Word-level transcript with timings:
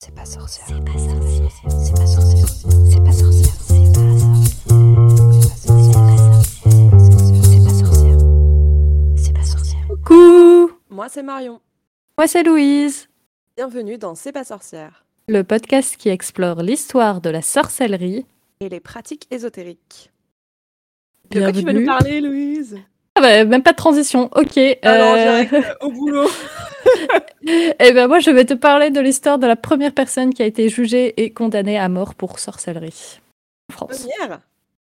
C'est 0.00 0.14
pas 0.14 0.24
sorcière. 0.24 0.66
C'est 0.68 0.84
pas 0.84 0.98
sorcière. 0.98 1.50
C'est 1.68 1.94
pas 1.94 2.06
sorcière. 2.06 2.48
C'est 2.88 3.02
pas 3.02 3.12
sorcière. 3.12 3.54
C'est 3.66 3.82
pas 3.82 3.98
sorcière. 5.58 6.42
C'est 7.42 7.64
pas 7.64 7.74
sorcière. 7.74 8.18
C'est 9.16 9.32
pas 9.32 9.42
sorcière. 9.44 9.86
Coucou 9.88 10.70
Moi, 10.90 11.08
c'est 11.08 11.22
Marion. 11.22 11.60
Moi 12.16 12.26
c'est 12.26 12.42
Louise, 12.42 13.08
Bienvenue 13.56 13.96
dans 13.98 14.14
C'est 14.14 14.32
pas 14.32 14.44
sorcière 14.44 15.04
le 15.30 15.42
podcast 15.44 15.96
qui 15.98 16.08
explore 16.08 16.62
l'histoire 16.62 17.20
de 17.20 17.28
la 17.28 17.42
sorcellerie. 17.42 18.24
et 18.60 18.68
les 18.70 18.80
pratiques 18.80 19.26
ésotériques. 19.30 20.10
De 21.30 21.40
quoi 21.40 21.52
tu 21.52 21.58
vas 21.58 21.62
Bienvenue. 21.72 21.80
nous 21.80 21.86
parler, 21.86 22.20
Louise? 22.22 22.78
Ah 23.18 23.20
bah, 23.20 23.44
même 23.44 23.62
pas 23.64 23.72
de 23.72 23.76
transition, 23.76 24.30
ok. 24.36 24.56
Alors, 24.82 25.14
euh, 25.14 25.44
direct, 25.44 25.66
au 25.80 25.90
boulot. 25.90 26.28
Eh 27.80 27.92
ben 27.92 28.08
moi 28.08 28.18
je 28.18 28.30
vais 28.30 28.44
te 28.44 28.54
parler 28.54 28.90
de 28.90 29.00
l'histoire 29.00 29.38
de 29.38 29.46
la 29.46 29.56
première 29.56 29.92
personne 29.92 30.32
qui 30.32 30.42
a 30.42 30.46
été 30.46 30.68
jugée 30.68 31.22
et 31.22 31.32
condamnée 31.32 31.78
à 31.78 31.88
mort 31.88 32.14
pour 32.14 32.38
sorcellerie. 32.38 33.20
En 33.68 33.72
France. 33.74 34.06
Première? 34.06 34.40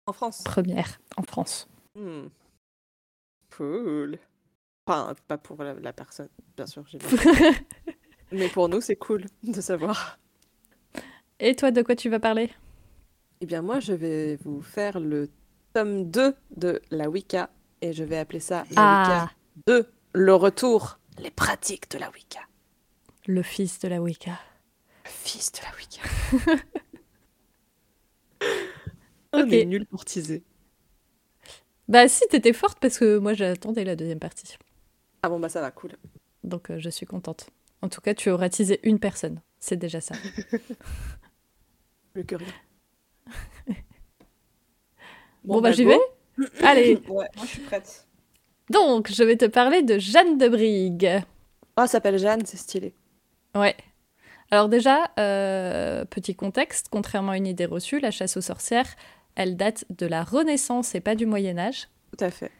En 0.06 0.12
France. 0.12 0.42
Première 0.44 1.00
en 1.16 1.22
France. 1.22 1.68
Hmm. 1.94 2.26
Cool. 3.56 4.18
Enfin, 4.86 5.14
pas 5.26 5.38
pour 5.38 5.62
la, 5.62 5.74
la 5.74 5.92
personne, 5.92 6.28
bien 6.56 6.66
sûr. 6.66 6.84
Mais 8.32 8.48
pour 8.48 8.68
nous, 8.68 8.80
c'est 8.80 8.96
cool 8.96 9.24
de 9.42 9.60
savoir. 9.60 10.18
et 11.40 11.56
toi 11.56 11.70
de 11.70 11.82
quoi 11.82 11.96
tu 11.96 12.08
vas 12.10 12.20
parler? 12.20 12.50
Eh 13.40 13.46
bien, 13.46 13.62
moi, 13.62 13.80
je 13.80 13.92
vais 13.92 14.36
vous 14.44 14.62
faire 14.62 15.00
le 15.00 15.28
tome 15.74 16.10
2 16.10 16.34
de 16.56 16.80
la 16.90 17.08
Wicca. 17.08 17.50
Et 17.80 17.92
je 17.92 18.04
vais 18.04 18.18
appeler 18.18 18.40
ça 18.40 18.64
la 18.70 18.82
Ah, 18.82 19.02
Wicca 19.02 19.32
2, 19.66 19.86
le 20.14 20.34
retour, 20.34 20.98
les 21.18 21.30
pratiques 21.30 21.90
de 21.90 21.98
la 21.98 22.10
Wicca. 22.10 22.40
le 23.26 23.42
fils 23.42 23.78
de 23.80 23.88
la 23.88 24.00
Wicca. 24.00 24.38
Le 25.04 25.10
fils 25.10 25.52
de 25.52 25.58
la 25.62 25.70
Wicca. 25.76 26.02
On 29.32 29.42
Ok. 29.42 29.52
est 29.52 29.64
nul 29.66 29.84
pour 29.86 30.04
teaser. 30.04 30.42
Bah 31.88 32.08
si 32.08 32.26
t'étais 32.28 32.52
forte 32.52 32.78
parce 32.80 32.98
que 32.98 33.18
moi 33.18 33.34
j'attendais 33.34 33.84
la 33.84 33.96
deuxième 33.96 34.18
partie. 34.18 34.56
Ah 35.22 35.28
bon, 35.28 35.38
bah 35.40 35.48
ça 35.48 35.60
va, 35.60 35.70
cool. 35.70 35.92
Donc 36.44 36.70
euh, 36.70 36.78
je 36.78 36.88
suis 36.90 37.06
contente. 37.06 37.48
En 37.82 37.88
tout 37.88 38.00
cas 38.00 38.14
tu 38.14 38.30
auras 38.30 38.48
teasé 38.48 38.80
une 38.82 38.98
personne. 38.98 39.40
C'est 39.60 39.76
déjà 39.76 40.00
ça. 40.00 40.14
Plus 42.12 42.24
que 42.24 42.36
rien. 42.36 42.48
Bon, 45.44 45.60
bah, 45.60 45.72
j'y 45.72 45.84
vais 45.84 45.98
Allez. 46.62 46.96
Ouais, 47.08 47.28
moi 47.36 47.44
je 47.44 47.46
suis 47.46 47.60
prête. 47.62 48.06
Donc 48.70 49.10
je 49.10 49.24
vais 49.24 49.36
te 49.36 49.46
parler 49.46 49.82
de 49.82 49.98
Jeanne 49.98 50.38
de 50.38 50.48
Brigue. 50.48 51.22
Oh, 51.76 51.82
elle 51.82 51.88
s'appelle 51.88 52.18
Jeanne, 52.18 52.44
c'est 52.44 52.56
stylé. 52.56 52.94
Ouais. 53.54 53.76
Alors 54.50 54.68
déjà, 54.68 55.10
euh, 55.18 56.04
petit 56.04 56.34
contexte, 56.34 56.88
contrairement 56.90 57.32
à 57.32 57.36
une 57.36 57.46
idée 57.46 57.66
reçue, 57.66 58.00
la 58.00 58.10
chasse 58.10 58.36
aux 58.36 58.42
sorcières, 58.42 58.94
elle 59.34 59.56
date 59.56 59.84
de 59.90 60.06
la 60.06 60.24
Renaissance 60.24 60.94
et 60.94 61.00
pas 61.00 61.14
du 61.14 61.26
Moyen 61.26 61.58
Âge. 61.58 61.88
Tout 62.16 62.24
à 62.24 62.30
fait. 62.30 62.50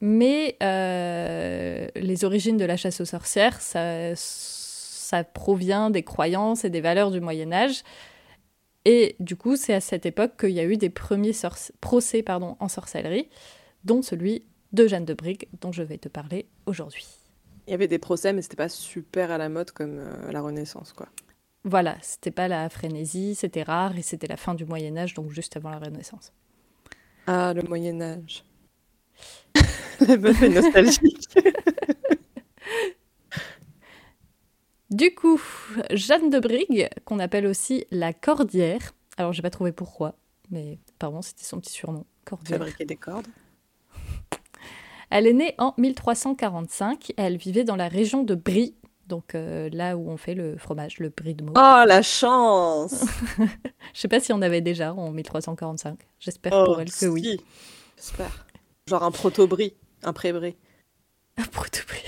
Mais 0.00 0.56
euh, 0.62 1.88
les 1.94 2.24
origines 2.24 2.56
de 2.56 2.64
la 2.64 2.76
chasse 2.76 3.00
aux 3.00 3.04
sorcières, 3.06 3.60
ça, 3.60 4.14
ça 4.14 5.24
provient 5.24 5.90
des 5.90 6.02
croyances 6.02 6.64
et 6.64 6.70
des 6.70 6.80
valeurs 6.80 7.10
du 7.10 7.20
Moyen 7.20 7.52
Âge. 7.52 7.82
Et 8.84 9.16
du 9.20 9.36
coup, 9.36 9.56
c'est 9.56 9.74
à 9.74 9.80
cette 9.80 10.06
époque 10.06 10.38
qu'il 10.38 10.50
y 10.50 10.60
a 10.60 10.64
eu 10.64 10.76
des 10.76 10.90
premiers 10.90 11.32
procès 11.80 12.22
pardon, 12.22 12.56
en 12.60 12.68
sorcellerie, 12.68 13.28
dont 13.84 14.02
celui 14.02 14.44
de 14.72 14.86
Jeanne 14.86 15.04
de 15.04 15.14
Brigue, 15.14 15.48
dont 15.60 15.72
je 15.72 15.82
vais 15.82 15.98
te 15.98 16.08
parler 16.08 16.46
aujourd'hui. 16.66 17.06
Il 17.66 17.70
y 17.70 17.74
avait 17.74 17.88
des 17.88 17.98
procès, 17.98 18.32
mais 18.32 18.42
c'était 18.42 18.56
pas 18.56 18.68
super 18.68 19.30
à 19.30 19.38
la 19.38 19.48
mode 19.48 19.70
comme 19.70 19.98
euh, 19.98 20.32
la 20.32 20.40
Renaissance, 20.40 20.92
quoi. 20.92 21.08
Voilà, 21.64 21.96
c'était 22.00 22.30
pas 22.30 22.48
la 22.48 22.70
frénésie, 22.70 23.34
c'était 23.34 23.62
rare 23.62 23.96
et 23.98 24.02
c'était 24.02 24.26
la 24.26 24.38
fin 24.38 24.54
du 24.54 24.64
Moyen 24.64 24.96
Âge, 24.96 25.12
donc 25.12 25.30
juste 25.30 25.56
avant 25.58 25.68
la 25.68 25.78
Renaissance. 25.78 26.32
Ah, 27.26 27.52
le 27.54 27.62
Moyen-Âge. 27.62 28.44
La 30.08 30.16
meuf 30.16 30.42
est 30.42 30.48
nostalgique. 30.48 31.28
Du 34.90 35.14
coup, 35.14 35.40
Jeanne 35.92 36.30
de 36.30 36.40
Brigue, 36.40 36.88
qu'on 37.04 37.20
appelle 37.20 37.46
aussi 37.46 37.84
la 37.90 38.12
Cordière, 38.12 38.92
alors 39.16 39.32
j'ai 39.32 39.42
pas 39.42 39.50
trouvé 39.50 39.70
pourquoi, 39.72 40.16
mais 40.50 40.78
apparemment 40.96 41.22
c'était 41.22 41.44
son 41.44 41.60
petit 41.60 41.72
surnom, 41.72 42.04
Cordière. 42.24 42.58
Fabriquer 42.58 42.84
des 42.84 42.96
cordes. 42.96 43.28
Elle 45.10 45.26
est 45.26 45.32
née 45.32 45.54
en 45.58 45.74
1345 45.78 47.10
et 47.10 47.14
elle 47.18 47.36
vivait 47.36 47.64
dans 47.64 47.76
la 47.76 47.88
région 47.88 48.22
de 48.24 48.34
Brie, 48.34 48.74
donc 49.06 49.34
euh, 49.34 49.68
là 49.72 49.96
où 49.96 50.08
on 50.10 50.16
fait 50.16 50.34
le 50.34 50.56
fromage, 50.56 50.98
le 50.98 51.08
Brie 51.08 51.34
de 51.34 51.44
Meaux. 51.44 51.52
Oh, 51.56 51.84
la 51.86 52.02
chance 52.02 53.04
Je 53.94 54.00
sais 54.00 54.08
pas 54.08 54.20
si 54.20 54.32
on 54.32 54.42
avait 54.42 54.60
déjà 54.60 54.92
en 54.94 55.10
1345, 55.10 55.98
j'espère 56.18 56.52
Oh, 56.54 56.64
pour 56.64 56.80
elle 56.80 56.90
que 56.92 57.06
oui. 57.06 57.22
si. 57.22 57.40
J'espère. 57.96 58.46
Genre 58.88 59.02
un 59.04 59.10
proto-brie, 59.10 59.74
un 60.02 60.12
pré-brie. 60.12 60.56
Tout 61.36 61.86
prix. 61.86 62.02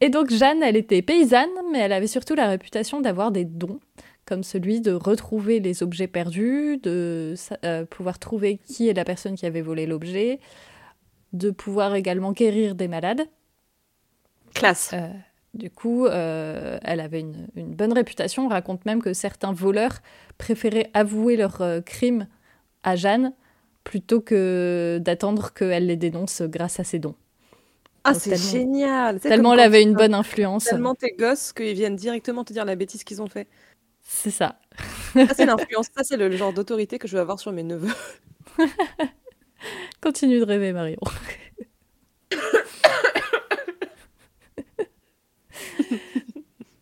Et 0.00 0.10
donc 0.10 0.30
Jeanne, 0.30 0.62
elle 0.62 0.76
était 0.76 1.02
paysanne, 1.02 1.48
mais 1.72 1.80
elle 1.80 1.92
avait 1.92 2.06
surtout 2.06 2.34
la 2.34 2.48
réputation 2.48 3.00
d'avoir 3.00 3.32
des 3.32 3.44
dons, 3.44 3.80
comme 4.24 4.44
celui 4.44 4.80
de 4.80 4.92
retrouver 4.92 5.58
les 5.58 5.82
objets 5.82 6.06
perdus, 6.06 6.78
de 6.82 7.34
euh, 7.64 7.84
pouvoir 7.84 8.18
trouver 8.18 8.58
qui 8.58 8.88
est 8.88 8.94
la 8.94 9.04
personne 9.04 9.34
qui 9.34 9.46
avait 9.46 9.62
volé 9.62 9.86
l'objet, 9.86 10.38
de 11.32 11.50
pouvoir 11.50 11.94
également 11.94 12.32
guérir 12.32 12.74
des 12.74 12.88
malades. 12.88 13.22
Classe. 14.54 14.90
Euh, 14.94 15.08
du 15.54 15.70
coup, 15.70 16.06
euh, 16.06 16.78
elle 16.82 17.00
avait 17.00 17.20
une, 17.20 17.48
une 17.56 17.74
bonne 17.74 17.92
réputation. 17.92 18.46
On 18.46 18.48
raconte 18.48 18.86
même 18.86 19.02
que 19.02 19.12
certains 19.12 19.52
voleurs 19.52 19.98
préféraient 20.36 20.90
avouer 20.94 21.36
leurs 21.36 21.62
crimes 21.84 22.28
à 22.84 22.94
Jeanne 22.94 23.32
plutôt 23.82 24.20
que 24.20 25.00
d'attendre 25.02 25.52
qu'elle 25.52 25.86
les 25.86 25.96
dénonce 25.96 26.42
grâce 26.42 26.78
à 26.78 26.84
ses 26.84 26.98
dons. 26.98 27.16
Ah, 28.04 28.14
c'est 28.14 28.30
tellement- 28.30 28.50
génial 28.50 29.20
Tellement 29.20 29.52
elle 29.54 29.60
avait 29.60 29.82
une 29.82 29.94
bonne 29.94 30.14
influence. 30.14 30.64
Tellement 30.64 30.94
tes 30.94 31.12
gosses 31.18 31.52
qu'ils 31.52 31.74
viennent 31.74 31.96
directement 31.96 32.44
te 32.44 32.52
dire 32.52 32.64
la 32.64 32.76
bêtise 32.76 33.04
qu'ils 33.04 33.20
ont 33.20 33.28
fait. 33.28 33.48
C'est 34.02 34.30
ça. 34.30 34.58
Ça, 35.12 35.34
c'est 35.34 35.44
l'influence. 35.46 35.88
Ça, 35.96 36.02
c'est 36.04 36.16
le 36.16 36.30
genre 36.30 36.52
d'autorité 36.52 36.98
que 36.98 37.06
je 37.08 37.14
veux 37.16 37.20
avoir 37.20 37.38
sur 37.38 37.52
mes 37.52 37.62
neveux. 37.62 37.92
Continue 40.00 40.38
de 40.38 40.44
rêver, 40.44 40.72
Marion. 40.72 41.00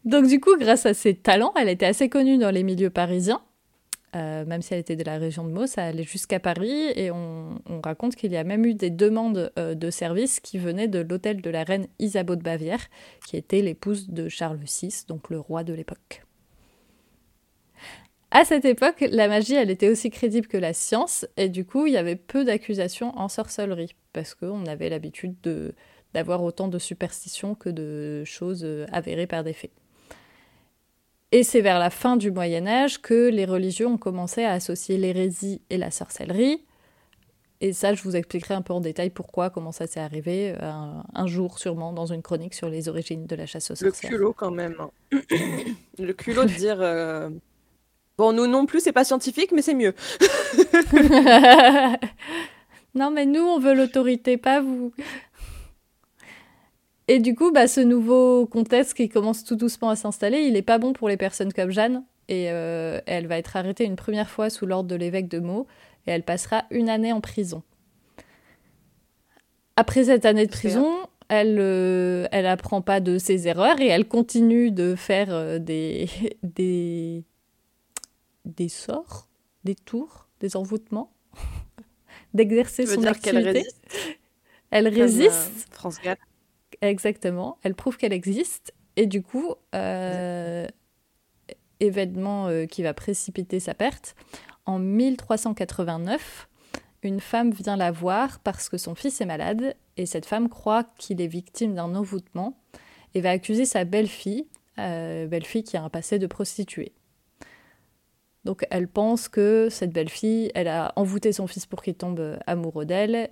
Donc 0.05 0.27
du 0.29 0.41
coup, 0.41 0.57
grâce 0.57 0.87
à 0.87 0.95
ses 0.95 1.15
talents, 1.15 1.53
elle 1.57 1.69
était 1.69 1.87
assez 1.87 2.09
connue 2.09 2.39
dans 2.39 2.51
les 2.51 2.63
milieux 2.63 2.91
parisiens. 2.91 3.41
Euh, 4.17 4.47
même 4.47 4.63
si 4.63 4.75
elle 4.75 4.81
était 4.81 4.97
de 4.97 5.05
la 5.05 5.19
région 5.19 5.45
de 5.45 5.53
Meaux, 5.53 5.69
ça 5.69 5.85
allait 5.85 6.05
jusqu'à 6.05 6.41
Paris 6.41 6.91
et 6.97 7.11
on, 7.13 7.61
on 7.69 7.81
raconte 7.83 8.17
qu'il 8.17 8.33
y 8.33 8.39
a 8.39 8.45
même 8.45 8.65
eu 8.67 8.75
des 8.75 8.91
demandes 8.91 9.53
euh, 9.59 9.75
de 9.75 9.91
services 9.91 10.41
qui 10.41 10.59
venaient 10.59 10.89
de 10.89 11.01
l'hôtel 11.01 11.43
de 11.43 11.51
la 11.51 11.65
reine 11.65 11.87
Isabeau 11.99 12.37
de 12.37 12.43
Bavière, 12.43 12.87
qui 13.27 13.37
était 13.37 13.63
l'épouse 13.63 14.09
de 14.11 14.29
Charles 14.29 14.59
VI, 14.61 15.05
donc 15.09 15.31
le 15.31 15.41
roi 15.41 15.65
de 15.65 15.75
l'époque. 15.75 16.25
À 18.31 18.45
cette 18.45 18.65
époque, 18.65 19.05
la 19.11 19.29
magie, 19.29 19.55
elle 19.55 19.71
était 19.71 19.89
aussi 19.89 20.11
crédible 20.11 20.47
que 20.49 20.57
la 20.57 20.73
science, 20.73 21.27
et 21.37 21.49
du 21.49 21.65
coup, 21.65 21.87
il 21.87 21.93
y 21.93 21.97
avait 21.97 22.17
peu 22.17 22.45
d'accusations 22.45 23.17
en 23.19 23.29
sorcellerie, 23.29 23.95
parce 24.13 24.35
qu'on 24.35 24.67
avait 24.67 24.89
l'habitude 24.89 25.35
de- 25.43 25.75
d'avoir 26.15 26.43
autant 26.43 26.69
de 26.69 26.79
superstitions 26.79 27.55
que 27.55 27.69
de 27.71 28.25
choses 28.25 28.65
euh, 28.65 28.87
avérées 28.93 29.27
par 29.27 29.45
des 29.45 29.53
faits. 29.53 29.71
Et 31.33 31.43
c'est 31.43 31.61
vers 31.61 31.79
la 31.79 31.91
fin 31.91 32.17
du 32.17 32.31
Moyen 32.31 32.67
Âge 32.67 33.03
que 33.03 33.29
les 33.29 33.45
religieux 33.45 33.87
ont 33.87 33.99
commencé 33.99 34.45
à 34.45 34.53
associer 34.53 34.97
l'hérésie 34.97 35.61
et 35.71 35.77
la 35.77 35.91
sorcellerie. 35.91 36.63
Et 37.63 37.73
ça, 37.73 37.95
je 37.95 38.03
vous 38.03 38.17
expliquerai 38.17 38.55
un 38.55 38.63
peu 38.63 38.73
en 38.75 38.81
détail 38.81 39.11
pourquoi, 39.11 39.49
comment 39.51 39.73
ça 39.73 39.87
s'est 39.87 40.01
arrivé, 40.01 40.55
euh, 40.61 40.71
un, 40.71 41.05
un 41.15 41.27
jour 41.27 41.59
sûrement, 41.59 41.93
dans 41.93 42.07
une 42.07 42.23
chronique 42.23 42.55
sur 42.55 42.69
les 42.69 42.89
origines 42.89 43.27
de 43.27 43.35
la 43.35 43.47
chasse 43.47 43.71
aux 43.71 43.75
Le 43.81 43.91
sorcières. 43.91 44.11
culot, 44.11 44.33
quand 44.35 44.51
même. 44.51 44.77
Le 45.99 46.13
culot 46.13 46.45
de 46.45 46.51
dire. 46.53 46.77
euh, 46.81 47.31
Bon, 48.19 48.33
nous 48.33 48.47
non 48.47 48.67
plus, 48.67 48.81
c'est 48.81 48.93
pas 48.93 49.05
scientifique, 49.05 49.53
mais 49.53 49.63
c'est 49.63 49.75
mieux. 49.75 49.95
non, 52.95 53.11
mais 53.11 53.27
nous, 53.27 53.43
on 53.43 53.59
veut 53.59 53.75
l'autorité, 53.75 54.37
pas 54.39 54.61
vous. 54.61 54.93
Et 57.09 57.21
du 57.21 57.35
coup, 57.35 57.53
bah, 57.53 57.69
ce 57.69 57.81
nouveau 57.81 58.47
contexte 58.47 58.95
qui 58.95 59.09
commence 59.09 59.45
tout 59.45 59.57
doucement 59.57 59.91
à 59.91 59.97
s'installer, 59.97 60.41
il 60.41 60.57
est 60.57 60.63
pas 60.63 60.79
bon 60.79 60.93
pour 60.93 61.09
les 61.09 61.17
personnes 61.17 61.53
comme 61.53 61.71
Jeanne. 61.71 62.05
Et 62.29 62.51
euh, 62.51 63.01
elle 63.07 63.29
va 63.29 63.39
être 63.39 63.57
arrêtée 63.57 63.85
une 63.85 63.95
première 63.95 64.29
fois 64.29 64.51
sous 64.51 64.67
l'ordre 64.67 64.89
de 64.89 64.97
l'évêque 64.97 65.29
de 65.29 65.39
Meaux, 65.39 65.69
et 66.07 66.11
elle 66.11 66.25
passera 66.25 66.65
une 66.71 66.89
année 66.89 67.13
en 67.13 67.21
prison. 67.21 67.63
Après 69.77 70.05
cette 70.05 70.25
année 70.25 70.47
de 70.47 70.51
prison, 70.51 70.91
elle, 71.29 71.59
euh, 71.59 72.27
elle 72.33 72.47
apprend 72.47 72.83
pas 72.83 73.01
de 73.01 73.19
ses 73.19 73.49
erreurs 73.49 73.81
et 73.81 73.87
elle 73.89 74.07
continue 74.07 74.71
de 74.71 74.95
faire 74.95 75.29
euh, 75.31 75.59
des, 75.59 76.09
des, 76.43 77.25
des 78.45 78.69
sorts, 78.69 79.29
des 79.65 79.75
tours, 79.75 80.29
des 80.41 80.57
envoûtements, 80.57 81.13
d'exercer 82.35 82.87
son 82.87 83.05
activité. 83.05 83.41
résiste 83.41 83.83
Elle 84.71 84.85
comme, 84.85 84.99
euh, 84.99 85.03
résiste, 85.05 85.67
France 85.71 86.01
Gall? 86.01 86.17
Exactement. 86.81 87.59
Elle 87.63 87.75
prouve 87.75 87.97
qu'elle 87.97 88.13
existe 88.13 88.75
Et 88.97 89.07
du 89.07 89.23
coup, 89.23 89.55
euh, 89.75 90.67
événement 91.81 92.49
euh, 92.49 92.67
qui 92.67 92.83
va 92.83 92.95
précipiter 92.95 93.61
sa 93.61 93.75
perte, 93.75 94.15
en 94.65 94.79
1389, 94.79 96.49
une 97.03 97.21
femme 97.21 97.51
vient 97.51 97.77
la 97.77 97.93
voir 97.93 98.41
parce 98.41 98.69
que 98.69 98.79
son 98.79 98.95
fils 98.95 99.21
est 99.21 99.27
malade 99.27 99.77
et 99.97 100.07
cette 100.07 100.27
femme 100.27 100.49
croit 100.49 100.85
qu'il 100.99 101.21
est 101.21 101.29
victime 101.29 101.75
d'un 101.75 101.95
envoûtement 101.95 102.59
et 103.15 103.21
va 103.21 103.31
accuser 103.31 103.65
sa 103.65 103.85
belle-fille, 103.85 104.47
euh, 104.79 105.27
belle-fille 105.27 105.63
qui 105.63 105.77
a 105.77 105.83
un 105.83 105.89
passé 105.89 106.19
de 106.19 106.27
prostituée. 106.27 106.93
Donc 108.45 108.67
elle 108.71 108.89
pense 108.89 109.29
que 109.29 109.69
cette 109.71 109.93
belle-fille, 109.93 110.51
elle 110.55 110.69
a 110.69 110.93
envoûté 110.97 111.33
son 111.33 111.47
fils 111.47 111.67
pour 111.67 111.83
qu'il 111.83 111.95
tombe 111.95 112.39
amoureux 112.47 112.87
d'elle, 112.87 113.31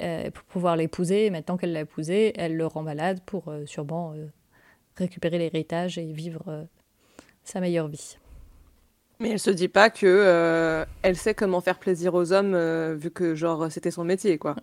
euh, 0.00 0.30
pour 0.30 0.44
pouvoir 0.44 0.76
l'épouser, 0.76 1.26
et 1.26 1.30
maintenant 1.30 1.56
qu'elle 1.56 1.72
l'a 1.72 1.80
épousé, 1.80 2.32
elle 2.36 2.56
le 2.56 2.66
rend 2.66 2.82
malade 2.82 3.20
pour 3.26 3.48
euh, 3.48 3.66
sûrement 3.66 4.12
euh, 4.14 4.26
récupérer 4.96 5.38
l'héritage 5.38 5.98
et 5.98 6.12
vivre 6.12 6.66
sa 7.44 7.60
meilleure 7.60 7.88
vie. 7.88 8.16
Mais 9.18 9.30
elle 9.30 9.38
se 9.38 9.50
dit 9.50 9.68
pas 9.68 9.90
que 9.90 10.84
elle 11.02 11.16
sait 11.16 11.34
comment 11.34 11.60
faire 11.60 11.78
plaisir 11.78 12.14
aux 12.14 12.32
hommes 12.32 12.56
vu 12.94 13.10
que 13.10 13.34
genre 13.34 13.70
c'était 13.70 13.90
son 13.90 14.04
métier 14.04 14.38
quoi. 14.38 14.56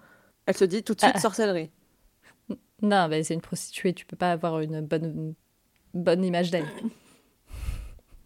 Elle 0.48 0.58
se 0.58 0.66
dit 0.66 0.84
tout 0.84 0.96
de 0.96 1.02
suite 1.02 1.14
Ah. 1.16 1.20
sorcellerie. 1.20 1.70
Non, 2.82 3.08
mais 3.08 3.24
c'est 3.24 3.34
une 3.34 3.42
prostituée, 3.42 3.94
tu 3.94 4.06
peux 4.06 4.16
pas 4.16 4.32
avoir 4.32 4.60
une 4.62 4.82
bonne, 4.82 5.34
bonne 5.94 6.24
image 6.24 6.50
d'elle. 6.52 6.66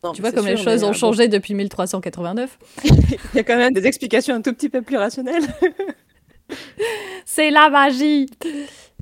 Non, 0.03 0.13
Tu 0.13 0.21
vois 0.21 0.31
comme 0.31 0.47
les 0.47 0.57
choses 0.57 0.83
ont 0.83 0.93
changé 0.93 1.27
depuis 1.27 1.53
1389. 1.53 2.57
bon, 2.59 2.95
Il 3.33 3.37
y 3.37 3.39
a 3.39 3.43
quand 3.43 3.57
même 3.57 3.73
des 3.73 3.85
explications 3.85 4.33
un 4.35 4.41
tout 4.41 4.53
petit 4.53 4.69
peu 4.69 4.81
plus 4.81 4.97
rationnelles. 4.97 5.43
C'est 7.25 7.50
la 7.51 7.69
magie 7.69 8.27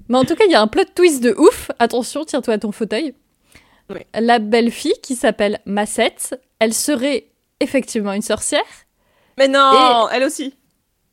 Mais 0.08 0.18
en 0.18 0.24
tout 0.26 0.36
cas, 0.36 0.46
il 0.46 0.52
y 0.52 0.56
a 0.56 0.62
un 0.62 0.68
plot 0.68 0.84
twist 0.96 1.22
de 1.24 1.34
ouf. 1.38 1.72
Attention, 1.80 2.26
tiens-toi 2.26 2.56
à 2.56 2.58
ton 2.60 2.72
fauteuil. 2.72 3.14
Oui. 3.90 4.02
La 4.20 4.40
belle 4.40 4.72
fille 4.72 5.00
qui 5.02 5.16
s'appelle 5.16 5.60
Massette, 5.66 6.40
elle 6.60 6.74
serait 6.74 7.28
effectivement 7.60 8.14
une 8.14 8.22
sorcière. 8.22 8.62
Mais 9.38 9.48
non, 9.48 10.08
elle 10.12 10.24
aussi. 10.24 10.54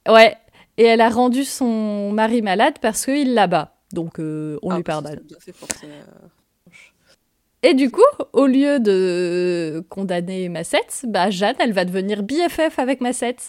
Ouais. 0.09 0.37
Et 0.79 0.85
elle 0.85 1.01
a 1.01 1.09
rendu 1.09 1.45
son 1.45 2.13
mari 2.13 2.43
malade 2.43 2.75
parce 2.83 3.07
qu'il 3.07 3.33
la 3.35 3.47
bat. 3.47 3.73
Donc 3.93 4.19
euh, 4.19 4.59
on 4.63 4.71
Ah, 4.73 4.77
lui 4.77 4.83
pardonne. 4.83 5.23
ça. 5.31 5.87
Et 7.69 7.75
du 7.75 7.91
coup, 7.91 8.01
au 8.33 8.47
lieu 8.47 8.79
de 8.79 9.85
condamner 9.89 10.49
Massette, 10.49 11.05
bah 11.09 11.31
Jeanne, 11.31 11.57
elle 11.59 11.73
va 11.73 11.85
devenir 11.85 12.23
BFF 12.23 12.79
avec 12.79 13.01
Massette. 13.01 13.49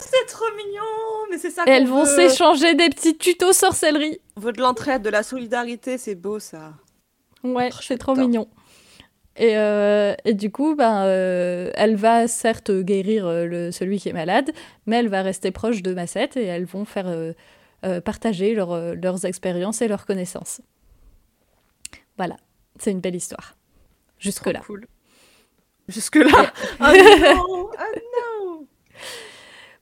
C'est 0.00 0.26
trop 0.26 0.44
mignon, 0.56 0.82
mais 1.30 1.38
c'est 1.38 1.50
ça. 1.50 1.62
Et 1.66 1.70
elles 1.70 1.86
vont 1.86 2.04
s'échanger 2.04 2.74
des 2.74 2.88
petits 2.88 3.16
tutos 3.16 3.52
sorcellerie. 3.52 4.18
On 4.36 4.40
veut 4.40 4.52
de 4.52 4.60
l'entraide, 4.60 5.02
de 5.02 5.08
la 5.10 5.22
solidarité, 5.22 5.98
c'est 5.98 6.16
beau 6.16 6.40
ça. 6.40 6.72
Ouais, 7.44 7.70
Oh, 7.72 7.76
c'est 7.80 7.96
trop 7.98 8.16
j'adore. 8.16 8.28
mignon. 8.28 8.48
Et, 9.36 9.56
euh, 9.56 10.14
et 10.24 10.34
du 10.34 10.50
coup, 10.50 10.74
ben, 10.74 11.04
euh, 11.04 11.70
elle 11.74 11.94
va 11.94 12.26
certes 12.26 12.72
guérir 12.72 13.24
euh, 13.24 13.44
le, 13.46 13.70
celui 13.70 14.00
qui 14.00 14.08
est 14.08 14.12
malade, 14.12 14.50
mais 14.86 14.96
elle 14.96 15.08
va 15.08 15.22
rester 15.22 15.52
proche 15.52 15.80
de 15.82 15.94
Massette 15.94 16.36
et 16.36 16.44
elles 16.44 16.64
vont 16.64 16.84
faire 16.84 17.06
euh, 17.06 17.32
euh, 17.86 18.00
partager 18.00 18.54
leur, 18.56 18.96
leurs 18.96 19.24
expériences 19.26 19.80
et 19.80 19.86
leurs 19.86 20.06
connaissances. 20.06 20.60
Voilà, 22.16 22.34
c'est 22.82 22.90
une 22.90 23.00
belle 23.00 23.16
histoire. 23.16 23.56
Jusque-là. 24.18 24.60
Cool. 24.66 24.86
Jusque 25.88 26.16
là. 26.16 26.52
Ah 26.80 26.92
non, 27.34 27.70
ah 27.78 27.84
non. 27.94 28.66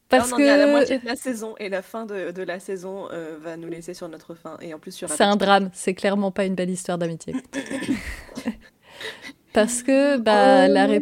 Parce 0.09 0.31
Là, 0.31 0.37
on 0.37 0.41
en 0.41 0.45
est 0.45 0.49
à 0.51 0.57
la 0.59 0.65
que 0.67 0.71
moitié 0.71 0.99
de 0.99 1.07
la 1.07 1.17
saison 1.17 1.55
et 1.59 1.69
la 1.69 1.83
fin 1.83 2.07
de, 2.07 2.31
de 2.31 2.43
la 2.43 2.61
saison 2.61 3.09
euh, 3.11 3.37
va 3.41 3.57
nous 3.57 3.69
laisser 3.69 3.93
sur 3.93 4.09
notre 4.09 4.35
fin 4.35 4.57
et 4.61 4.73
en 4.73 4.79
plus 4.79 4.93
sur 4.93 5.09
c'est 5.09 5.25
un 5.25 5.35
drame, 5.35 5.69
c'est 5.73 5.95
clairement 5.95 6.31
pas 6.31 6.45
une 6.45 6.55
belle 6.55 6.71
histoire 6.71 6.97
d'amitié. 6.97 7.35
Parce 9.53 9.83
que 9.83 10.19
bah, 10.19 10.69
la, 10.69 10.87
ré- 10.87 11.01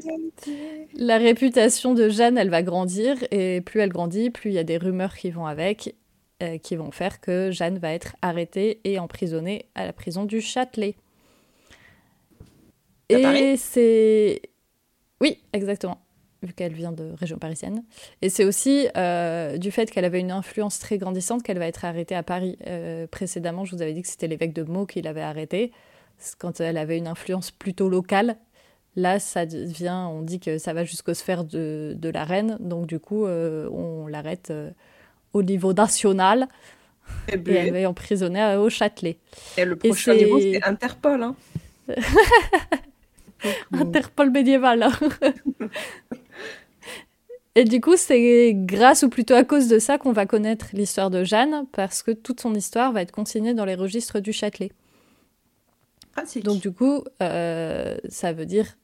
la 0.95 1.19
réputation 1.19 1.93
de 1.93 2.09
Jeanne, 2.09 2.39
elle 2.39 2.51
va 2.51 2.63
grandir, 2.63 3.17
et 3.33 3.61
plus 3.61 3.81
elle 3.81 3.89
grandit, 3.91 4.31
plus 4.31 4.51
il 4.51 4.55
y 4.55 4.59
a 4.59 4.65
des 4.65 4.79
rumeurs 4.79 5.17
qui 5.17 5.31
vont 5.33 5.47
avec, 5.47 5.97
euh, 6.43 6.57
qui 6.59 6.77
vont 6.77 6.93
faire 6.93 7.21
que 7.21 7.51
Jeanne 7.51 7.79
va 7.79 7.93
être 7.93 8.15
arrêtée 8.23 8.81
et 8.85 8.99
emprisonnée 9.01 9.67
à 9.75 9.85
la 9.85 9.93
prison 9.93 10.25
du 10.25 10.41
Châtelet. 10.41 10.95
Et 13.09 13.57
c'est... 13.57 14.43
Oui, 15.21 15.39
exactement, 15.53 16.01
vu 16.43 16.53
qu'elle 16.53 16.73
vient 16.73 16.93
de 16.93 17.13
région 17.19 17.39
parisienne. 17.39 17.85
Et 18.23 18.29
c'est 18.29 18.45
aussi 18.45 18.89
euh, 18.97 19.57
du 19.59 19.71
fait 19.71 19.91
qu'elle 19.91 20.05
avait 20.05 20.21
une 20.21 20.33
influence 20.33 20.79
très 20.79 20.99
grandissante 20.99 21.43
qu'elle 21.43 21.59
va 21.59 21.67
être 21.67 21.85
arrêtée 21.85 22.15
à 22.15 22.23
Paris. 22.23 22.59
Euh, 22.67 23.07
précédemment, 23.07 23.65
je 23.65 23.75
vous 23.75 23.83
avais 23.83 23.93
dit 23.93 24.03
que 24.03 24.09
c'était 24.09 24.27
l'évêque 24.27 24.53
de 24.53 24.63
Meaux 24.63 24.87
qui 24.87 25.03
l'avait 25.03 25.23
arrêtée, 25.23 25.73
quand 26.39 26.61
elle 26.61 26.77
avait 26.77 26.99
une 26.99 27.09
influence 27.09 27.51
plutôt 27.51 27.89
locale. 27.89 28.37
Là, 28.97 29.19
ça 29.19 29.45
devient, 29.45 30.07
on 30.09 30.23
dit 30.23 30.39
que 30.39 30.59
ça 30.59 30.73
va 30.73 30.85
jusqu'aux 30.85 31.15
sphères 31.15 31.45
de, 31.45 31.97
de 31.99 32.09
la 32.09 32.25
reine, 32.25 32.57
donc 32.61 32.87
du 32.87 33.01
coup, 33.01 33.27
euh, 33.27 33.69
on 33.71 34.07
l'arrête 34.07 34.53
au 35.33 35.43
niveau 35.43 35.73
national 35.73 36.47
Et, 37.27 37.35
et 37.35 37.53
elle 37.53 37.75
être 37.75 37.87
emprisonnée 37.87 38.57
au 38.57 38.71
Châtelet. 38.71 39.19
et 39.57 39.65
le 39.65 39.75
prochain 39.77 40.15
niveau, 40.15 40.39
c'est 40.39 40.63
Interpol. 40.63 41.23
Hein. 41.23 41.35
Interpol 43.73 44.31
médiéval. 44.31 44.83
hein. 44.83 44.93
Et 47.57 47.65
du 47.65 47.81
coup, 47.81 47.97
c'est 47.97 48.53
grâce 48.53 49.05
ou 49.05 49.09
plutôt 49.09 49.35
à 49.35 49.45
cause 49.45 49.69
de 49.69 49.79
ça 49.79 49.97
qu'on 49.97 50.13
va 50.13 50.27
connaître 50.27 50.67
l'histoire 50.73 51.09
de 51.09 51.23
Jeanne, 51.23 51.67
parce 51.73 52.03
que 52.03 52.11
toute 52.11 52.41
son 52.41 52.53
histoire 52.55 52.93
va 52.93 53.03
être 53.03 53.13
consignée 53.13 53.55
dans 53.55 53.65
les 53.65 53.77
registres 53.77 54.19
du 54.19 54.33
Châtelet. 54.33 54.73
Pratique. 56.13 56.45
Donc 56.45 56.61
du 56.61 56.73
coup, 56.73 57.05
euh, 57.23 57.97
ça 58.09 58.33
veut 58.33 58.47
dire, 58.47 58.77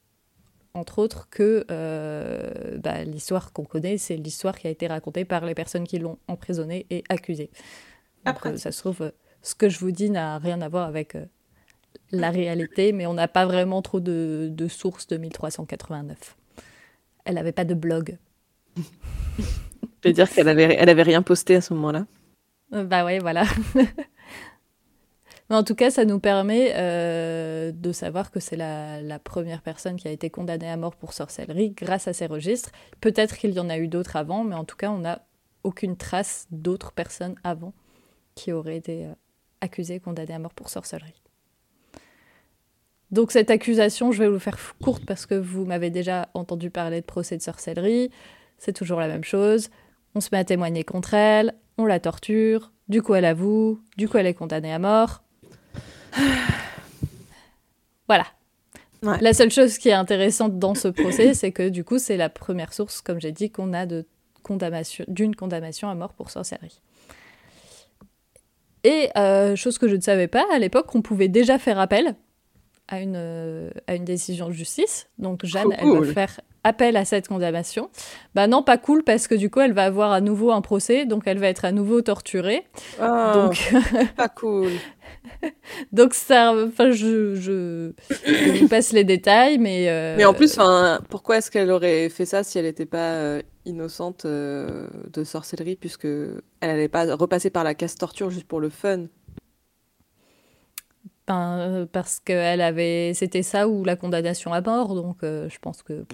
entre 0.73 0.99
autres, 0.99 1.27
que 1.29 1.65
euh, 1.69 2.77
bah, 2.77 3.03
l'histoire 3.03 3.51
qu'on 3.51 3.65
connaît, 3.65 3.97
c'est 3.97 4.15
l'histoire 4.15 4.57
qui 4.57 4.67
a 4.67 4.69
été 4.69 4.87
racontée 4.87 5.25
par 5.25 5.45
les 5.45 5.53
personnes 5.53 5.85
qui 5.85 5.99
l'ont 5.99 6.17
emprisonnée 6.29 6.85
et 6.89 7.03
accusée. 7.09 7.49
Ah, 8.23 8.31
Donc, 8.31 8.45
euh, 8.45 8.55
ça 8.57 8.71
se 8.71 8.79
trouve, 8.79 9.11
ce 9.41 9.53
que 9.53 9.67
je 9.67 9.79
vous 9.79 9.91
dis 9.91 10.09
n'a 10.09 10.37
rien 10.37 10.61
à 10.61 10.69
voir 10.69 10.87
avec 10.87 11.17
la 12.11 12.29
réalité, 12.29 12.91
mais 12.91 13.05
on 13.05 13.13
n'a 13.13 13.27
pas 13.27 13.45
vraiment 13.45 13.81
trop 13.81 13.99
de, 13.99 14.49
de 14.51 14.67
sources 14.67 15.07
de 15.07 15.17
1389. 15.17 16.37
Elle 17.25 17.35
n'avait 17.35 17.51
pas 17.51 17.65
de 17.65 17.73
blog. 17.73 18.17
Je 18.77 20.09
vais 20.09 20.13
dire 20.13 20.29
qu'elle 20.29 20.49
avait, 20.49 20.75
elle 20.79 20.89
avait 20.89 21.03
rien 21.03 21.21
posté 21.21 21.55
à 21.55 21.61
ce 21.61 21.73
moment-là. 21.75 22.05
Euh, 22.73 22.83
Bah 22.83 23.05
ouais, 23.05 23.19
voilà. 23.19 23.43
Mais 25.49 25.55
en 25.57 25.63
tout 25.63 25.75
cas, 25.75 25.91
ça 25.91 26.05
nous 26.05 26.19
permet 26.19 26.71
euh, 26.75 27.71
de 27.73 27.91
savoir 27.91 28.31
que 28.31 28.39
c'est 28.39 28.55
la, 28.55 29.01
la 29.01 29.19
première 29.19 29.61
personne 29.61 29.97
qui 29.97 30.07
a 30.07 30.11
été 30.11 30.29
condamnée 30.29 30.69
à 30.69 30.77
mort 30.77 30.95
pour 30.95 31.11
sorcellerie 31.13 31.71
grâce 31.71 32.07
à 32.07 32.13
ces 32.13 32.25
registres. 32.25 32.71
Peut-être 33.01 33.37
qu'il 33.37 33.51
y 33.51 33.59
en 33.59 33.69
a 33.69 33.77
eu 33.77 33.89
d'autres 33.89 34.15
avant, 34.15 34.43
mais 34.45 34.55
en 34.55 34.63
tout 34.63 34.77
cas, 34.77 34.89
on 34.89 34.99
n'a 34.99 35.25
aucune 35.63 35.97
trace 35.97 36.47
d'autres 36.51 36.93
personnes 36.93 37.35
avant 37.43 37.73
qui 38.35 38.53
auraient 38.53 38.77
été 38.77 39.05
euh, 39.05 39.13
accusées, 39.59 39.99
condamnées 39.99 40.33
à 40.33 40.39
mort 40.39 40.53
pour 40.53 40.69
sorcellerie. 40.69 41.21
Donc 43.11 43.31
cette 43.31 43.51
accusation, 43.51 44.11
je 44.11 44.19
vais 44.23 44.29
vous 44.29 44.39
faire 44.39 44.57
courte 44.81 45.05
parce 45.05 45.25
que 45.25 45.35
vous 45.35 45.65
m'avez 45.65 45.89
déjà 45.89 46.29
entendu 46.33 46.69
parler 46.69 47.01
de 47.01 47.05
procès 47.05 47.37
de 47.37 47.41
sorcellerie. 47.41 48.09
C'est 48.57 48.73
toujours 48.73 48.99
la 48.99 49.07
même 49.07 49.23
chose. 49.23 49.69
On 50.15 50.21
se 50.21 50.29
met 50.31 50.37
à 50.37 50.43
témoigner 50.45 50.83
contre 50.83 51.13
elle, 51.13 51.53
on 51.77 51.85
la 51.85 51.99
torture, 51.99 52.71
du 52.87 53.01
coup 53.01 53.15
elle 53.15 53.25
avoue, 53.25 53.81
du 53.97 54.07
coup 54.07 54.17
elle 54.17 54.27
est 54.27 54.33
condamnée 54.33 54.73
à 54.73 54.79
mort. 54.79 55.23
Voilà. 58.07 58.25
Ouais. 59.03 59.17
La 59.21 59.33
seule 59.33 59.51
chose 59.51 59.77
qui 59.77 59.87
est 59.87 59.93
intéressante 59.93 60.59
dans 60.59 60.75
ce 60.75 60.89
procès, 60.89 61.33
c'est 61.33 61.53
que 61.53 61.69
du 61.69 61.85
coup 61.85 61.97
c'est 61.97 62.17
la 62.17 62.27
première 62.27 62.73
source, 62.73 62.99
comme 62.99 63.21
j'ai 63.21 63.31
dit, 63.31 63.49
qu'on 63.49 63.71
a 63.71 63.85
de 63.85 64.05
condamnation, 64.43 65.05
d'une 65.07 65.33
condamnation 65.33 65.87
à 65.87 65.95
mort 65.95 66.11
pour 66.11 66.29
sorcellerie. 66.29 66.81
Et 68.83 69.09
euh, 69.17 69.55
chose 69.55 69.77
que 69.77 69.87
je 69.87 69.95
ne 69.95 70.01
savais 70.01 70.27
pas, 70.27 70.45
à 70.51 70.59
l'époque, 70.59 70.93
on 70.93 71.01
pouvait 71.01 71.29
déjà 71.29 71.57
faire 71.57 71.79
appel 71.79 72.15
à 72.91 72.99
une, 72.99 73.15
euh, 73.15 73.71
à 73.87 73.95
une 73.95 74.05
décision 74.05 74.47
de 74.49 74.53
justice. 74.53 75.07
Donc 75.17 75.45
Jeanne, 75.45 75.73
elle 75.79 75.87
va 76.03 76.13
faire 76.13 76.39
appel 76.63 76.95
à 76.97 77.05
cette 77.05 77.27
condamnation. 77.27 77.89
Bah 78.35 78.45
non, 78.45 78.61
pas 78.61 78.77
cool, 78.77 79.03
parce 79.03 79.27
que 79.27 79.33
du 79.33 79.49
coup, 79.49 79.61
elle 79.61 79.73
va 79.73 79.85
avoir 79.85 80.11
à 80.11 80.21
nouveau 80.21 80.51
un 80.51 80.61
procès, 80.61 81.05
donc 81.07 81.23
elle 81.25 81.39
va 81.39 81.47
être 81.47 81.65
à 81.65 81.71
nouveau 81.71 82.01
torturée. 82.03 82.67
Oh, 83.01 83.31
Donc, 83.33 83.73
pas 84.15 84.29
cool. 84.29 84.69
donc 85.91 86.13
ça, 86.13 86.53
enfin, 86.53 86.91
je, 86.91 87.33
je, 87.35 87.91
je 88.25 88.59
vous 88.59 88.67
passe 88.67 88.91
les 88.91 89.03
détails, 89.03 89.57
mais... 89.57 89.87
euh, 89.89 90.15
Mais 90.17 90.25
en 90.25 90.33
plus, 90.35 90.59
pourquoi 91.09 91.37
est-ce 91.37 91.49
qu'elle 91.49 91.71
aurait 91.71 92.09
fait 92.09 92.25
ça 92.25 92.43
si 92.43 92.59
elle 92.59 92.65
n'était 92.65 92.85
pas 92.85 93.13
euh, 93.13 93.41
innocente 93.65 94.25
euh, 94.25 94.87
de 95.11 95.23
sorcellerie, 95.23 95.75
puisque 95.77 96.05
elle 96.05 96.41
n'allait 96.69 96.87
pas 96.89 97.15
repasser 97.15 97.49
par 97.49 97.63
la 97.63 97.73
casse 97.73 97.95
torture 97.95 98.29
juste 98.29 98.47
pour 98.47 98.59
le 98.59 98.69
fun? 98.69 99.05
Ben, 101.31 101.59
euh, 101.59 101.85
parce 101.91 102.19
qu'elle 102.19 102.61
avait... 102.61 103.13
C'était 103.13 103.43
ça 103.43 103.67
ou 103.67 103.83
la 103.83 103.95
condamnation 103.95 104.53
à 104.53 104.61
mort, 104.61 104.95
donc 104.95 105.17
euh, 105.23 105.49
je 105.49 105.57
pense 105.59 105.81
que... 105.83 106.05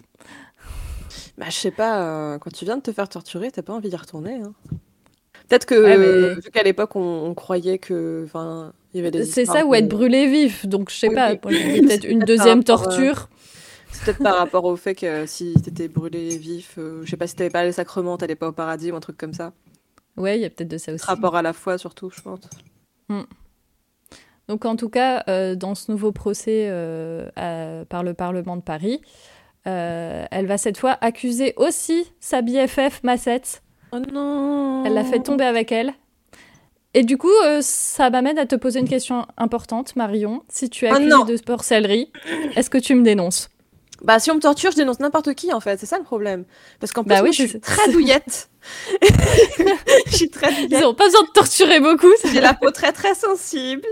Bah, 1.37 1.45
je 1.49 1.55
sais 1.55 1.71
pas, 1.71 2.01
euh, 2.01 2.37
quand 2.39 2.51
tu 2.51 2.65
viens 2.65 2.77
de 2.77 2.81
te 2.81 2.91
faire 2.91 3.09
torturer, 3.09 3.51
t'as 3.51 3.61
pas 3.61 3.73
envie 3.73 3.89
d'y 3.89 3.95
retourner. 3.95 4.35
hein. 4.41 4.53
Peut-être 5.47 5.65
que, 5.65 5.75
Ouais, 5.81 5.97
mais- 5.97 6.35
vu 6.35 6.51
qu'à 6.51 6.63
l'époque, 6.63 6.95
on, 6.95 6.99
on 7.25 7.33
croyait 7.33 7.77
que. 7.77 8.23
Enfin, 8.25 8.73
Il 8.93 8.97
y 8.97 8.99
avait 8.99 9.11
des 9.11 9.23
C'est 9.23 9.45
ça, 9.45 9.65
ou 9.65 9.73
être 9.75 9.87
brûlé 9.87 10.27
vif. 10.27 10.65
Donc, 10.65 10.89
je 10.91 10.95
sais 10.97 11.07
Oui, 11.07 11.15
pas, 11.15 11.31
oui. 11.45 11.81
peut-être 11.87 12.03
une 12.03 12.19
deuxième 12.19 12.63
torture. 12.63 13.29
C'est 13.91 14.03
peut-être 14.05 14.23
par 14.23 14.37
rapport 14.37 14.65
au 14.65 14.75
fait 14.75 14.93
que 14.95 15.25
si 15.25 15.53
t'étais 15.63 15.87
brûlé 15.87 16.37
vif, 16.37 16.75
euh, 16.77 17.01
je 17.05 17.09
sais 17.09 17.17
pas 17.17 17.27
si 17.27 17.35
t'avais 17.35 17.49
pas 17.49 17.63
les 17.63 17.71
sacrements, 17.71 18.17
t'allais 18.17 18.35
pas 18.35 18.49
au 18.49 18.51
paradis 18.51 18.91
ou 18.91 18.95
un 18.95 18.99
truc 18.99 19.17
comme 19.17 19.33
ça. 19.33 19.53
Ouais, 20.17 20.37
il 20.37 20.41
y 20.41 20.45
a 20.45 20.49
peut-être 20.49 20.67
de 20.69 20.77
ça 20.77 20.91
aussi. 20.93 21.05
Rapport 21.05 21.35
à 21.37 21.41
la 21.41 21.53
foi 21.53 21.77
surtout, 21.77 22.09
je 22.09 22.19
pense. 22.21 22.41
Donc 24.47 24.65
en 24.65 24.75
tout 24.75 24.89
cas, 24.89 25.23
euh, 25.27 25.55
dans 25.55 25.75
ce 25.75 25.91
nouveau 25.91 26.11
procès 26.11 26.67
euh, 26.69 27.29
à- 27.35 27.85
par 27.85 28.03
le 28.03 28.13
Parlement 28.13 28.55
de 28.55 28.61
Paris, 28.61 29.01
euh, 29.67 30.25
elle 30.31 30.45
va 30.45 30.57
cette 30.57 30.77
fois 30.77 30.97
accuser 31.01 31.53
aussi 31.57 32.05
sa 32.19 32.41
BFF 32.41 33.01
Massette. 33.03 33.61
Oh 33.91 33.99
non 33.99 34.83
Elle 34.85 34.93
l'a 34.93 35.03
fait 35.03 35.19
tomber 35.19 35.43
avec 35.45 35.71
elle. 35.71 35.93
Et 36.93 37.03
du 37.03 37.17
coup, 37.17 37.27
euh, 37.45 37.59
ça 37.61 38.09
m'amène 38.09 38.39
à 38.39 38.45
te 38.45 38.55
poser 38.55 38.79
une 38.79 38.87
question 38.87 39.25
importante, 39.37 39.95
Marion. 39.95 40.43
Si 40.49 40.69
tu 40.69 40.85
es 40.85 40.89
Ah 40.89 40.95
accusée 40.95 41.33
de 41.33 41.37
sorcellerie, 41.45 42.11
est-ce 42.55 42.69
que 42.69 42.77
tu 42.77 42.95
me 42.95 43.03
dénonces? 43.03 43.49
Bah 44.03 44.19
si 44.19 44.29
on 44.31 44.35
me 44.35 44.39
torture, 44.39 44.71
je 44.71 44.75
dénonce 44.77 44.99
n'importe 44.99 45.33
qui 45.33 45.51
en 45.53 45.59
fait, 45.59 45.79
c'est 45.79 45.85
ça 45.87 45.97
le 45.97 46.03
problème. 46.03 46.45
Parce 46.79 46.91
qu'en 46.93 47.03
plus, 47.03 47.09
Bah 47.09 47.15
moi, 47.15 47.23
oui, 47.29 47.33
je 47.33 47.41
suis 47.43 47.49
c'est- 47.49 47.59
très 47.59 47.91
douillette. 47.91 48.49
je 50.07 50.15
suis 50.15 50.29
très 50.29 50.51
Ils 50.51 50.67
douillette. 50.67 50.83
n'ont 50.83 50.93
pas 50.93 51.05
besoin 51.05 51.23
de 51.23 51.29
torturer 51.31 51.79
beaucoup. 51.79 52.11
J'ai 52.31 52.41
la 52.41 52.53
peau 52.53 52.69
très 52.71 52.91
très 52.93 53.15
sensible 53.15 53.85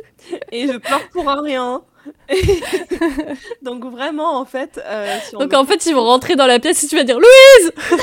et 0.51 0.67
je 0.67 0.77
pleure 0.77 1.07
pour 1.09 1.29
un 1.29 1.41
rien. 1.41 1.83
Donc 3.63 3.83
vraiment 3.85 4.38
en 4.39 4.45
fait, 4.45 4.79
euh, 4.85 5.17
si 5.27 5.35
on 5.35 5.39
Donc 5.39 5.53
me- 5.53 5.57
en 5.57 5.65
fait, 5.65 5.85
ils 5.88 5.95
vont 5.95 6.03
rentrer 6.03 6.35
dans 6.35 6.45
la 6.45 6.59
pièce 6.59 6.83
et 6.83 6.88
tu 6.88 6.95
vas 6.95 7.03
dire 7.03 7.17
Louis 7.19 7.71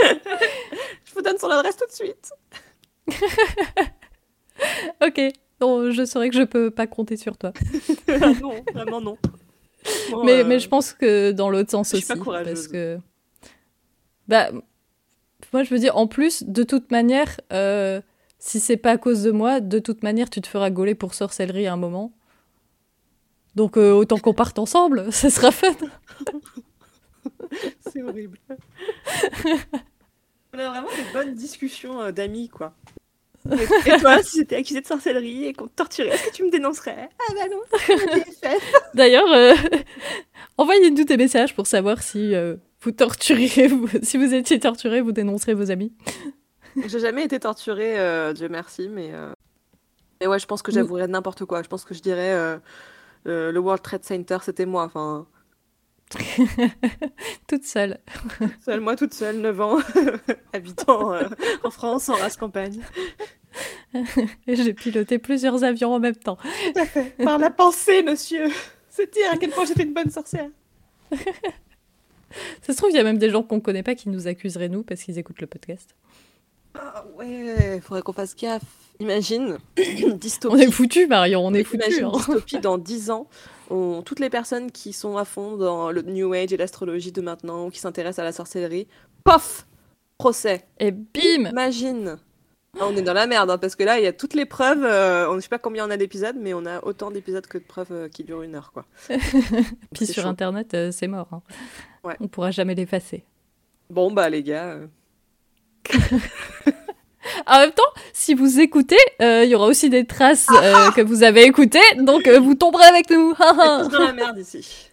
je 0.00 1.14
vous 1.14 1.22
donne 1.22 1.38
son 1.38 1.48
adresse 1.50 1.76
tout 1.76 1.86
de 1.86 1.92
suite. 1.92 2.30
Ok. 5.04 5.20
Non, 5.60 5.90
je 5.90 6.04
saurais 6.04 6.28
que 6.30 6.36
je 6.36 6.42
peux 6.42 6.70
pas 6.70 6.86
compter 6.86 7.16
sur 7.16 7.36
toi. 7.36 7.52
Ah 8.08 8.30
non, 8.40 8.54
vraiment 8.74 9.00
non. 9.00 9.16
Bon, 10.10 10.24
mais, 10.24 10.40
euh, 10.40 10.44
mais 10.46 10.58
je 10.58 10.68
pense 10.68 10.92
que 10.92 11.32
dans 11.32 11.50
l'autre 11.50 11.70
sens 11.70 11.90
je 11.90 11.96
suis 11.96 12.04
aussi. 12.04 12.18
pas 12.18 12.24
courageuse. 12.24 12.54
parce 12.54 12.68
que. 12.68 12.98
Bah. 14.28 14.50
Moi, 15.52 15.64
je 15.64 15.70
veux 15.70 15.78
dire, 15.80 15.96
en 15.96 16.06
plus, 16.06 16.44
de 16.44 16.62
toute 16.62 16.90
manière, 16.90 17.38
euh, 17.52 18.00
si 18.38 18.58
c'est 18.58 18.78
pas 18.78 18.92
à 18.92 18.96
cause 18.96 19.22
de 19.22 19.30
moi, 19.30 19.60
de 19.60 19.78
toute 19.78 20.02
manière, 20.02 20.30
tu 20.30 20.40
te 20.40 20.46
feras 20.46 20.70
gauler 20.70 20.94
pour 20.94 21.12
sorcellerie 21.14 21.66
à 21.66 21.74
un 21.74 21.76
moment. 21.76 22.12
Donc, 23.54 23.76
euh, 23.76 23.92
autant 23.92 24.18
qu'on 24.18 24.32
parte 24.32 24.58
ensemble, 24.58 25.12
ça 25.12 25.28
sera 25.28 25.50
fun. 25.50 25.74
C'est 27.80 28.02
horrible. 28.02 28.38
On 30.54 30.58
a 30.58 30.68
vraiment 30.70 30.88
des 30.88 31.12
bonnes 31.12 31.34
discussions 31.34 32.10
d'amis, 32.12 32.48
quoi. 32.48 32.74
Et, 33.50 33.90
et 33.90 33.98
toi, 33.98 34.22
si 34.22 34.38
j'étais 34.38 34.56
accusée 34.56 34.80
de 34.80 34.86
sorcellerie 34.86 35.46
et 35.46 35.52
qu'on 35.52 35.66
te 35.66 35.74
torturait, 35.74 36.08
est-ce 36.10 36.28
que 36.30 36.32
tu 36.34 36.44
me 36.44 36.50
dénoncerais? 36.50 37.08
Ah 37.28 37.32
bah 37.34 37.48
non. 37.50 37.60
D'ailleurs, 38.94 39.30
euh, 39.32 39.54
envoyez-nous 40.58 41.04
des 41.04 41.16
messages 41.16 41.54
pour 41.54 41.66
savoir 41.66 42.02
si 42.02 42.34
euh, 42.34 42.56
vous 42.82 42.92
torturiez, 42.92 43.66
vous- 43.68 43.88
si 44.02 44.16
vous 44.18 44.32
étiez 44.34 44.60
torturé, 44.60 45.00
vous 45.00 45.12
dénoncerez 45.12 45.54
vos 45.54 45.70
amis. 45.70 45.92
J'ai 46.86 47.00
jamais 47.00 47.24
été 47.24 47.38
torturée, 47.40 47.98
euh, 47.98 48.32
Dieu 48.32 48.48
merci, 48.48 48.88
mais... 48.88 49.10
euh, 49.12 49.32
Mais 50.20 50.26
ouais, 50.26 50.38
je 50.38 50.46
pense 50.46 50.62
que 50.62 50.72
j'avouerais 50.72 51.08
n'importe 51.08 51.44
quoi. 51.44 51.62
Je 51.62 51.68
pense 51.68 51.84
que 51.84 51.94
je 51.94 52.00
dirais 52.00 52.32
euh, 52.32 52.56
euh, 53.26 53.52
le 53.52 53.60
World 53.60 53.82
Trade 53.82 54.04
Center, 54.04 54.38
c'était 54.42 54.66
moi. 54.66 54.84
Enfin, 54.84 55.26
Toute 57.48 57.64
seule. 57.64 57.98
seule, 58.64 58.80
moi 58.80 58.96
toute 58.96 59.14
seule, 59.14 59.38
9 59.38 59.60
ans, 59.60 59.78
habitant 60.52 61.12
euh, 61.14 61.28
en 61.64 61.70
France, 61.70 62.08
en 62.08 62.14
race 62.14 62.36
campagne. 62.36 62.80
Et 64.46 64.56
j'ai 64.56 64.74
piloté 64.74 65.18
plusieurs 65.18 65.64
avions 65.64 65.94
en 65.94 66.00
même 66.00 66.16
temps. 66.16 66.38
Par 67.22 67.38
la 67.38 67.50
pensée, 67.50 68.02
monsieur 68.02 68.48
C'est 68.88 69.12
dire 69.12 69.30
à 69.32 69.36
quel 69.36 69.50
point 69.50 69.64
j'étais 69.64 69.84
une 69.84 69.94
bonne 69.94 70.10
sorcière. 70.10 70.48
Ça 72.62 72.72
se 72.72 72.76
trouve, 72.76 72.90
il 72.90 72.96
y 72.96 73.00
a 73.00 73.04
même 73.04 73.18
des 73.18 73.30
gens 73.30 73.42
qu'on 73.42 73.60
connaît 73.60 73.82
pas 73.82 73.94
qui 73.94 74.08
nous 74.08 74.26
accuseraient, 74.26 74.68
nous, 74.68 74.82
parce 74.82 75.02
qu'ils 75.02 75.18
écoutent 75.18 75.40
le 75.40 75.46
podcast. 75.46 75.94
Ah 76.74 77.04
ouais, 77.16 77.80
faudrait 77.82 78.02
qu'on 78.02 78.14
fasse 78.14 78.34
gaffe. 78.34 78.62
Imagine, 78.98 79.58
dystopie. 80.14 80.54
On 80.54 80.58
est 80.58 80.70
foutus, 80.70 81.06
Marion, 81.08 81.44
on 81.44 81.52
est 81.52 81.64
foutus. 81.64 81.86
Imagine 81.86 82.04
hein. 82.06 82.12
dystopie 82.14 82.58
dans 82.60 82.78
10 82.78 83.10
ans. 83.10 83.28
On- 83.72 84.02
toutes 84.02 84.20
les 84.20 84.30
personnes 84.30 84.70
qui 84.70 84.92
sont 84.92 85.16
à 85.16 85.24
fond 85.24 85.56
dans 85.56 85.90
le 85.90 86.02
New 86.02 86.32
Age 86.34 86.52
et 86.52 86.56
l'astrologie 86.56 87.10
de 87.12 87.20
maintenant, 87.22 87.66
ou 87.66 87.70
qui 87.70 87.78
s'intéressent 87.80 88.20
à 88.20 88.24
la 88.24 88.32
sorcellerie, 88.32 88.86
pof 89.24 89.66
Procès. 90.18 90.64
Et 90.78 90.92
bim 90.92 91.48
Imagine 91.50 92.18
Ah, 92.78 92.84
On 92.86 92.94
est 92.96 93.02
dans 93.02 93.12
la 93.12 93.26
merde, 93.26 93.50
hein, 93.50 93.58
parce 93.58 93.74
que 93.74 93.82
là, 93.82 93.98
il 93.98 94.04
y 94.04 94.06
a 94.06 94.12
toutes 94.12 94.34
les 94.34 94.46
preuves. 94.46 94.84
euh, 94.84 95.28
on 95.30 95.34
ne 95.34 95.40
sait 95.40 95.48
pas 95.48 95.58
combien 95.58 95.86
on 95.86 95.90
a 95.90 95.96
d'épisodes, 95.96 96.36
mais 96.38 96.54
on 96.54 96.64
a 96.64 96.84
autant 96.84 97.10
d'épisodes 97.10 97.46
que 97.46 97.58
de 97.58 97.64
preuves 97.64 97.90
euh, 97.92 98.08
qui 98.08 98.22
durent 98.24 98.42
une 98.42 98.54
heure, 98.54 98.72
quoi. 98.72 98.84
Puis 99.94 100.06
sur 100.06 100.22
chaud. 100.22 100.28
Internet, 100.28 100.74
euh, 100.74 100.92
c'est 100.92 101.08
mort. 101.08 101.28
hein. 101.32 101.42
Ouais. 102.04 102.16
On 102.20 102.28
pourra 102.28 102.50
jamais 102.52 102.74
l'effacer. 102.74 103.24
Bon, 103.90 104.10
bah, 104.12 104.30
les 104.30 104.42
gars. 104.42 104.78
En 107.46 107.58
même 107.58 107.72
temps, 107.72 107.82
si 108.12 108.34
vous 108.34 108.60
écoutez, 108.60 108.98
euh, 109.20 109.44
il 109.44 109.50
y 109.50 109.54
aura 109.54 109.66
aussi 109.66 109.90
des 109.90 110.04
traces 110.04 110.48
euh, 110.50 110.90
que 110.90 111.00
vous 111.00 111.22
avez 111.22 111.44
écoutées, 111.44 111.78
donc 111.98 112.26
euh, 112.26 112.40
vous 112.40 112.54
tomberez 112.54 112.84
avec 112.84 113.10
nous. 113.10 113.34
Dans 113.38 113.98
la 113.98 114.12
merde 114.12 114.38
ici. 114.38 114.90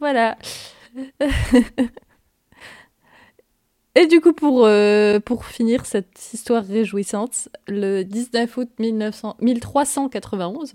voilà. 0.00 0.36
Et 3.94 4.06
du 4.06 4.20
coup, 4.20 4.34
pour, 4.34 4.68
pour 5.24 5.46
finir 5.46 5.86
cette 5.86 6.34
histoire 6.34 6.62
réjouissante, 6.62 7.48
le 7.66 8.02
19 8.02 8.56
août 8.58 8.68
1900 8.78 9.36
1391, 9.40 10.74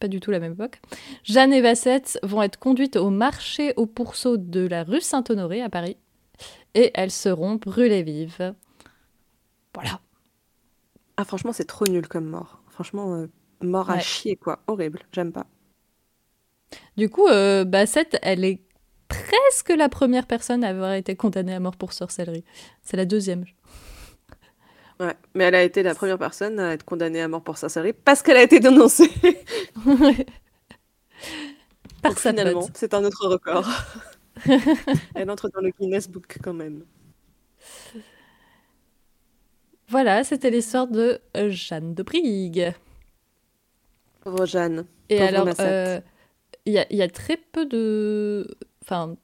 pas 0.00 0.08
du 0.08 0.20
tout 0.20 0.30
la 0.30 0.38
même 0.40 0.52
époque, 0.52 0.80
Jeanne 1.22 1.52
et 1.52 1.60
Bassette 1.60 2.18
vont 2.22 2.40
être 2.42 2.58
conduites 2.58 2.96
au 2.96 3.10
marché 3.10 3.74
aux 3.76 3.84
pourceaux 3.84 4.38
de 4.38 4.66
la 4.66 4.84
rue 4.84 5.02
Saint-Honoré 5.02 5.60
à 5.60 5.68
Paris, 5.68 5.98
et 6.74 6.90
elles 6.94 7.10
seront 7.10 7.56
brûlées 7.56 8.02
vives. 8.02 8.54
Voilà. 9.74 10.00
Ah, 11.16 11.24
franchement, 11.24 11.52
c'est 11.54 11.64
trop 11.64 11.86
nul 11.86 12.06
comme 12.08 12.26
mort. 12.26 12.62
Franchement, 12.68 13.14
euh, 13.14 13.26
mort 13.62 13.90
à 13.90 13.96
Ouais. 13.96 14.00
chier, 14.00 14.36
quoi. 14.36 14.62
Horrible. 14.66 15.00
J'aime 15.12 15.32
pas. 15.32 15.46
Du 16.96 17.08
coup, 17.10 17.26
euh, 17.28 17.64
Bassette, 17.64 18.18
elle 18.22 18.44
est 18.44 18.62
presque 19.08 19.70
la 19.76 19.88
première 19.88 20.26
personne 20.26 20.64
à 20.64 20.68
avoir 20.68 20.92
été 20.94 21.16
condamnée 21.16 21.54
à 21.54 21.60
mort 21.60 21.76
pour 21.76 21.92
sorcellerie. 21.92 22.44
C'est 22.82 22.96
la 22.96 23.04
deuxième. 23.04 23.44
Ouais. 25.00 25.14
Mais 25.34 25.44
elle 25.44 25.54
a 25.54 25.62
été 25.62 25.82
la 25.82 25.94
première 25.94 26.18
personne 26.18 26.60
à 26.60 26.72
être 26.74 26.84
condamnée 26.84 27.20
à 27.22 27.28
mort 27.28 27.42
pour 27.42 27.58
sorcellerie 27.58 27.92
parce 27.92 28.22
qu'elle 28.22 28.36
a 28.36 28.42
été 28.42 28.60
dénoncée. 28.60 29.10
Par 32.02 32.12
Donc, 32.12 32.18
sa 32.18 32.30
finalement, 32.30 32.70
pote. 32.70 32.70
c'est 32.74 32.94
un 32.94 33.04
autre 33.04 33.26
record. 33.28 33.68
Elle 35.14 35.30
entre 35.30 35.48
dans 35.50 35.60
le 35.60 35.70
Guinness 35.70 36.08
Book 36.08 36.38
quand 36.42 36.54
même. 36.54 36.84
Voilà, 39.92 40.24
c'était 40.24 40.48
l'histoire 40.48 40.88
de 40.88 41.20
euh, 41.36 41.50
Jeanne 41.50 41.92
de 41.92 42.02
Brigue. 42.02 42.72
Pauvre 44.22 44.46
Jeanne. 44.46 44.86
Et 45.10 45.18
Pauvre 45.18 45.28
alors, 45.28 45.48
euh, 45.60 46.00
il 46.64 46.72
y, 46.72 46.78
a, 46.78 46.86
il 46.88 46.96
y 46.96 47.02
a 47.02 47.08
très 47.08 47.36
peu 47.36 47.66
de... 47.66 48.56
Enfin, 48.82 49.16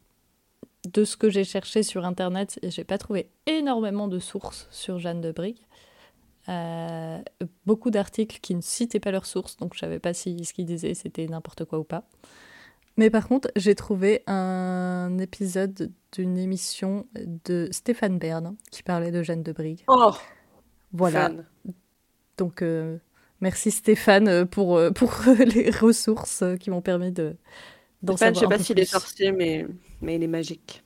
de 0.93 1.05
ce 1.07 1.17
que 1.17 1.31
j'ai 1.31 1.45
cherché 1.45 1.83
sur 1.83 2.05
Internet, 2.05 2.59
et 2.61 2.71
j'ai 2.71 2.85
pas 2.85 2.99
trouvé 2.99 3.31
énormément 3.47 4.09
de 4.09 4.19
sources 4.19 4.69
sur 4.71 4.99
Jeanne 4.99 5.23
de 5.23 5.33
Brigue. 5.33 5.57
Euh, 6.51 7.19
beaucoup 7.65 7.91
d'articles 7.91 8.39
qui 8.43 8.55
ne 8.55 8.61
citaient 8.61 9.01
pas 9.01 9.11
leurs 9.11 9.27
sources, 9.27 9.57
donc 9.57 9.73
je 9.73 9.79
savais 9.79 9.99
pas 9.99 10.13
si 10.13 10.45
ce 10.45 10.53
qu'ils 10.53 10.67
disaient 10.67 10.93
c'était 10.93 11.27
n'importe 11.29 11.65
quoi 11.65 11.79
ou 11.79 11.85
pas. 11.85 12.05
Mais 12.99 13.09
par 13.09 13.27
contre, 13.27 13.51
j'ai 13.57 13.75
trouvé 13.75 14.23
un 14.27 15.17
épisode 15.19 15.93
d'une 16.13 16.37
émission 16.37 17.07
de 17.15 17.69
Stéphane 17.71 18.19
Bern 18.19 18.55
qui 18.71 18.83
parlait 18.83 19.13
de 19.13 19.23
Jeanne 19.23 19.43
de 19.43 19.53
Brigue. 19.53 19.85
Oh, 19.89 20.13
Voilà. 20.93 21.29
fan. 21.29 21.47
Donc, 22.37 22.63
euh, 22.63 22.99
merci 23.41 23.71
Stéphane 23.71 24.29
euh, 24.29 24.45
pour, 24.45 24.77
euh, 24.77 24.91
pour 24.91 25.13
les 25.55 25.71
ressources 25.71 26.45
qui 26.61 26.71
m'ont 26.71 26.83
permis 26.83 27.13
de, 27.13 27.37
Stéphane, 28.03 28.35
je 28.35 28.41
sais 28.41 28.43
savoir 28.43 28.47
un 28.47 28.49
pas 28.49 28.59
s'il 28.59 28.79
est 28.81 28.85
sorcier, 28.85 29.33
mais, 29.33 29.67
mais 30.03 30.17
il 30.17 30.23
est 30.23 30.27
magique. 30.29 30.83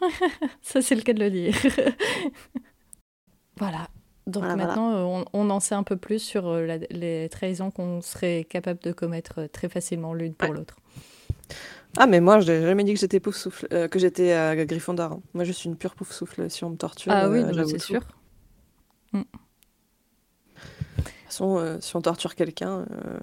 Ça, 0.62 0.82
c'est 0.82 0.94
le 0.94 1.02
cas 1.02 1.12
de 1.12 1.20
le 1.20 1.30
dire. 1.30 1.54
voilà. 3.58 3.88
Donc 4.26 4.44
Voilà, 4.44 4.56
maintenant, 4.56 4.92
on, 5.06 5.24
on 5.34 5.50
en 5.50 5.60
sait 5.60 5.74
un 5.74 5.82
peu 5.82 5.96
plus 5.96 6.18
sur 6.18 6.50
la- 6.54 6.78
les 6.78 7.28
trahisons 7.30 7.70
qu'on 7.70 8.00
serait 8.00 8.44
capable 8.44 8.80
de 8.80 8.92
commettre 8.92 9.46
très 9.52 9.68
facilement 9.68 10.14
l'une 10.14 10.34
pour 10.34 10.50
Ouais. 10.50 10.56
l'autre. 10.56 10.76
Ah, 11.96 12.06
mais 12.06 12.20
moi, 12.20 12.40
je 12.40 12.50
n'ai 12.50 12.62
jamais 12.62 12.84
dit 12.84 12.94
que 12.94 13.00
j'étais 13.00 13.20
pouf 13.20 13.36
souffle, 13.36 13.68
euh, 13.72 13.86
que 13.86 13.98
j'étais 13.98 14.32
euh, 14.32 14.64
Gryffondor. 14.64 15.20
Moi, 15.34 15.44
je 15.44 15.52
suis 15.52 15.68
une 15.68 15.76
pure 15.76 15.94
pouf 15.94 16.10
souffle. 16.10 16.50
Si 16.50 16.64
on 16.64 16.70
me 16.70 16.76
torture, 16.76 17.12
ah 17.12 17.28
oui, 17.28 17.42
c'est 17.68 17.78
tout. 17.78 17.98
Sûr. 19.14 19.24
De 19.24 21.02
toute 21.02 21.12
façon, 21.26 21.58
euh, 21.58 21.78
si 21.80 21.96
on 21.96 22.00
torture 22.02 22.34
quelqu'un. 22.34 22.86
euh, 22.90 23.18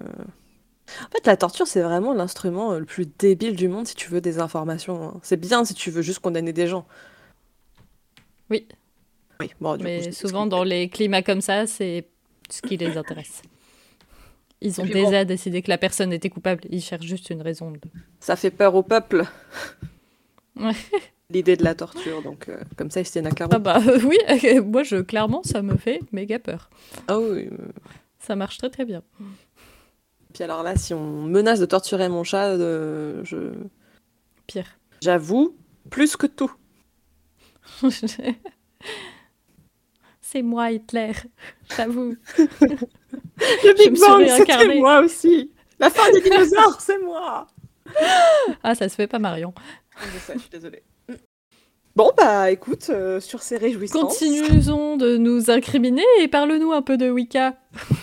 En 0.88 1.10
fait, 1.10 1.26
la 1.26 1.36
torture, 1.36 1.66
c'est 1.66 1.80
vraiment 1.82 2.12
l'instrument 2.12 2.72
euh, 2.72 2.78
le 2.80 2.84
plus 2.84 3.06
débile 3.06 3.56
du 3.56 3.68
monde 3.68 3.86
si 3.86 3.94
tu 3.94 4.10
veux 4.10 4.20
des 4.20 4.38
informations. 4.38 5.02
hein. 5.16 5.20
C'est 5.22 5.38
bien 5.40 5.64
si 5.64 5.74
tu 5.74 5.90
veux 5.90 6.02
juste 6.02 6.18
condamner 6.20 6.52
des 6.52 6.66
gens. 6.66 6.86
Oui. 8.50 8.66
Oui, 9.40 9.50
bon, 9.60 9.76
du 9.76 9.78
coup, 9.78 9.84
Mais 9.84 10.02
je 10.02 10.10
souvent, 10.10 10.46
dans 10.46 10.62
les 10.64 10.88
climats 10.88 11.22
comme 11.22 11.40
ça, 11.40 11.66
c'est 11.66 12.08
ce 12.50 12.60
qui 12.62 12.76
les 12.76 12.96
intéresse. 12.96 13.42
Ils 14.60 14.80
ont 14.80 14.84
déjà 14.86 15.24
bon. 15.24 15.28
décidé 15.28 15.62
que 15.62 15.70
la 15.70 15.78
personne 15.78 16.12
était 16.12 16.30
coupable. 16.30 16.62
Ils 16.70 16.80
cherchent 16.82 17.06
juste 17.06 17.30
une 17.30 17.42
raison. 17.42 17.70
De... 17.72 17.80
Ça 18.20 18.36
fait 18.36 18.50
peur 18.52 18.74
au 18.76 18.82
peuple. 18.84 19.24
Ouais. 20.56 20.72
L'idée 21.32 21.56
de 21.56 21.64
la 21.64 21.74
torture, 21.74 22.22
donc 22.22 22.48
euh, 22.48 22.58
comme 22.76 22.90
ça, 22.90 23.00
à 23.00 23.30
carreau. 23.30 23.50
Ah 23.54 23.58
bah 23.58 23.80
euh, 23.86 23.98
oui, 24.04 24.18
moi 24.60 24.82
je 24.82 24.96
clairement 24.96 25.42
ça 25.44 25.62
me 25.62 25.76
fait 25.76 26.00
méga 26.12 26.38
peur. 26.38 26.68
Ah 27.08 27.18
oui. 27.18 27.48
Ça 28.18 28.36
marche 28.36 28.58
très 28.58 28.68
très 28.70 28.84
bien. 28.84 29.02
Puis 30.34 30.44
alors 30.44 30.62
là, 30.62 30.76
si 30.76 30.92
on 30.94 31.22
menace 31.22 31.58
de 31.60 31.66
torturer 31.66 32.08
mon 32.08 32.24
chat, 32.24 32.48
euh, 32.48 33.22
je... 33.24 33.52
Pire. 34.46 34.66
j'avoue, 35.02 35.56
plus 35.90 36.16
que 36.16 36.26
tout. 36.26 36.52
C'est 40.20 40.42
moi 40.42 40.70
Hitler, 40.70 41.12
j'avoue. 41.76 42.16
Le 42.38 42.76
Je 43.38 43.76
Big 43.76 43.90
me 43.90 43.96
suis 43.96 44.06
Bang, 44.06 44.20
réincarnée. 44.22 44.64
c'était 44.64 44.78
moi 44.78 45.00
aussi. 45.00 45.50
La 45.78 45.90
fin 45.90 46.10
des 46.12 46.20
dinosaures, 46.20 46.80
c'est 46.80 46.98
moi. 46.98 47.46
Ah 48.62 48.74
ça 48.74 48.88
se 48.88 48.94
fait 48.94 49.06
pas 49.06 49.18
Marion. 49.18 49.52
Je 50.00 50.18
sais, 50.18 50.34
je 50.34 50.38
suis 50.40 50.50
désolée. 50.50 50.82
Bon, 51.94 52.10
bah 52.16 52.50
écoute, 52.50 52.86
euh, 52.88 53.20
sur 53.20 53.42
ces 53.42 53.58
réjouissances. 53.58 54.18
Continuons 54.18 54.96
de 54.96 55.18
nous 55.18 55.50
incriminer 55.50 56.04
et 56.20 56.28
parle-nous 56.28 56.72
un 56.72 56.80
peu 56.80 56.96
de 56.96 57.10
Wicca. 57.10 57.56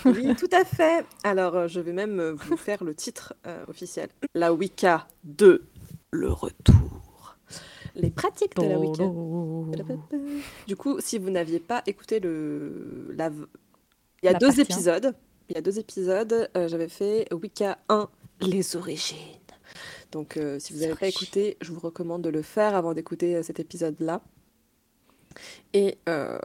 Oui, 0.05 0.35
tout 0.35 0.49
à 0.51 0.63
fait. 0.63 1.05
Alors, 1.23 1.55
euh, 1.55 1.67
je 1.67 1.79
vais 1.79 1.91
même 1.91 2.19
euh, 2.19 2.33
vous 2.33 2.55
faire 2.55 2.83
le 2.83 2.93
titre 2.93 3.33
officiel. 3.67 4.09
La 4.35 4.53
Wicca 4.53 5.07
2, 5.23 5.65
le 6.11 6.31
retour. 6.31 7.37
Les 7.95 8.11
pratiques 8.11 8.55
de 8.57 8.67
la 8.67 8.77
Wicca. 8.77 9.05
Du 10.67 10.75
coup, 10.75 10.99
si 10.99 11.17
vous 11.17 11.31
n'aviez 11.31 11.59
pas 11.59 11.81
écouté 11.87 12.19
le... 12.19 13.11
La... 13.17 13.31
Il 14.21 14.25
y 14.25 14.29
a 14.29 14.33
La 14.33 14.39
deux 14.39 14.47
partie 14.47 14.61
épisodes. 14.61 15.15
Il 15.49 15.55
y 15.55 15.57
a 15.57 15.61
deux 15.61 15.79
épisodes. 15.79 16.49
J'avais 16.55 16.89
fait 16.89 17.27
Wicca 17.33 17.79
1, 17.89 18.07
les 18.41 18.75
origines. 18.75 19.17
Donc, 20.11 20.37
euh, 20.37 20.59
si 20.59 20.73
vous 20.73 20.79
n'avez 20.79 20.95
pas 20.95 21.07
écouté, 21.07 21.57
je 21.61 21.71
vous 21.71 21.79
recommande 21.79 22.23
de 22.23 22.29
le 22.29 22.41
faire 22.41 22.75
avant 22.75 22.93
d'écouter 22.93 23.35
euh, 23.35 23.43
cet 23.43 23.59
épisode-là. 23.59 24.21
Et, 25.73 25.99
euh, 26.07 26.37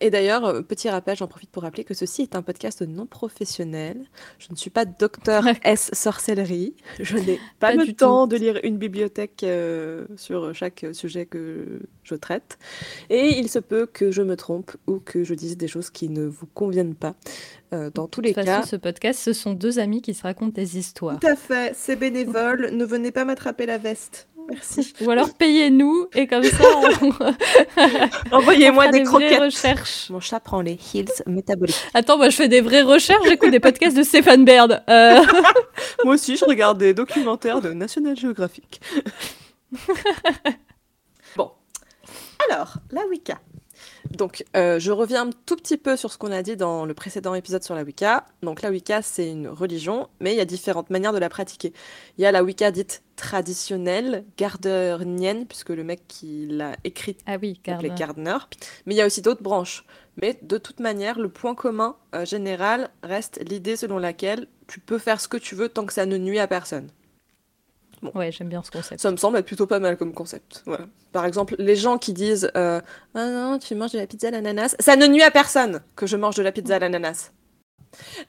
et 0.00 0.08
d'ailleurs, 0.08 0.44
euh, 0.46 0.62
petit 0.62 0.88
rappel, 0.88 1.16
j'en 1.16 1.26
profite 1.26 1.50
pour 1.50 1.64
rappeler 1.64 1.84
que 1.84 1.92
ceci 1.92 2.22
est 2.22 2.34
un 2.34 2.40
podcast 2.40 2.80
non 2.80 3.04
professionnel. 3.04 4.06
Je 4.38 4.48
ne 4.50 4.56
suis 4.56 4.70
pas 4.70 4.86
docteur 4.86 5.44
S 5.64 5.90
sorcellerie. 5.92 6.74
Je 6.98 7.18
n'ai 7.18 7.36
pas, 7.60 7.72
Pas 7.72 7.74
le 7.74 7.84
du 7.84 7.94
temps 7.94 8.26
de 8.26 8.36
lire 8.36 8.58
une 8.62 8.78
bibliothèque 8.78 9.42
euh, 9.42 10.06
sur 10.16 10.54
chaque 10.54 10.86
sujet 10.92 11.26
que 11.26 11.80
je 12.04 12.14
traite. 12.14 12.58
Et 13.10 13.38
il 13.38 13.50
se 13.50 13.58
peut 13.58 13.84
que 13.86 14.10
je 14.10 14.22
me 14.22 14.36
trompe 14.36 14.72
ou 14.86 14.98
que 14.98 15.24
je 15.24 15.34
dise 15.34 15.58
des 15.58 15.68
choses 15.68 15.90
qui 15.90 16.08
ne 16.08 16.24
vous 16.24 16.46
conviennent 16.46 16.94
pas. 16.94 17.14
Euh, 17.74 17.90
dans 17.92 18.06
tous 18.06 18.20
De 18.20 18.28
les 18.28 18.34
toute 18.34 18.44
cas. 18.44 18.56
façon, 18.60 18.68
ce 18.68 18.76
podcast, 18.76 19.18
ce 19.20 19.32
sont 19.32 19.52
deux 19.52 19.78
amis 19.78 20.00
qui 20.00 20.14
se 20.14 20.22
racontent 20.22 20.52
des 20.52 20.78
histoires. 20.78 21.18
Tout 21.18 21.26
à 21.26 21.36
fait, 21.36 21.74
c'est 21.74 21.96
bénévole. 21.96 22.70
ne 22.72 22.84
venez 22.84 23.10
pas 23.10 23.24
m'attraper 23.24 23.66
la 23.66 23.78
veste. 23.78 24.28
Merci. 24.50 24.92
Ou 25.00 25.10
alors 25.10 25.32
payez-nous 25.34 26.06
et 26.14 26.26
comme 26.26 26.44
ça 26.44 26.64
on, 27.02 27.12
Envoyez-moi 28.36 28.88
des 28.88 29.00
des 29.00 29.04
croquettes. 29.04 29.40
recherches. 29.40 30.10
Mon 30.10 30.20
chat 30.20 30.40
prend 30.40 30.60
les 30.60 30.78
heals 30.94 31.08
métaboliques. 31.26 31.76
Attends, 31.94 32.16
moi 32.18 32.28
je 32.28 32.36
fais 32.36 32.48
des 32.48 32.60
vraies 32.60 32.82
recherches, 32.82 33.26
j'écoute 33.28 33.50
des 33.50 33.60
podcasts 33.60 33.96
de 33.96 34.02
Stéphane 34.02 34.44
Baird. 34.44 34.82
Euh, 34.88 35.20
Moi 36.04 36.14
aussi, 36.14 36.36
je 36.36 36.44
regarde 36.44 36.78
des 36.78 36.92
documentaires 36.94 37.60
de 37.60 37.72
National 37.72 38.16
Geographic. 38.16 38.80
bon. 41.36 41.50
Alors, 42.50 42.74
la 42.90 43.06
Wicca. 43.06 43.38
Donc, 44.10 44.44
euh, 44.56 44.78
je 44.78 44.92
reviens 44.92 45.26
un 45.26 45.30
tout 45.46 45.56
petit 45.56 45.76
peu 45.76 45.96
sur 45.96 46.12
ce 46.12 46.18
qu'on 46.18 46.30
a 46.30 46.42
dit 46.42 46.56
dans 46.56 46.84
le 46.84 46.94
précédent 46.94 47.34
épisode 47.34 47.62
sur 47.62 47.74
la 47.74 47.82
Wicca. 47.82 48.26
Donc, 48.42 48.62
la 48.62 48.70
Wicca, 48.70 49.02
c'est 49.02 49.30
une 49.30 49.48
religion, 49.48 50.08
mais 50.20 50.32
il 50.32 50.36
y 50.36 50.40
a 50.40 50.44
différentes 50.44 50.90
manières 50.90 51.12
de 51.12 51.18
la 51.18 51.28
pratiquer. 51.28 51.72
Il 52.18 52.22
y 52.22 52.26
a 52.26 52.32
la 52.32 52.44
Wicca 52.44 52.70
dite 52.70 53.02
traditionnelle, 53.16 54.24
gardnernienne, 54.36 55.46
puisque 55.46 55.70
le 55.70 55.84
mec 55.84 56.02
qui 56.06 56.46
l'a 56.48 56.76
écrite 56.84 57.20
Ah 57.26 57.36
oui. 57.40 57.60
Gardner. 57.64 58.38
Mais 58.86 58.94
il 58.94 58.98
y 58.98 59.02
a 59.02 59.06
aussi 59.06 59.22
d'autres 59.22 59.42
branches. 59.42 59.84
Mais 60.20 60.38
de 60.42 60.58
toute 60.58 60.80
manière, 60.80 61.18
le 61.18 61.28
point 61.28 61.54
commun 61.54 61.96
euh, 62.14 62.24
général 62.24 62.90
reste 63.02 63.40
l'idée 63.48 63.76
selon 63.76 63.98
laquelle 63.98 64.46
tu 64.66 64.80
peux 64.80 64.98
faire 64.98 65.20
ce 65.20 65.28
que 65.28 65.36
tu 65.36 65.54
veux 65.54 65.68
tant 65.68 65.86
que 65.86 65.92
ça 65.92 66.06
ne 66.06 66.16
nuit 66.18 66.38
à 66.38 66.46
personne. 66.46 66.88
Ouais, 68.14 68.30
j'aime 68.32 68.48
bien 68.48 68.62
ce 68.62 68.70
concept. 68.70 69.00
Ça 69.00 69.10
me 69.10 69.16
semble 69.16 69.38
être 69.38 69.46
plutôt 69.46 69.66
pas 69.66 69.78
mal 69.78 69.96
comme 69.96 70.12
concept. 70.12 70.62
Voilà. 70.66 70.86
Par 71.12 71.24
exemple, 71.26 71.54
les 71.58 71.76
gens 71.76 71.96
qui 71.98 72.12
disent 72.12 72.50
euh, 72.56 72.80
Ah 73.14 73.26
non, 73.30 73.58
tu 73.58 73.74
manges 73.74 73.92
de 73.92 73.98
la 73.98 74.06
pizza 74.06 74.28
à 74.28 74.30
l'ananas, 74.30 74.76
ça 74.78 74.96
ne 74.96 75.06
nuit 75.06 75.22
à 75.22 75.30
personne 75.30 75.80
que 75.96 76.06
je 76.06 76.16
mange 76.16 76.36
de 76.36 76.42
la 76.42 76.52
pizza 76.52 76.76
à 76.76 76.78
l'ananas. 76.78 77.32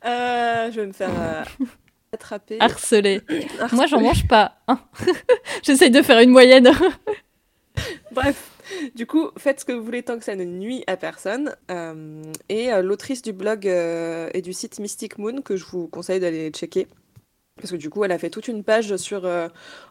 Euh, 0.06 0.72
je 0.72 0.82
vais 0.82 0.88
me 0.88 0.94
faire 0.94 1.10
euh, 1.20 1.44
attraper. 2.14 2.58
Harceler. 2.60 3.22
Moi 3.72 3.88
j'en 3.88 4.00
mange 4.02 4.28
pas. 4.28 4.58
hein. 4.68 4.80
J'essaye 5.64 5.90
de 5.92 6.02
faire 6.02 6.20
une 6.20 6.30
moyenne. 6.30 6.70
Bref, 8.12 8.52
du 8.96 9.06
coup, 9.06 9.30
faites 9.38 9.60
ce 9.60 9.66
que 9.66 9.72
vous 9.74 9.84
voulez 9.84 10.04
tant 10.04 10.18
que 10.18 10.24
ça 10.24 10.36
ne 10.36 10.46
nuit 10.46 10.84
à 10.88 10.96
personne. 10.98 11.56
Euh, 11.72 12.22
et 12.48 12.70
l'autrice 12.82 13.22
du 13.22 13.34
blog 13.34 13.66
et 13.66 14.42
du 14.42 14.54
site 14.54 14.80
Mystic 14.80 15.18
Moon, 15.18 15.42
que 15.42 15.58
je 15.58 15.66
vous 15.66 15.88
conseille 15.88 16.20
d'aller 16.20 16.50
checker, 16.52 16.88
parce 17.56 17.72
que 17.72 17.78
du 17.78 17.90
coup, 17.90 18.04
elle 18.04 18.12
a 18.12 18.18
fait 18.20 18.30
toute 18.30 18.48
une 18.48 18.64
page 18.64 18.96
sur, 18.98 19.26
euh, 19.26 19.48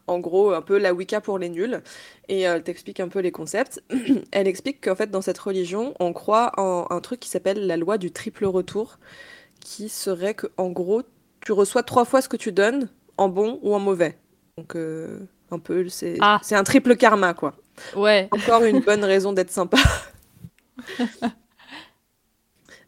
en 0.07 0.19
gros, 0.19 0.53
un 0.53 0.61
peu 0.61 0.79
la 0.79 0.93
Wicca 0.93 1.21
pour 1.21 1.39
les 1.39 1.49
nuls, 1.49 1.83
et 2.29 2.47
euh, 2.47 2.57
elle 2.57 2.63
t'explique 2.63 3.01
un 3.01 3.09
peu 3.09 3.21
les 3.21 3.33
concepts. 3.33 3.83
elle 4.33 4.47
explique 4.47 4.85
qu'en 4.85 4.95
fait, 4.95 5.11
dans 5.11 5.23
cette 5.23 5.39
religion, 5.39 5.95
on 5.99 6.13
croit 6.13 6.53
en 6.59 6.87
un 6.91 7.01
truc 7.01 7.21
qui 7.21 7.29
s'appelle 7.31 7.67
la 7.67 7.77
loi 7.77 7.97
du 7.97 8.11
triple 8.13 8.45
retour, 8.45 8.99
qui 9.61 9.89
serait 9.89 10.35
que, 10.35 10.47
en 10.59 10.71
gros, 10.71 11.03
tu 11.41 11.53
reçois 11.53 11.83
trois 11.83 12.05
fois 12.05 12.21
ce 12.21 12.29
que 12.29 12.37
tu 12.37 12.53
donnes, 12.53 12.91
en 13.17 13.29
bon 13.29 13.59
ou 13.63 13.75
en 13.75 13.79
mauvais. 13.79 14.19
Donc, 14.59 14.77
euh, 14.77 15.21
un 15.51 15.59
peu, 15.59 15.89
c'est 15.89 16.17
Ah. 16.21 16.41
c'est 16.43 16.57
un 16.57 16.65
triple 16.65 16.97
karma, 16.97 17.33
quoi. 17.33 17.55
Ouais. 17.97 18.29
Encore 18.31 18.63
une 18.65 18.81
bonne 18.81 19.05
raison 19.05 19.33
d'être 19.33 19.51
sympa. 19.51 19.79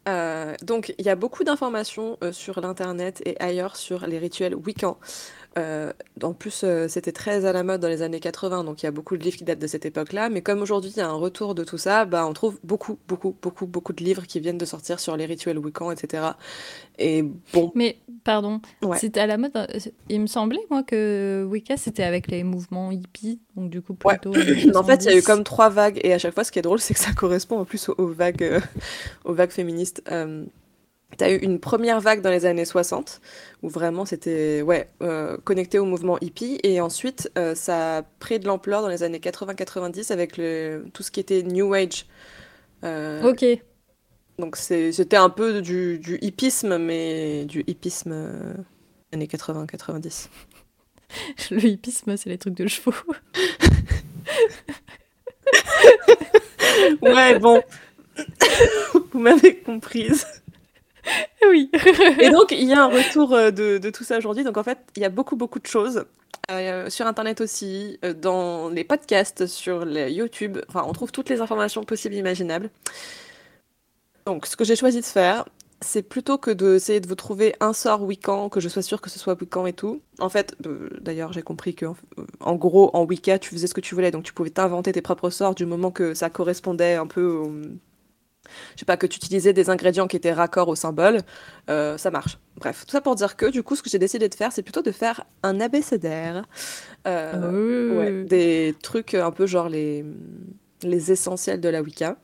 Euh, 0.07 0.55
donc, 0.63 0.93
il 0.97 1.05
y 1.05 1.09
a 1.09 1.15
beaucoup 1.15 1.43
d'informations 1.43 2.17
euh, 2.23 2.31
sur 2.31 2.61
l'internet 2.61 3.21
et 3.25 3.35
ailleurs 3.39 3.75
sur 3.75 4.07
les 4.07 4.17
rituels 4.17 4.55
Wiccans. 4.55 4.97
Euh, 5.57 5.91
en 6.21 6.33
plus, 6.33 6.61
euh, 6.63 6.87
c'était 6.87 7.11
très 7.11 7.45
à 7.45 7.51
la 7.53 7.63
mode 7.63 7.81
dans 7.81 7.87
les 7.87 8.03
années 8.03 8.19
80, 8.19 8.63
donc 8.63 8.83
il 8.83 8.85
y 8.85 8.89
a 8.89 8.91
beaucoup 8.91 9.17
de 9.17 9.23
livres 9.23 9.37
qui 9.37 9.43
datent 9.43 9.57
de 9.59 9.65
cette 9.67 9.85
époque-là. 9.87 10.29
Mais 10.29 10.41
comme 10.43 10.61
aujourd'hui, 10.61 10.91
il 10.95 10.97
y 10.99 11.01
a 11.01 11.07
un 11.09 11.13
retour 11.13 11.55
de 11.55 11.63
tout 11.63 11.77
ça, 11.79 12.05
bah, 12.05 12.27
on 12.27 12.33
trouve 12.33 12.59
beaucoup, 12.63 12.99
beaucoup, 13.07 13.35
beaucoup, 13.41 13.65
beaucoup 13.65 13.93
de 13.93 14.03
livres 14.03 14.23
qui 14.27 14.39
viennent 14.39 14.59
de 14.59 14.65
sortir 14.65 14.99
sur 14.99 15.17
les 15.17 15.25
rituels 15.25 15.57
Wiccans, 15.57 15.89
etc. 15.91 16.23
Et 16.99 17.23
bon, 17.53 17.71
Mais 17.75 17.97
pardon, 18.23 18.61
Ouais. 18.83 18.97
c'était 18.99 19.19
à 19.21 19.25
la 19.27 19.37
mode. 19.37 19.51
euh, 19.55 19.65
Il 20.09 20.21
me 20.21 20.27
semblait 20.27 20.59
moi 20.69 20.83
que 20.83 21.47
Wicca 21.49 21.75
c'était 21.77 22.03
avec 22.03 22.27
les 22.27 22.43
mouvements 22.43 22.91
hippies, 22.91 23.39
donc 23.55 23.69
du 23.71 23.81
coup 23.81 23.95
plutôt. 23.95 24.31
en 24.31 24.83
fait, 24.83 25.05
il 25.05 25.11
y 25.11 25.13
a 25.13 25.17
eu 25.17 25.21
70. 25.21 25.25
comme 25.25 25.43
trois 25.43 25.69
vagues, 25.69 25.99
et 26.03 26.13
à 26.13 26.19
chaque 26.19 26.33
fois, 26.35 26.43
ce 26.43 26.51
qui 26.51 26.59
est 26.59 26.63
drôle, 26.63 26.79
c'est 26.79 26.93
que 26.93 26.99
ça 26.99 27.13
correspond 27.13 27.57
en 27.59 27.65
plus 27.65 27.89
aux, 27.89 27.95
aux 27.97 28.07
vagues, 28.13 28.43
euh, 28.43 28.59
aux 29.25 29.33
vagues 29.33 29.51
féministes. 29.51 30.03
Euh, 31.11 31.15
T'as 31.17 31.31
eu 31.31 31.37
une 31.37 31.59
première 31.59 31.99
vague 32.01 32.21
dans 32.21 32.29
les 32.29 32.45
années 32.45 32.65
60, 32.65 33.21
où 33.63 33.69
vraiment 33.69 34.05
c'était 34.05 34.61
ouais, 34.61 34.89
euh, 35.01 35.37
connecté 35.43 35.79
au 35.79 35.85
mouvement 35.85 36.17
hippie, 36.21 36.59
et 36.63 36.81
ensuite 36.81 37.31
euh, 37.37 37.55
ça 37.55 37.99
a 37.99 38.03
pris 38.03 38.39
de 38.39 38.47
l'ampleur 38.47 38.81
dans 38.81 38.89
les 38.89 39.03
années 39.03 39.19
80-90 39.19 40.11
avec 40.11 40.37
le, 40.37 40.85
tout 40.93 41.03
ce 41.03 41.11
qui 41.11 41.19
était 41.19 41.43
New 41.43 41.73
Age. 41.73 42.05
Euh, 42.83 43.23
Ok. 43.23 43.45
Donc 44.37 44.55
c'était 44.55 45.17
un 45.17 45.31
peu 45.31 45.61
du, 45.61 45.97
du 45.97 46.19
hippisme, 46.21 46.77
mais 46.77 47.45
du 47.45 47.63
hippisme 47.65 48.13
années 49.11 49.25
80-90. 49.25 50.27
Le 51.51 51.65
hippisme, 51.65 52.17
c'est 52.17 52.29
les 52.29 52.37
trucs 52.37 52.53
de 52.53 52.67
chevaux. 52.67 52.93
Ouais, 57.01 57.39
bon, 57.39 57.61
vous 59.11 59.19
m'avez 59.19 59.57
comprise. 59.57 60.25
oui. 61.49 61.71
Et 62.19 62.29
donc, 62.29 62.51
il 62.51 62.65
y 62.65 62.73
a 62.73 62.83
un 62.83 62.87
retour 62.87 63.33
euh, 63.33 63.51
de, 63.51 63.77
de 63.77 63.89
tout 63.89 64.03
ça 64.03 64.17
aujourd'hui. 64.17 64.43
Donc, 64.43 64.57
en 64.57 64.63
fait, 64.63 64.77
il 64.95 65.01
y 65.01 65.05
a 65.05 65.09
beaucoup, 65.09 65.35
beaucoup 65.35 65.59
de 65.59 65.67
choses. 65.67 66.05
Euh, 66.49 66.89
sur 66.89 67.05
Internet 67.07 67.41
aussi, 67.41 67.99
euh, 68.05 68.13
dans 68.13 68.69
les 68.69 68.83
podcasts, 68.85 69.47
sur 69.47 69.83
les 69.83 70.11
YouTube. 70.11 70.59
Enfin, 70.69 70.85
on 70.87 70.93
trouve 70.93 71.11
toutes 71.11 71.29
les 71.29 71.41
informations 71.41 71.83
possibles 71.83 72.15
et 72.15 72.19
imaginables. 72.19 72.69
Donc, 74.25 74.45
ce 74.45 74.55
que 74.55 74.63
j'ai 74.63 74.75
choisi 74.75 74.99
de 75.01 75.05
faire, 75.05 75.45
c'est 75.81 76.03
plutôt 76.03 76.37
que 76.37 76.51
d'essayer 76.51 76.99
de 76.99 77.07
vous 77.07 77.15
trouver 77.15 77.55
un 77.59 77.73
sort 77.73 78.01
Wiccan, 78.03 78.49
que 78.49 78.59
je 78.59 78.69
sois 78.69 78.81
sûre 78.81 79.01
que 79.01 79.09
ce 79.09 79.19
soit 79.19 79.37
Wiccan 79.39 79.65
et 79.65 79.73
tout. 79.73 80.01
En 80.19 80.29
fait, 80.29 80.55
d'ailleurs, 81.01 81.33
j'ai 81.33 81.41
compris 81.43 81.75
que, 81.75 81.85
en 82.39 82.55
gros, 82.55 82.91
en 82.95 83.03
Wicca, 83.05 83.39
tu 83.39 83.49
faisais 83.51 83.67
ce 83.67 83.73
que 83.73 83.81
tu 83.81 83.93
voulais. 83.93 84.11
Donc, 84.11 84.23
tu 84.23 84.33
pouvais 84.33 84.49
t'inventer 84.49 84.91
tes 84.93 85.01
propres 85.01 85.29
sorts 85.29 85.53
du 85.55 85.65
moment 85.65 85.91
que 85.91 86.13
ça 86.13 86.29
correspondait 86.29 86.95
un 86.95 87.07
peu. 87.07 87.43
Je 88.75 88.79
sais 88.79 88.85
pas, 88.85 88.97
que 88.97 89.07
tu 89.07 89.17
utilisais 89.17 89.53
des 89.53 89.69
ingrédients 89.69 90.07
qui 90.07 90.15
étaient 90.17 90.33
raccords 90.33 90.67
au 90.69 90.75
symbole. 90.75 91.19
Euh, 91.69 91.97
ça 91.97 92.11
marche. 92.11 92.37
Bref, 92.57 92.85
tout 92.85 92.91
ça 92.91 93.01
pour 93.01 93.15
dire 93.15 93.35
que 93.35 93.45
du 93.47 93.63
coup, 93.63 93.75
ce 93.75 93.83
que 93.83 93.89
j'ai 93.89 93.99
décidé 93.99 94.29
de 94.29 94.35
faire, 94.35 94.51
c'est 94.51 94.63
plutôt 94.63 94.81
de 94.81 94.91
faire 94.91 95.23
un 95.43 95.59
abécédaire. 95.59 96.43
Euh, 97.07 97.91
Oh. 97.93 97.99
ouais, 97.99 98.23
des 98.25 98.75
trucs 98.81 99.13
un 99.13 99.31
peu 99.31 99.45
genre 99.45 99.69
les, 99.69 100.03
les 100.83 101.11
essentiels 101.11 101.59
de 101.61 101.69
la 101.69 101.81
Wicca. 101.81 102.17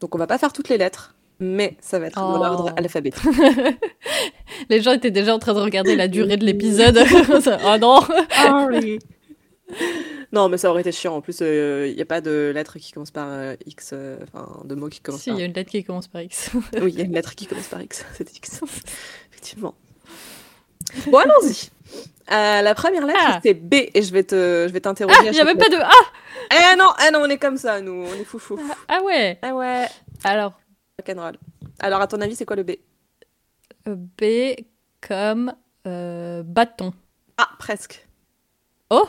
Donc 0.00 0.14
on 0.14 0.18
va 0.18 0.26
pas 0.26 0.38
faire 0.38 0.52
toutes 0.52 0.68
les 0.68 0.78
lettres, 0.78 1.14
mais 1.40 1.76
ça 1.80 1.98
va 1.98 2.06
être 2.06 2.16
dans 2.20 2.34
Oh. 2.34 2.42
l'ordre 2.44 2.72
alphabétique. 2.76 3.22
Les 4.68 4.80
gens 4.82 4.92
étaient 4.92 5.10
déjà 5.10 5.34
en 5.34 5.38
train 5.38 5.54
de 5.54 5.60
regarder 5.60 5.96
la 5.96 6.06
durée 6.08 6.36
de 6.36 6.44
l'épisode. 6.44 6.98
oh 7.64 7.76
non 7.80 8.00
non, 10.32 10.48
mais 10.48 10.56
ça 10.56 10.70
aurait 10.70 10.80
été 10.80 10.92
chiant. 10.92 11.14
En 11.16 11.20
plus, 11.20 11.40
il 11.40 11.94
n'y 11.94 12.00
a 12.02 12.06
pas 12.06 12.20
de 12.20 12.50
lettre 12.54 12.78
qui 12.78 12.92
commence 12.92 13.10
par 13.10 13.28
euh, 13.28 13.54
X, 13.66 13.90
euh, 13.92 14.18
enfin, 14.22 14.62
de 14.64 14.74
mots 14.74 14.88
qui 14.88 15.00
commencent 15.00 15.22
Si, 15.22 15.28
il 15.30 15.32
par 15.34 15.40
y 15.40 15.42
a 15.42 15.46
une 15.46 15.52
lettre 15.52 15.70
qui 15.70 15.84
commence 15.84 16.08
par 16.08 16.22
X. 16.22 16.50
Oui, 16.80 16.92
il 16.92 16.98
y 16.98 17.02
a 17.02 17.04
une 17.04 17.12
lettre 17.12 17.34
qui 17.34 17.46
commence 17.46 17.68
par 17.68 17.82
X. 17.82 18.04
C'est 18.14 18.34
X. 18.36 18.60
Effectivement. 19.30 19.74
Bon, 21.06 21.18
allons-y. 21.18 21.70
Euh, 22.30 22.62
la 22.62 22.74
première 22.74 23.06
lettre, 23.06 23.18
Ah. 23.22 23.40
c'est 23.42 23.54
B, 23.54 23.74
et 23.94 24.02
je 24.02 24.12
vais 24.12 24.22
te, 24.24 24.64
je 24.68 24.72
vais 24.72 24.80
t'interroger. 24.80 25.16
Ah, 25.18 25.24
il 25.24 25.30
n'y 25.30 25.36
chaque 25.36 25.46
avait 25.48 25.58
pas 25.58 25.68
de 25.68 25.76
Ah 25.76 26.72
Eh 26.72 26.76
non, 26.76 26.88
eh 27.06 27.10
non, 27.12 27.20
on 27.22 27.28
est 27.28 27.38
comme 27.38 27.56
ça, 27.56 27.80
nous, 27.80 27.92
on 27.92 28.14
est 28.14 28.24
foufou. 28.24 28.58
Ah 28.88 29.02
ouais 29.02 29.38
Ah 29.42 29.54
ouais, 29.54 29.86
Alors, 30.24 30.58
rock'n'roll. 30.98 31.36
Alors, 31.80 32.00
à 32.00 32.06
ton 32.06 32.20
avis, 32.20 32.36
c'est 32.36 32.44
quoi 32.46 32.56
le 32.56 32.62
B? 32.62 32.72
Euh, 33.88 33.96
B 33.96 34.54
comme 35.06 35.52
euh, 35.86 36.42
bâton. 36.42 36.94
Ah, 37.36 37.48
presque. 37.58 38.06
Oh 38.90 39.08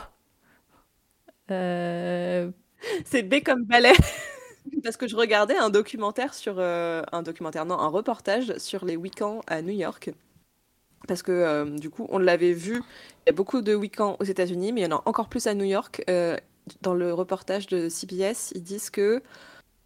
Euh, 1.50 2.50
C'est 3.06 3.22
B 3.22 3.42
comme 3.44 3.64
balai. 3.64 3.92
Parce 4.84 4.96
que 4.96 5.08
je 5.08 5.16
regardais 5.16 5.56
un 5.56 5.70
documentaire 5.70 6.34
sur 6.34 6.56
euh, 6.58 7.02
un 7.12 7.22
documentaire, 7.22 7.66
non, 7.66 7.78
un 7.78 7.88
reportage 7.88 8.56
sur 8.58 8.84
les 8.84 8.96
week-ends 8.96 9.40
à 9.46 9.62
New 9.62 9.74
York. 9.74 10.12
Parce 11.06 11.22
que 11.22 11.32
euh, 11.32 11.64
du 11.66 11.90
coup, 11.90 12.06
on 12.10 12.18
l'avait 12.18 12.52
vu. 12.52 12.76
Il 12.76 13.28
y 13.28 13.30
a 13.30 13.32
beaucoup 13.32 13.60
de 13.60 13.74
week-ends 13.74 14.16
aux 14.20 14.24
États-Unis, 14.24 14.72
mais 14.72 14.82
il 14.82 14.84
y 14.84 14.92
en 14.92 14.96
a 14.98 15.02
encore 15.06 15.28
plus 15.28 15.46
à 15.46 15.54
New 15.54 15.64
York. 15.64 16.02
Euh, 16.08 16.36
dans 16.80 16.94
le 16.94 17.12
reportage 17.12 17.66
de 17.66 17.88
CBS, 17.90 18.52
ils 18.54 18.62
disent 18.62 18.90
que 18.90 19.22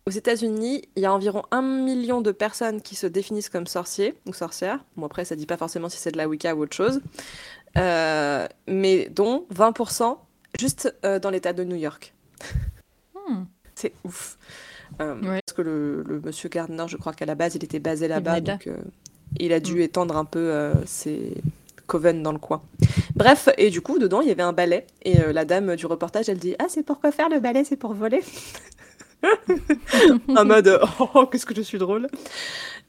aux 0.07 0.11
États-Unis, 0.11 0.83
il 0.97 1.03
y 1.03 1.07
a 1.07 1.13
environ 1.13 1.43
un 1.51 1.63
million 1.63 2.23
de 2.23 2.33
personnes 2.33 2.81
qui 2.83 2.95
se 2.97 3.07
définissent 3.07 3.51
comme 3.51 3.67
sorciers 3.67 4.15
ou 4.27 4.33
sorcières. 4.33 4.85
Bon, 4.97 5.07
après, 5.07 5.25
ça 5.25 5.37
dit 5.37 5.47
pas 5.47 5.59
forcément 5.59 5.89
si 5.89 5.99
c'est 5.99 6.13
de 6.13 6.17
la 6.17 6.29
Wicca 6.29 6.55
ou 6.55 6.63
autre 6.63 6.77
chose. 6.77 7.01
Euh, 7.77 8.47
mais 8.67 9.09
dont 9.11 9.47
20% 9.55 10.19
juste 10.61 10.95
euh, 11.05 11.19
dans 11.19 11.31
l'État 11.31 11.53
de 11.53 11.65
New 11.65 11.77
York. 11.77 12.15
hmm. 13.15 13.45
C'est 13.75 13.93
ouf. 14.05 14.39
Euh, 15.01 15.15
Ouais. 15.21 15.41
Parce 15.47 15.57
que 15.57 15.63
le, 15.63 16.03
le 16.03 16.21
monsieur 16.21 16.49
Gardner, 16.49 16.85
je 16.89 16.97
crois 16.97 17.13
qu'à 17.13 17.27
la 17.27 17.35
base, 17.35 17.55
il 17.55 17.65
était 17.65 17.79
basé 17.79 18.09
là-bas, 18.09 18.41
là. 18.41 18.59
euh, 18.67 18.77
il 19.39 19.53
a 19.53 19.61
dû 19.61 19.75
Mm. 19.77 19.81
étendre 19.83 20.17
un 20.17 20.25
peu 20.25 20.73
ses 20.87 21.35
coven 21.87 22.23
dans 22.23 22.33
le 22.33 22.39
coin. 22.39 22.63
Bref, 23.15 23.49
et 23.59 23.71
du 23.71 23.81
coup, 23.81 23.99
dedans, 23.99 24.21
il 24.21 24.29
y 24.29 24.31
avait 24.31 24.43
un 24.43 24.53
balai, 24.53 24.87
et 25.03 25.15
la 25.33 25.45
dame 25.45 25.77
du 25.77 25.87
reportage, 25.87 26.29
elle 26.29 26.39
dit 26.39 26.55
Ah, 26.59 26.67
c'est 26.69 26.83
pour 26.83 27.01
quoi 27.01 27.13
faire 27.13 27.29
le 27.29 27.41
balai 27.41 27.65
C'est 27.65 27.77
pour 27.77 27.95
voler? 27.95 28.23
En 30.37 30.45
mode 30.45 30.81
Oh, 31.01 31.09
oh, 31.15 31.27
qu'est-ce 31.27 31.47
que 31.47 31.55
je 31.55 31.63
suis 31.63 31.79
drôle 31.79 32.09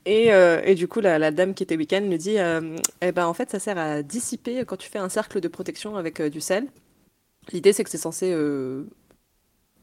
et, 0.06 0.34
euh, 0.34 0.62
et 0.64 0.76
du 0.76 0.88
coup, 0.88 1.02
la, 1.02 1.20
la 1.20 1.32
dame 1.32 1.54
qui 1.54 1.64
était 1.64 1.76
week-end 1.76 2.02
lui 2.02 2.18
dit 2.18 2.40
euh, 2.40 2.76
Eh 3.02 3.12
ben, 3.12 3.26
en 3.28 3.34
fait, 3.34 3.50
ça 3.52 3.60
sert 3.60 3.78
à 3.78 4.02
dissiper 4.02 4.64
quand 4.66 4.78
tu 4.78 4.90
fais 4.90 5.00
un 5.00 5.10
cercle 5.10 5.42
de 5.42 5.48
protection 5.48 5.98
avec 5.98 6.20
euh, 6.22 6.30
du 6.30 6.40
sel. 6.42 6.68
L'idée, 7.52 7.74
c'est 7.74 7.84
que 7.84 7.90
c'est 7.90 7.98
censé 7.98 8.32
euh, 8.32 8.84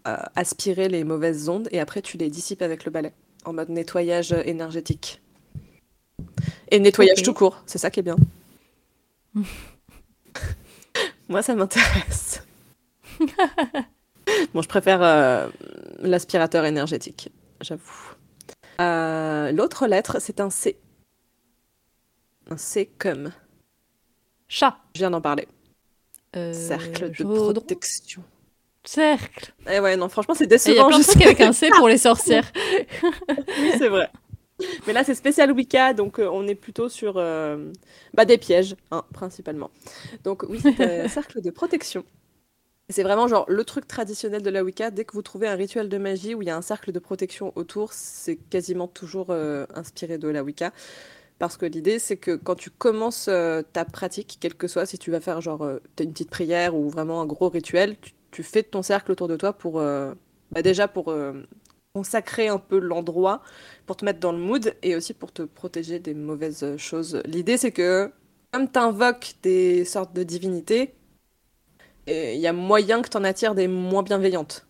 euh, 0.07 0.16
aspirer 0.35 0.88
les 0.88 1.05
mauvaises 1.05 1.48
ondes 1.48 1.68
et 1.72 1.81
après 1.81 2.02
tu 2.02 2.16
les 2.16 2.31
dissipes 2.31 2.62
avec 2.62 2.85
le 2.85 2.90
balai 2.90 3.12
en 3.44 3.52
mode 3.52 3.70
nettoyage 3.70 4.33
énergétique. 4.33 5.20
Et 6.70 6.79
nettoyage 6.81 7.22
tout 7.22 7.35
court, 7.35 7.62
c'est 7.66 7.79
ça 7.79 7.90
qui 7.90 8.00
est 8.00 8.02
bien. 8.02 8.16
Moi, 11.29 11.42
ça 11.42 11.55
m'intéresse. 11.55 12.42
bon, 14.55 14.62
je 14.62 14.68
préfère 14.68 15.02
euh, 15.02 15.48
l'aspirateur 15.98 16.64
énergétique, 16.64 17.31
j'avoue. 17.61 18.14
Euh, 18.81 19.52
L'autre 19.52 19.87
lettre, 19.87 20.20
c'est 20.20 20.40
un 20.40 20.50
C. 20.50 20.79
Un 22.50 22.57
C 22.57 22.90
comme. 22.98 23.33
Chat. 24.48 24.76
Je 24.94 25.00
viens 25.00 25.11
d'en 25.11 25.20
parler. 25.20 25.48
Euh, 26.37 26.53
Cercle 26.53 27.11
de 27.11 27.25
protection. 27.25 28.22
Cercle. 28.85 29.53
Eh 29.70 29.81
ouais, 29.81 29.96
non, 29.96 30.09
franchement, 30.09 30.35
c'est 30.35 30.44
Et 30.44 30.59
Il 30.66 30.75
y 30.77 30.79
a 30.81 30.85
décevant. 30.85 30.88
plein 30.88 30.99
de 30.99 31.05
trucs 31.05 31.22
avec 31.22 31.40
un 31.40 31.53
C 31.53 31.70
pour 31.70 31.88
les 31.88 31.99
sorcières. 31.99 32.51
Oui, 33.59 33.72
c'est 33.79 33.88
vrai. 33.88 34.11
Mais 34.87 34.92
là, 34.92 35.05
c'est 35.05 35.14
spécial 35.14 35.53
Wicca, 35.53 35.92
donc 35.92 36.18
euh, 36.18 36.29
on 36.33 36.46
est 36.49 36.55
plutôt 36.55 36.88
sur 36.88 37.14
euh, 37.18 37.72
bah, 38.14 38.25
des 38.25 38.38
pièges, 38.38 38.77
hein, 38.90 39.05
principalement. 39.12 39.70
Donc 40.25 40.44
oui, 40.49 40.61
c'est 40.62 40.81
un 41.05 41.09
cercle 41.09 41.42
de 41.42 41.51
protection. 41.51 42.05
C'est 42.88 43.03
vraiment 43.03 43.27
genre 43.29 43.44
le 43.49 43.64
truc 43.64 43.87
traditionnel 43.88 44.42
de 44.42 44.51
la 44.51 44.62
Wicca. 44.62 44.90
Dès 44.90 45.05
que 45.05 45.12
vous 45.12 45.22
trouvez 45.22 45.49
un 45.49 45.57
rituel 45.57 45.88
de 45.88 45.99
magie 45.99 46.35
où 46.35 46.42
il 46.42 46.49
y 46.49 46.51
a 46.51 46.57
un 46.57 46.62
cercle 46.62 46.92
de 46.92 46.99
protection 47.01 47.53
autour, 47.57 47.92
c'est 47.92 48.37
quasiment 48.37 48.87
toujours 48.87 49.27
euh, 49.31 49.66
inspiré 49.75 50.18
de 50.18 50.29
la 50.29 50.44
Wicca. 50.44 50.72
Parce 51.38 51.57
que 51.57 51.66
l'idée, 51.66 51.99
c'est 51.99 52.16
que 52.16 52.35
quand 52.37 52.55
tu 52.55 52.70
commences 52.70 53.29
euh, 53.29 53.62
ta 53.72 53.85
pratique, 53.85 54.38
quel 54.40 54.55
que 54.55 54.68
soit, 54.68 54.87
si 54.87 54.99
tu 54.99 55.11
vas 55.11 55.20
faire 55.20 55.40
genre 55.42 55.62
euh, 55.62 55.81
une 56.01 56.12
petite 56.12 56.31
prière 56.31 56.75
ou 56.75 56.88
vraiment 56.88 57.20
un 57.20 57.27
gros 57.27 57.49
rituel, 57.51 57.96
tu, 58.01 58.12
tu 58.31 58.42
fais 58.42 58.62
ton 58.62 58.83
cercle 58.83 59.12
autour 59.12 59.29
de 59.29 59.37
toi 59.37 59.53
pour 59.53 59.79
euh, 59.79 60.14
bah, 60.51 60.62
déjà 60.62 60.88
pour 60.88 61.09
euh, 61.11 61.42
consacrer 61.94 62.49
un 62.49 62.59
peu 62.59 62.79
l'endroit, 62.79 63.42
pour 63.85 63.96
te 63.96 64.05
mettre 64.05 64.20
dans 64.20 64.33
le 64.33 64.38
mood 64.38 64.75
et 64.83 64.96
aussi 64.96 65.12
pour 65.14 65.33
te 65.33 65.42
protéger 65.42 65.99
des 65.99 66.14
mauvaises 66.14 66.77
choses. 66.79 67.20
L'idée, 67.27 67.59
c'est 67.59 67.72
que 67.72 68.11
comme 68.53 68.70
tu 68.70 68.79
invoques 68.79 69.35
des 69.42 69.85
sortes 69.85 70.14
de 70.14 70.22
divinités, 70.22 70.94
il 72.07 72.38
y 72.38 72.46
a 72.46 72.53
moyen 72.53 73.03
que 73.03 73.09
tu 73.09 73.16
en 73.16 73.25
attires 73.25 73.55
des 73.55 73.68
moins 73.68 74.03
bienveillantes. 74.03 74.66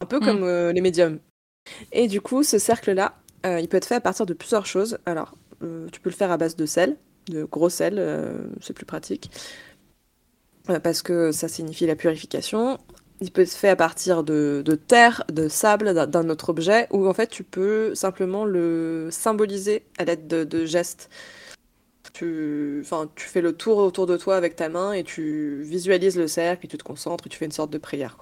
Un 0.00 0.06
peu 0.06 0.20
Mm. 0.20 0.24
comme 0.24 0.70
les 0.70 0.80
médiums. 0.80 1.18
Et 1.92 2.08
du 2.08 2.20
coup, 2.20 2.42
ce 2.42 2.58
cercle-là, 2.58 3.14
euh, 3.46 3.60
il 3.60 3.68
peut 3.68 3.76
être 3.76 3.86
fait 3.86 3.96
à 3.96 4.00
partir 4.00 4.26
de 4.26 4.34
plusieurs 4.34 4.66
choses. 4.66 4.98
Alors, 5.06 5.34
tu 5.60 6.00
peux 6.00 6.10
le 6.10 6.14
faire 6.16 6.30
à 6.30 6.36
base 6.36 6.56
de 6.56 6.66
sel, 6.66 6.96
de 7.28 7.44
gros 7.44 7.68
sel, 7.70 7.96
euh, 7.98 8.48
c'est 8.60 8.72
plus 8.74 8.86
pratique. 8.86 9.30
Euh, 10.68 10.80
parce 10.80 11.02
que 11.02 11.32
ça 11.32 11.48
signifie 11.48 11.86
la 11.86 11.96
purification. 11.96 12.78
Il 13.20 13.30
peut 13.32 13.42
être 13.42 13.52
fait 13.52 13.68
à 13.68 13.76
partir 13.76 14.22
de, 14.24 14.62
de 14.64 14.74
terre, 14.74 15.24
de 15.32 15.48
sable, 15.48 15.92
d'un- 15.94 16.28
autre 16.30 16.48
objet, 16.50 16.86
ou 16.90 17.06
en 17.06 17.12
fait 17.14 17.26
tu 17.28 17.44
peux 17.44 17.94
simplement 17.94 18.44
le 18.46 19.08
symboliser 19.10 19.84
à 19.98 20.04
l'aide 20.04 20.26
de, 20.26 20.44
de 20.44 20.64
gestes. 20.64 21.10
Tu, 22.12 22.80
enfin, 22.84 23.10
tu 23.16 23.26
fais 23.26 23.40
le 23.40 23.52
tour 23.56 23.78
autour 23.78 24.06
de 24.06 24.16
toi 24.16 24.36
avec 24.36 24.56
ta 24.56 24.68
main 24.68 24.92
et 24.92 25.04
tu 25.04 25.62
visualises 25.62 26.16
le 26.16 26.26
cercle 26.28 26.66
et 26.66 26.68
tu 26.68 26.76
te 26.78 26.82
concentres 26.84 27.26
et 27.26 27.30
tu 27.30 27.38
fais 27.38 27.44
une 27.46 27.52
sorte 27.52 27.70
de 27.72 27.78
prière. 27.78 28.16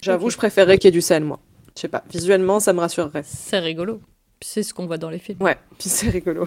J'avoue, 0.00 0.28
Ok. 0.28 0.30
je 0.30 0.36
préférerais 0.38 0.78
qu'il 0.78 0.88
y 0.88 0.90
ait 0.90 0.92
du 0.92 1.00
sel, 1.02 1.24
moi. 1.24 1.38
Je 1.76 1.82
sais 1.82 1.88
pas, 1.88 2.04
visuellement, 2.10 2.60
ça 2.60 2.72
me 2.72 2.80
rassurerait. 2.80 3.24
C'est 3.24 3.58
rigolo. 3.58 4.00
C'est 4.40 4.62
ce 4.62 4.74
qu'on 4.74 4.86
voit 4.86 4.98
dans 4.98 5.10
les 5.10 5.18
films. 5.18 5.42
Ouais, 5.42 5.56
puis 5.78 5.88
c'est 5.88 6.10
rigolo. 6.10 6.46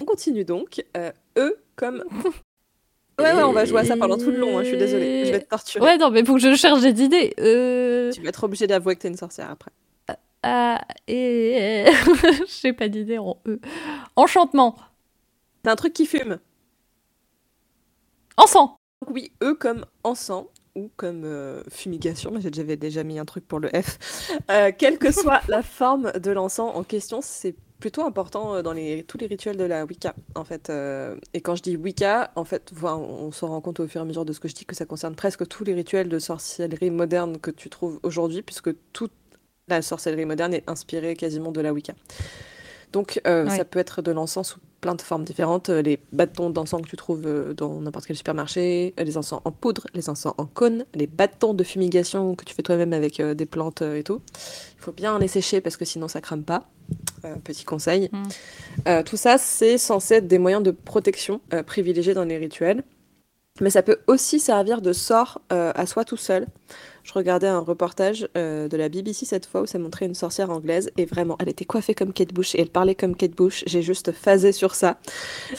On 0.00 0.04
continue 0.04 0.44
donc. 0.44 0.84
Euh, 0.96 1.12
e 1.36 1.56
comme. 1.76 2.04
Ouais, 3.18 3.32
ouais, 3.32 3.42
on 3.42 3.52
va 3.52 3.64
jouer 3.64 3.80
à 3.80 3.84
ça 3.84 3.96
pendant 3.96 4.16
tout 4.16 4.30
le 4.30 4.38
long, 4.38 4.58
hein, 4.58 4.62
je 4.62 4.68
suis 4.68 4.78
désolée. 4.78 5.26
Je 5.26 5.32
vais 5.32 5.40
te 5.40 5.48
torturer. 5.48 5.84
Ouais, 5.84 5.98
non, 5.98 6.08
mais 6.10 6.24
faut 6.24 6.34
que 6.34 6.40
je 6.40 6.54
cherche 6.54 6.80
des 6.82 7.02
idées. 7.02 7.34
Euh... 7.40 8.12
Tu 8.12 8.22
vas 8.22 8.28
être 8.28 8.44
obligé 8.44 8.68
d'avouer 8.68 8.94
que 8.94 9.00
t'es 9.00 9.08
une 9.08 9.16
sorcière 9.16 9.50
après. 9.50 9.72
Ah, 10.44 10.80
et... 11.08 11.86
J'ai 12.62 12.72
pas 12.72 12.88
d'idée 12.88 13.18
en 13.18 13.36
E. 13.44 13.58
Enchantement. 14.14 14.76
C'est 15.64 15.70
un 15.70 15.74
truc 15.74 15.94
qui 15.94 16.06
fume. 16.06 16.38
Encens. 18.36 18.76
Oui, 19.08 19.32
E 19.42 19.54
comme 19.54 19.84
encens 20.04 20.46
ou 20.78 20.90
comme 20.96 21.24
euh, 21.24 21.62
fumigation, 21.68 22.30
mais 22.32 22.40
j'avais 22.52 22.76
déjà 22.76 23.02
mis 23.04 23.18
un 23.18 23.24
truc 23.24 23.46
pour 23.46 23.58
le 23.60 23.68
F. 23.68 23.98
Euh, 24.50 24.70
quelle 24.76 24.98
que 24.98 25.10
soit 25.22 25.40
la 25.48 25.62
forme 25.62 26.12
de 26.12 26.30
l'encens 26.30 26.70
en 26.74 26.84
question, 26.84 27.20
c'est 27.22 27.54
plutôt 27.80 28.04
important 28.04 28.54
euh, 28.54 28.62
dans 28.62 28.72
les, 28.72 29.04
tous 29.04 29.18
les 29.18 29.26
rituels 29.26 29.56
de 29.56 29.64
la 29.64 29.84
Wicca, 29.84 30.14
en 30.34 30.44
fait. 30.44 30.70
euh, 30.70 31.16
et 31.34 31.40
quand 31.40 31.54
je 31.56 31.62
dis 31.62 31.76
Wicca, 31.76 32.30
en 32.36 32.44
fait, 32.44 32.72
on, 32.82 32.86
on 32.86 33.32
se 33.32 33.44
rend 33.44 33.60
compte 33.60 33.80
au 33.80 33.86
fur 33.88 34.00
et 34.00 34.02
à 34.02 34.04
mesure 34.04 34.24
de 34.24 34.32
ce 34.32 34.40
que 34.40 34.48
je 34.48 34.54
dis 34.54 34.64
que 34.64 34.74
ça 34.74 34.86
concerne 34.86 35.14
presque 35.14 35.46
tous 35.48 35.64
les 35.64 35.74
rituels 35.74 36.08
de 36.08 36.18
sorcellerie 36.18 36.90
moderne 36.90 37.38
que 37.38 37.50
tu 37.50 37.68
trouves 37.70 38.00
aujourd'hui, 38.02 38.42
puisque 38.42 38.70
toute 38.92 39.12
la 39.68 39.82
sorcellerie 39.82 40.24
moderne 40.24 40.54
est 40.54 40.68
inspirée 40.68 41.14
quasiment 41.14 41.52
de 41.52 41.60
la 41.60 41.72
Wicca. 41.72 41.94
Donc 42.92 43.20
euh, 43.26 43.44
Ouais. 43.44 43.56
ça 43.56 43.64
peut 43.64 43.78
être 43.78 44.02
de 44.02 44.10
l'encens 44.10 44.50
sous 44.50 44.58
plein 44.80 44.94
de 44.94 45.02
formes 45.02 45.24
différentes, 45.24 45.70
euh, 45.70 45.82
les 45.82 45.98
bâtons 46.12 46.50
d'encens 46.50 46.82
que 46.82 46.88
tu 46.88 46.96
trouves 46.96 47.26
euh, 47.26 47.52
dans 47.52 47.80
n'importe 47.80 48.06
quel 48.06 48.16
supermarché, 48.16 48.94
les 48.96 49.18
encens 49.18 49.40
en 49.44 49.50
poudre, 49.50 49.86
les 49.94 50.08
encens 50.08 50.34
en 50.38 50.46
cône, 50.46 50.84
les 50.94 51.06
bâtons 51.06 51.52
de 51.52 51.64
fumigation 51.64 52.34
que 52.36 52.44
tu 52.44 52.54
fais 52.54 52.62
toi-même 52.62 52.92
avec 52.92 53.20
des 53.20 53.46
plantes 53.46 53.82
et 53.82 54.04
tout. 54.04 54.20
Il 54.78 54.82
faut 54.82 54.92
bien 54.92 55.18
les 55.18 55.28
sécher 55.28 55.60
parce 55.60 55.76
que 55.76 55.84
sinon 55.84 56.08
ça 56.08 56.20
crame 56.20 56.44
pas. 56.44 56.68
Euh, 57.24 57.34
petit 57.42 57.64
conseil. 57.64 58.08
Mm. 58.12 58.22
Euh, 58.86 59.02
tout 59.02 59.16
ça, 59.16 59.36
c'est 59.38 59.76
censé 59.76 60.14
être 60.14 60.28
des 60.28 60.38
moyens 60.38 60.62
de 60.62 60.70
protection 60.70 61.40
privilégiés 61.66 62.14
dans 62.14 62.24
les 62.24 62.38
rituels. 62.38 62.84
Mais 63.60 63.70
ça 63.70 63.82
peut 63.82 63.98
aussi 64.06 64.38
servir 64.38 64.80
de 64.80 64.92
sort 64.92 65.40
à 65.50 65.84
soi 65.86 66.04
tout 66.04 66.16
seul. 66.16 66.46
Je 67.08 67.14
regardais 67.14 67.46
un 67.46 67.60
reportage 67.60 68.28
euh, 68.36 68.68
de 68.68 68.76
la 68.76 68.90
BBC 68.90 69.24
cette 69.24 69.46
fois 69.46 69.62
où 69.62 69.66
ça 69.66 69.78
montrait 69.78 70.04
une 70.04 70.14
sorcière 70.14 70.50
anglaise 70.50 70.90
et 70.98 71.06
vraiment, 71.06 71.38
elle 71.40 71.48
était 71.48 71.64
coiffée 71.64 71.94
comme 71.94 72.12
Kate 72.12 72.34
Bush 72.34 72.54
et 72.54 72.60
elle 72.60 72.68
parlait 72.68 72.94
comme 72.94 73.16
Kate 73.16 73.30
Bush. 73.30 73.64
J'ai 73.66 73.80
juste 73.80 74.12
phasé 74.12 74.52
sur 74.52 74.74
ça. 74.74 74.98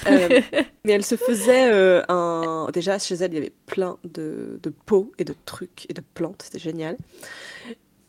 Euh, 0.06 0.42
mais 0.86 0.92
elle 0.92 1.04
se 1.04 1.16
faisait 1.16 1.72
euh, 1.72 2.04
un. 2.08 2.68
Déjà, 2.72 3.00
chez 3.00 3.16
elle, 3.16 3.32
il 3.32 3.34
y 3.34 3.38
avait 3.40 3.54
plein 3.66 3.98
de, 4.04 4.60
de 4.62 4.72
pots 4.86 5.12
et 5.18 5.24
de 5.24 5.34
trucs 5.46 5.88
et 5.90 5.94
de 5.94 6.04
plantes. 6.14 6.44
C'était 6.44 6.60
génial. 6.60 6.98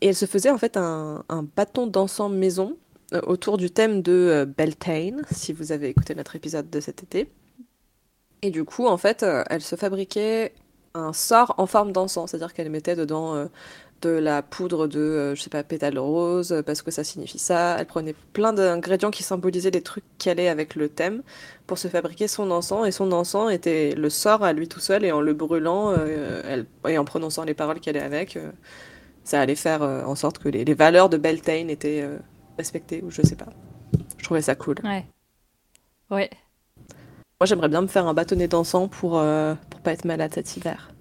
Et 0.01 0.09
elle 0.09 0.15
se 0.15 0.27
faisait 0.27 0.51
en 0.51 0.59
fait 0.59 0.77
un, 0.77 1.25
un 1.27 1.41
bâton 1.41 1.87
d'encens 1.87 2.31
maison 2.31 2.77
autour 3.25 3.57
du 3.57 3.71
thème 3.71 4.03
de 4.03 4.47
Beltane, 4.55 5.23
si 5.31 5.51
vous 5.51 5.71
avez 5.71 5.89
écouté 5.89 6.13
notre 6.13 6.35
épisode 6.35 6.69
de 6.69 6.79
cet 6.79 7.01
été. 7.01 7.27
Et 8.43 8.51
du 8.51 8.65
coup, 8.65 8.85
en 8.85 8.97
fait, 8.97 9.25
elle 9.49 9.61
se 9.61 9.75
fabriquait 9.75 10.53
un 10.93 11.13
sort 11.13 11.55
en 11.57 11.65
forme 11.65 11.91
d'encens, 11.91 12.31
c'est-à-dire 12.31 12.53
qu'elle 12.53 12.69
mettait 12.69 12.95
dedans 12.95 13.35
euh, 13.35 13.45
de 14.01 14.09
la 14.09 14.41
poudre 14.41 14.87
de, 14.87 14.99
euh, 14.99 15.35
je 15.35 15.41
sais 15.41 15.49
pas, 15.49 15.63
pétales 15.63 15.99
roses, 15.99 16.51
euh, 16.51 16.61
parce 16.63 16.81
que 16.81 16.91
ça 16.91 17.03
signifie 17.03 17.39
ça. 17.39 17.77
Elle 17.79 17.85
prenait 17.85 18.15
plein 18.33 18.53
d'ingrédients 18.53 19.11
qui 19.11 19.23
symbolisaient 19.23 19.71
des 19.71 19.81
trucs 19.81 20.03
qui 20.17 20.29
allaient 20.29 20.47
avec 20.47 20.75
le 20.75 20.89
thème 20.89 21.21
pour 21.67 21.77
se 21.77 21.87
fabriquer 21.87 22.27
son 22.27 22.51
encens. 22.51 22.87
Et 22.87 22.91
son 22.91 23.11
encens 23.11 23.51
était 23.51 23.93
le 23.95 24.09
sort 24.09 24.43
à 24.43 24.53
lui 24.53 24.67
tout 24.67 24.79
seul, 24.79 25.05
et 25.05 25.11
en 25.11 25.21
le 25.21 25.33
brûlant, 25.33 25.91
euh, 25.91 26.41
elle, 26.47 26.65
et 26.87 26.97
en 26.97 27.05
prononçant 27.05 27.43
les 27.43 27.53
paroles 27.53 27.79
qui 27.79 27.89
allaient 27.89 27.99
avec, 27.99 28.37
euh, 28.37 28.51
ça 29.23 29.39
allait 29.39 29.55
faire 29.55 29.83
en 29.83 30.15
sorte 30.15 30.39
que 30.39 30.49
les, 30.49 30.65
les 30.65 30.73
valeurs 30.73 31.07
de 31.09 31.17
Beltane 31.17 31.69
étaient 31.69 32.03
respectées, 32.57 33.03
ou 33.03 33.11
je 33.11 33.21
sais 33.21 33.35
pas. 33.35 33.49
Je 34.17 34.23
trouvais 34.23 34.41
ça 34.41 34.55
cool. 34.55 34.77
Ouais. 34.83 35.05
Ouais. 36.09 36.29
Moi, 37.39 37.45
j'aimerais 37.45 37.69
bien 37.69 37.81
me 37.81 37.87
faire 37.87 38.07
un 38.07 38.15
bâtonnet 38.15 38.47
d'encens 38.47 38.89
pour 38.89 39.21
pas 39.81 39.93
être 39.93 40.05
malade 40.05 40.31
cet 40.33 40.55
hiver. 40.57 40.93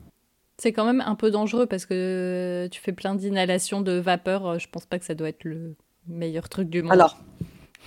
C'est 0.58 0.72
quand 0.72 0.84
même 0.84 1.02
un 1.06 1.14
peu 1.14 1.30
dangereux 1.30 1.66
parce 1.66 1.86
que 1.86 2.68
tu 2.70 2.80
fais 2.80 2.92
plein 2.92 3.14
d'inhalations 3.14 3.80
de 3.80 3.92
vapeur. 3.92 4.46
euh, 4.46 4.58
Je 4.58 4.68
pense 4.68 4.84
pas 4.86 4.98
que 4.98 5.04
ça 5.04 5.14
doit 5.14 5.28
être 5.28 5.44
le 5.44 5.74
meilleur 6.06 6.48
truc 6.48 6.68
du 6.68 6.82
monde. 6.82 6.92
Alors, 6.92 7.16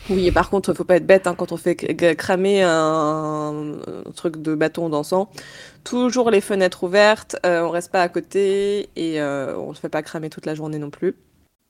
oui, 0.09 0.25
et 0.27 0.31
par 0.31 0.49
contre, 0.49 0.73
faut 0.73 0.83
pas 0.83 0.95
être 0.95 1.05
bête 1.05 1.27
hein, 1.27 1.35
quand 1.35 1.51
on 1.51 1.57
fait 1.57 1.75
cramer 2.17 2.63
un, 2.63 3.77
un 4.05 4.11
truc 4.15 4.41
de 4.41 4.55
bâton 4.55 4.89
d'encens. 4.89 5.27
Toujours 5.83 6.31
les 6.31 6.41
fenêtres 6.41 6.83
ouvertes, 6.83 7.35
euh, 7.45 7.61
on 7.61 7.69
reste 7.69 7.91
pas 7.91 8.01
à 8.01 8.09
côté 8.09 8.89
et 8.95 9.21
euh, 9.21 9.55
on 9.57 9.69
ne 9.69 9.75
fait 9.75 9.89
pas 9.89 10.01
cramer 10.01 10.29
toute 10.29 10.45
la 10.45 10.55
journée 10.55 10.79
non 10.79 10.89
plus. 10.89 11.15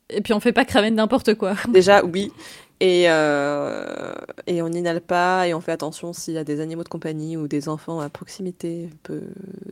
Et 0.09 0.21
puis 0.21 0.33
on 0.33 0.39
fait 0.39 0.53
pas 0.53 0.65
cramer 0.65 0.91
de 0.91 0.95
n'importe 0.95 1.33
quoi. 1.35 1.55
Déjà, 1.69 2.03
oui. 2.03 2.31
Et, 2.79 3.05
euh, 3.07 4.13
et 4.45 4.61
on 4.61 4.67
n'inhale 4.67 4.99
pas 4.99 5.47
et 5.47 5.53
on 5.53 5.61
fait 5.61 5.71
attention 5.71 6.11
s'il 6.11 6.33
y 6.33 6.37
a 6.37 6.43
des 6.43 6.59
animaux 6.59 6.83
de 6.83 6.89
compagnie 6.89 7.37
ou 7.37 7.47
des 7.47 7.69
enfants 7.69 8.01
à 8.01 8.09
proximité. 8.09 8.89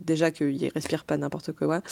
Déjà 0.00 0.30
qu'ils 0.30 0.70
respirent 0.74 1.04
pas 1.04 1.18
n'importe 1.18 1.52
quoi 1.52 1.82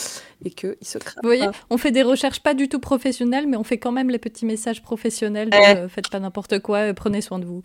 et 0.44 0.50
qu'ils 0.50 0.76
se 0.80 0.96
crament 0.96 1.20
Vous 1.22 1.28
voyez, 1.28 1.46
on 1.68 1.76
fait 1.76 1.90
des 1.90 2.02
recherches 2.02 2.40
pas 2.42 2.54
du 2.54 2.70
tout 2.70 2.80
professionnelles, 2.80 3.46
mais 3.46 3.58
on 3.58 3.64
fait 3.64 3.76
quand 3.76 3.92
même 3.92 4.08
les 4.08 4.18
petits 4.18 4.46
messages 4.46 4.82
professionnels. 4.82 5.50
de, 5.50 5.56
Eh. 5.60 5.76
euh, 5.76 5.88
faites 5.88 6.08
pas 6.08 6.20
n'importe 6.20 6.60
quoi, 6.60 6.78
euh, 6.78 6.94
prenez 6.94 7.20
soin 7.20 7.38
de 7.38 7.44
vous. 7.44 7.60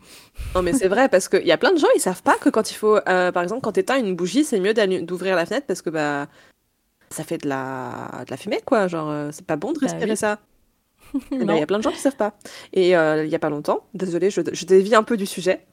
Non, 0.54 0.62
mais 0.62 0.74
c'est 0.74 0.90
vrai, 0.90 1.08
parce 1.08 1.30
qu'il 1.30 1.46
y 1.48 1.52
a 1.54 1.58
plein 1.58 1.72
de 1.72 1.80
gens, 1.80 1.88
ils 1.96 2.02
savent 2.02 2.24
pas 2.24 2.36
que 2.36 2.50
quand 2.50 2.72
il 2.72 2.76
faut, 2.76 2.98
euh, 3.08 3.32
par 3.32 3.42
exemple, 3.44 3.62
quand 3.62 3.72
t'éteins 3.72 4.00
une 4.00 4.16
bougie, 4.18 4.44
c'est 4.44 4.60
mieux 4.60 4.74
d'ouvrir 5.04 5.36
la 5.38 5.46
fenêtre 5.46 5.66
parce 5.68 5.82
que 5.82 5.90
bah, 5.92 6.28
ça 7.10 7.24
fait 7.24 7.38
de 7.38 7.48
la, 7.48 8.24
de 8.26 8.32
la 8.32 8.38
fumée, 8.38 8.60
quoi. 8.66 8.88
Genre, 8.90 9.32
c'est 9.32 9.46
pas 9.46 9.56
bon 9.56 9.72
de 9.72 9.80
Bah 9.80 9.88
respirer 9.88 10.12
oui. 10.12 10.18
ça. 10.18 10.40
Eh 11.32 11.38
ben. 11.38 11.56
Il 11.56 11.60
y 11.60 11.64
a 11.64 11.66
plein 11.68 11.78
de 11.78 11.84
gens 11.84 11.92
qui 11.92 12.00
savent 12.00 12.16
pas. 12.16 12.38
Et 12.74 12.96
euh, 12.98 13.24
il 13.26 13.32
y 13.32 13.36
a 13.36 13.40
pas 13.40 13.50
longtemps, 13.50 13.86
désolée, 13.94 14.30
je, 14.30 14.42
je 14.52 14.66
dévie 14.66 14.96
un 14.96 15.04
peu 15.04 15.18
du 15.18 15.26
sujet. 15.26 15.66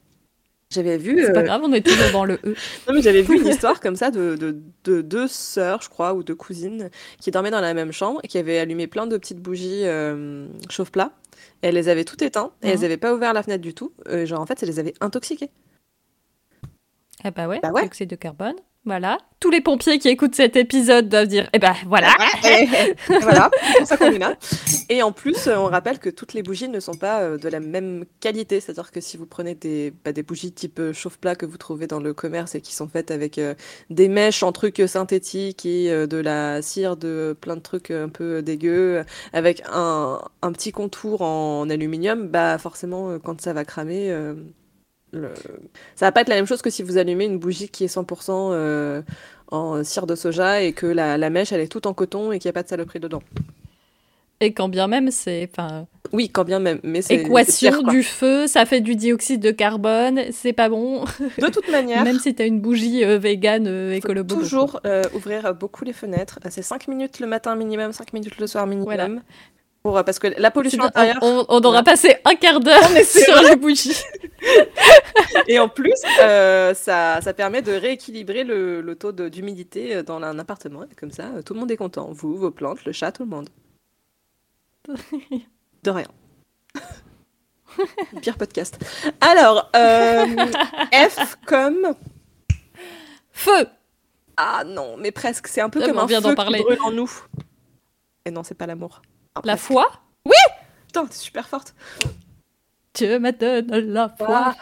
J'avais 0.69 0.97
vu, 0.97 1.21
C'est 1.23 1.33
pas 1.33 1.41
euh, 1.41 1.43
grave, 1.43 1.61
on 1.63 1.71
est 1.73 1.85
toujours 1.85 2.11
dans 2.11 2.25
le 2.25 2.35
E. 2.45 2.55
non, 2.87 2.93
mais 2.95 3.01
j'avais 3.03 3.21
vu 3.21 3.39
une 3.39 3.47
histoire 3.47 3.79
comme 3.79 3.95
ça 3.95 4.09
de, 4.09 4.35
de, 4.35 4.57
de 4.85 5.01
deux 5.01 5.27
sœurs, 5.27 5.81
je 5.83 5.89
crois, 5.89 6.15
ou 6.15 6.23
deux 6.23 6.33
cousines, 6.33 6.89
qui 7.19 7.29
dormaient 7.29 7.51
dans 7.51 7.61
la 7.61 7.75
même 7.75 7.91
chambre 7.91 8.19
et 8.23 8.27
qui 8.27 8.39
avaient 8.39 8.57
allumé 8.57 8.87
plein 8.87 9.05
de 9.05 9.15
petites 9.17 9.39
bougies 9.39 9.83
euh, 9.85 10.47
chauffe-plat. 10.69 11.11
Et 11.61 11.67
elles 11.67 11.75
les 11.75 11.89
avaient 11.89 12.05
toutes 12.05 12.23
éteintes 12.23 12.53
et 12.63 12.67
Mhm. 12.67 12.73
elles 12.73 12.79
n'avaient 12.79 12.97
pas 12.97 13.13
ouvert 13.13 13.33
la 13.33 13.43
fenêtre 13.43 13.61
du 13.61 13.75
tout. 13.75 13.91
Euh, 14.07 14.25
genre, 14.25 14.39
en 14.41 14.45
fait, 14.47 14.57
ça 14.59 14.65
les 14.65 14.79
avait 14.79 14.93
intoxiquées. 14.99 15.51
Eh 17.23 17.31
bah 17.31 17.47
ouais, 17.47 17.59
Bah 17.61 17.71
ouais. 17.71 17.81
dioxyde 17.83 18.09
de 18.09 18.15
carbone. 18.15 18.55
Voilà. 18.85 19.17
Tous 19.39 19.49
les 19.49 19.61
pompiers 19.61 19.97
qui 19.97 20.09
écoutent 20.09 20.35
cet 20.35 20.55
épisode 20.55 21.07
doivent 21.07 21.27
dire, 21.27 21.49
eh 21.53 21.59
ben 21.59 21.73
voilà. 21.87 22.13
voilà, 23.07 23.49
c'est 23.61 23.77
pour 23.77 23.87
ça 23.87 23.97
qu'on 23.97 24.11
est 24.11 24.17
là. 24.17 24.35
Et 24.89 25.01
en 25.03 25.11
plus, 25.11 25.47
euh, 25.47 25.57
on 25.57 25.67
rappelle 25.67 25.99
que 25.99 26.09
toutes 26.09 26.33
les 26.33 26.43
bougies 26.43 26.67
ne 26.67 26.79
sont 26.79 26.93
pas 26.93 27.21
euh, 27.21 27.37
de 27.37 27.47
la 27.49 27.59
même 27.59 28.05
qualité. 28.19 28.59
C'est-à-dire 28.59 28.91
que 28.91 29.01
si 29.01 29.15
vous 29.17 29.25
prenez 29.25 29.55
des, 29.55 29.93
bah, 30.03 30.11
des 30.11 30.23
bougies 30.23 30.51
type 30.51 30.79
euh, 30.79 30.93
chauffe-plat 30.93 31.35
que 31.35 31.45
vous 31.45 31.57
trouvez 31.57 31.87
dans 31.87 31.99
le 31.99 32.13
commerce 32.13 32.55
et 32.55 32.61
qui 32.61 32.73
sont 32.73 32.87
faites 32.87 33.11
avec 33.11 33.37
euh, 33.37 33.53
des 33.89 34.07
mèches 34.09 34.43
en 34.43 34.51
trucs 34.51 34.81
synthétiques 34.87 35.65
et 35.65 35.89
euh, 35.91 36.07
de 36.07 36.17
la 36.17 36.61
cire 36.61 36.97
de 36.97 37.35
plein 37.39 37.55
de 37.55 37.61
trucs 37.61 37.91
un 37.91 38.09
peu 38.09 38.41
dégueux, 38.41 39.03
avec 39.33 39.63
un, 39.71 40.19
un 40.41 40.51
petit 40.51 40.71
contour 40.71 41.21
en 41.21 41.69
aluminium, 41.69 42.27
bah 42.27 42.57
forcément, 42.57 43.17
quand 43.19 43.39
ça 43.41 43.53
va 43.53 43.65
cramer, 43.65 44.11
euh, 44.11 44.33
le... 45.13 45.29
ça 45.95 46.05
va 46.05 46.11
pas 46.11 46.21
être 46.21 46.29
la 46.29 46.35
même 46.35 46.47
chose 46.47 46.61
que 46.61 46.69
si 46.69 46.83
vous 46.83 46.97
allumez 46.97 47.25
une 47.25 47.39
bougie 47.39 47.69
qui 47.69 47.83
est 47.85 47.95
100% 47.95 48.31
euh, 48.31 49.01
en 49.51 49.83
cire 49.83 50.07
de 50.07 50.15
soja 50.15 50.61
et 50.61 50.73
que 50.73 50.85
la, 50.85 51.17
la 51.17 51.29
mèche 51.29 51.51
elle 51.51 51.61
est 51.61 51.67
toute 51.67 51.85
en 51.85 51.93
coton 51.93 52.31
et 52.31 52.39
qu'il 52.39 52.49
n'y 52.49 52.51
a 52.51 52.53
pas 52.53 52.63
de 52.63 52.67
saloperie 52.67 52.99
dedans. 52.99 53.21
Et 54.43 54.51
quand 54.51 54.67
bien 54.67 54.87
même, 54.87 55.09
c'est, 55.09 55.49
enfin, 55.49 55.87
Oui, 56.11 56.29
quand 56.29 56.43
bien 56.43 56.59
même, 56.59 56.79
mais 56.83 57.01
c'est 57.01 57.15
équation 57.15 57.71
pire, 57.71 57.83
du 57.83 58.03
feu, 58.03 58.45
ça 58.45 58.65
fait 58.65 58.81
du 58.81 58.97
dioxyde 58.97 59.39
de 59.39 59.51
carbone, 59.51 60.19
c'est 60.31 60.51
pas 60.51 60.67
bon. 60.67 61.05
De 61.37 61.47
toute 61.47 61.69
manière, 61.69 62.03
Même 62.03 62.19
si 62.19 62.35
t'as 62.35 62.45
une 62.45 62.59
bougie 62.59 63.05
euh, 63.05 63.17
vegan 63.17 63.65
euh, 63.67 63.93
écolo 63.93 64.23
toujours 64.23 64.81
euh, 64.85 65.03
ouvrir 65.15 65.53
beaucoup 65.55 65.85
les 65.85 65.93
fenêtres. 65.93 66.39
C'est 66.49 66.61
5 66.61 66.89
minutes 66.89 67.21
le 67.21 67.27
matin 67.27 67.55
minimum, 67.55 67.93
5 67.93 68.11
minutes 68.11 68.37
le 68.37 68.47
soir 68.47 68.67
minimum. 68.67 68.85
Voilà. 68.85 69.07
Pour, 69.83 69.97
euh, 69.97 70.03
parce 70.03 70.17
que 70.17 70.27
la 70.27 70.49
pollution 70.49 70.81
intérieure, 70.83 71.17
on, 71.21 71.45
on- 71.49 71.61
aura 71.61 71.83
passé 71.83 72.15
un 72.23 72.35
quart 72.35 72.61
d'heure 72.61 72.87
sur 73.05 73.41
les 73.43 73.57
bougies. 73.57 74.01
et 75.47 75.59
en 75.59 75.67
plus, 75.67 75.91
euh, 76.21 76.73
ça, 76.73 77.19
ça 77.21 77.33
permet 77.33 77.61
de 77.61 77.73
rééquilibrer 77.73 78.45
le, 78.45 78.79
le 78.81 78.95
taux 78.95 79.11
d'humidité 79.11 79.95
euh, 79.97 80.03
dans 80.03 80.21
un 80.23 80.39
appartement. 80.39 80.85
Comme 80.97 81.11
ça, 81.11 81.25
tout 81.45 81.53
le 81.53 81.59
monde 81.59 81.69
est 81.71 81.75
content. 81.77 82.09
Vous, 82.13 82.37
vos 82.37 82.49
plantes, 82.51 82.85
le 82.85 82.93
chat, 82.93 83.11
tout 83.11 83.23
le 83.23 83.29
monde. 83.29 83.49
De 85.83 85.89
rien. 85.91 86.07
Pire 88.21 88.37
podcast. 88.37 88.77
Alors, 89.19 89.69
euh, 89.75 90.25
F 90.93 91.35
comme 91.45 91.93
Feu 93.33 93.67
Ah 94.37 94.63
non, 94.65 94.95
mais 94.97 95.11
presque. 95.11 95.47
C'est 95.47 95.59
un 95.59 95.69
peu 95.69 95.81
Ah, 95.83 95.87
comme 95.87 95.97
on 95.97 96.01
un 96.01 96.05
vient 96.05 96.21
feu 96.21 96.35
parler. 96.35 96.59
qui 96.59 96.63
brûle 96.63 96.81
en 96.81 96.91
nous. 96.91 97.11
Et 98.25 98.31
non, 98.31 98.43
c'est 98.43 98.55
pas 98.55 98.65
l'amour. 98.67 99.01
Ah, 99.35 99.41
La 99.43 99.57
foi 99.57 99.91
Putain, 100.87 101.05
t'es 101.07 101.15
super 101.15 101.47
forte. 101.47 101.73
Dieu 102.93 103.17
me 103.17 103.31
donne 103.31 103.91
la 103.91 104.09
foi. 104.09 104.53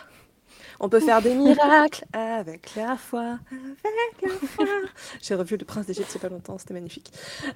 On 0.80 0.88
peut 0.90 1.02
faire 1.02 1.22
des 1.22 1.36
miracles 1.36 2.06
avec 2.14 2.76
la 2.76 2.96
foi, 2.96 3.38
avec 3.52 4.22
la 4.22 4.48
foi. 4.48 4.66
J'ai 5.22 5.36
revu 5.36 5.58
Le 5.58 5.66
Prince 5.66 5.86
d'Égypte 5.86 6.08
il 6.12 6.14
y 6.16 6.18
a 6.18 6.22
pas 6.22 6.34
longtemps, 6.34 6.58
c'était 6.58 6.74
magnifique. 6.74 7.12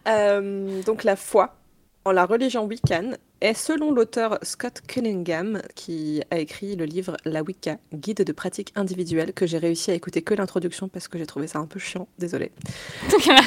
Euh, 0.08 0.84
donc 0.84 1.04
la 1.04 1.16
foi 1.16 1.56
en 2.04 2.12
la 2.12 2.26
religion 2.26 2.66
wiccan 2.66 3.14
est, 3.42 3.56
selon 3.56 3.92
l'auteur 3.92 4.38
Scott 4.44 4.82
Cunningham, 4.86 5.62
qui 5.74 6.22
a 6.30 6.38
écrit 6.38 6.76
le 6.76 6.86
livre 6.86 7.18
La 7.26 7.42
Wicca, 7.42 7.78
guide 7.94 8.24
de 8.24 8.32
pratique 8.32 8.72
individuelle, 8.76 9.34
que 9.34 9.48
j'ai 9.48 9.58
réussi 9.58 9.90
à 9.90 9.96
écouter 9.96 10.22
que 10.22 10.36
l'introduction 10.36 10.88
parce 10.88 11.08
que 11.08 11.18
j'ai 11.18 11.26
trouvé 11.26 11.48
ça 11.48 11.58
un 11.58 11.66
peu 11.66 11.80
chiant, 11.80 12.08
désolée. 12.20 12.52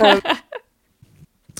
Euh, 0.02 0.20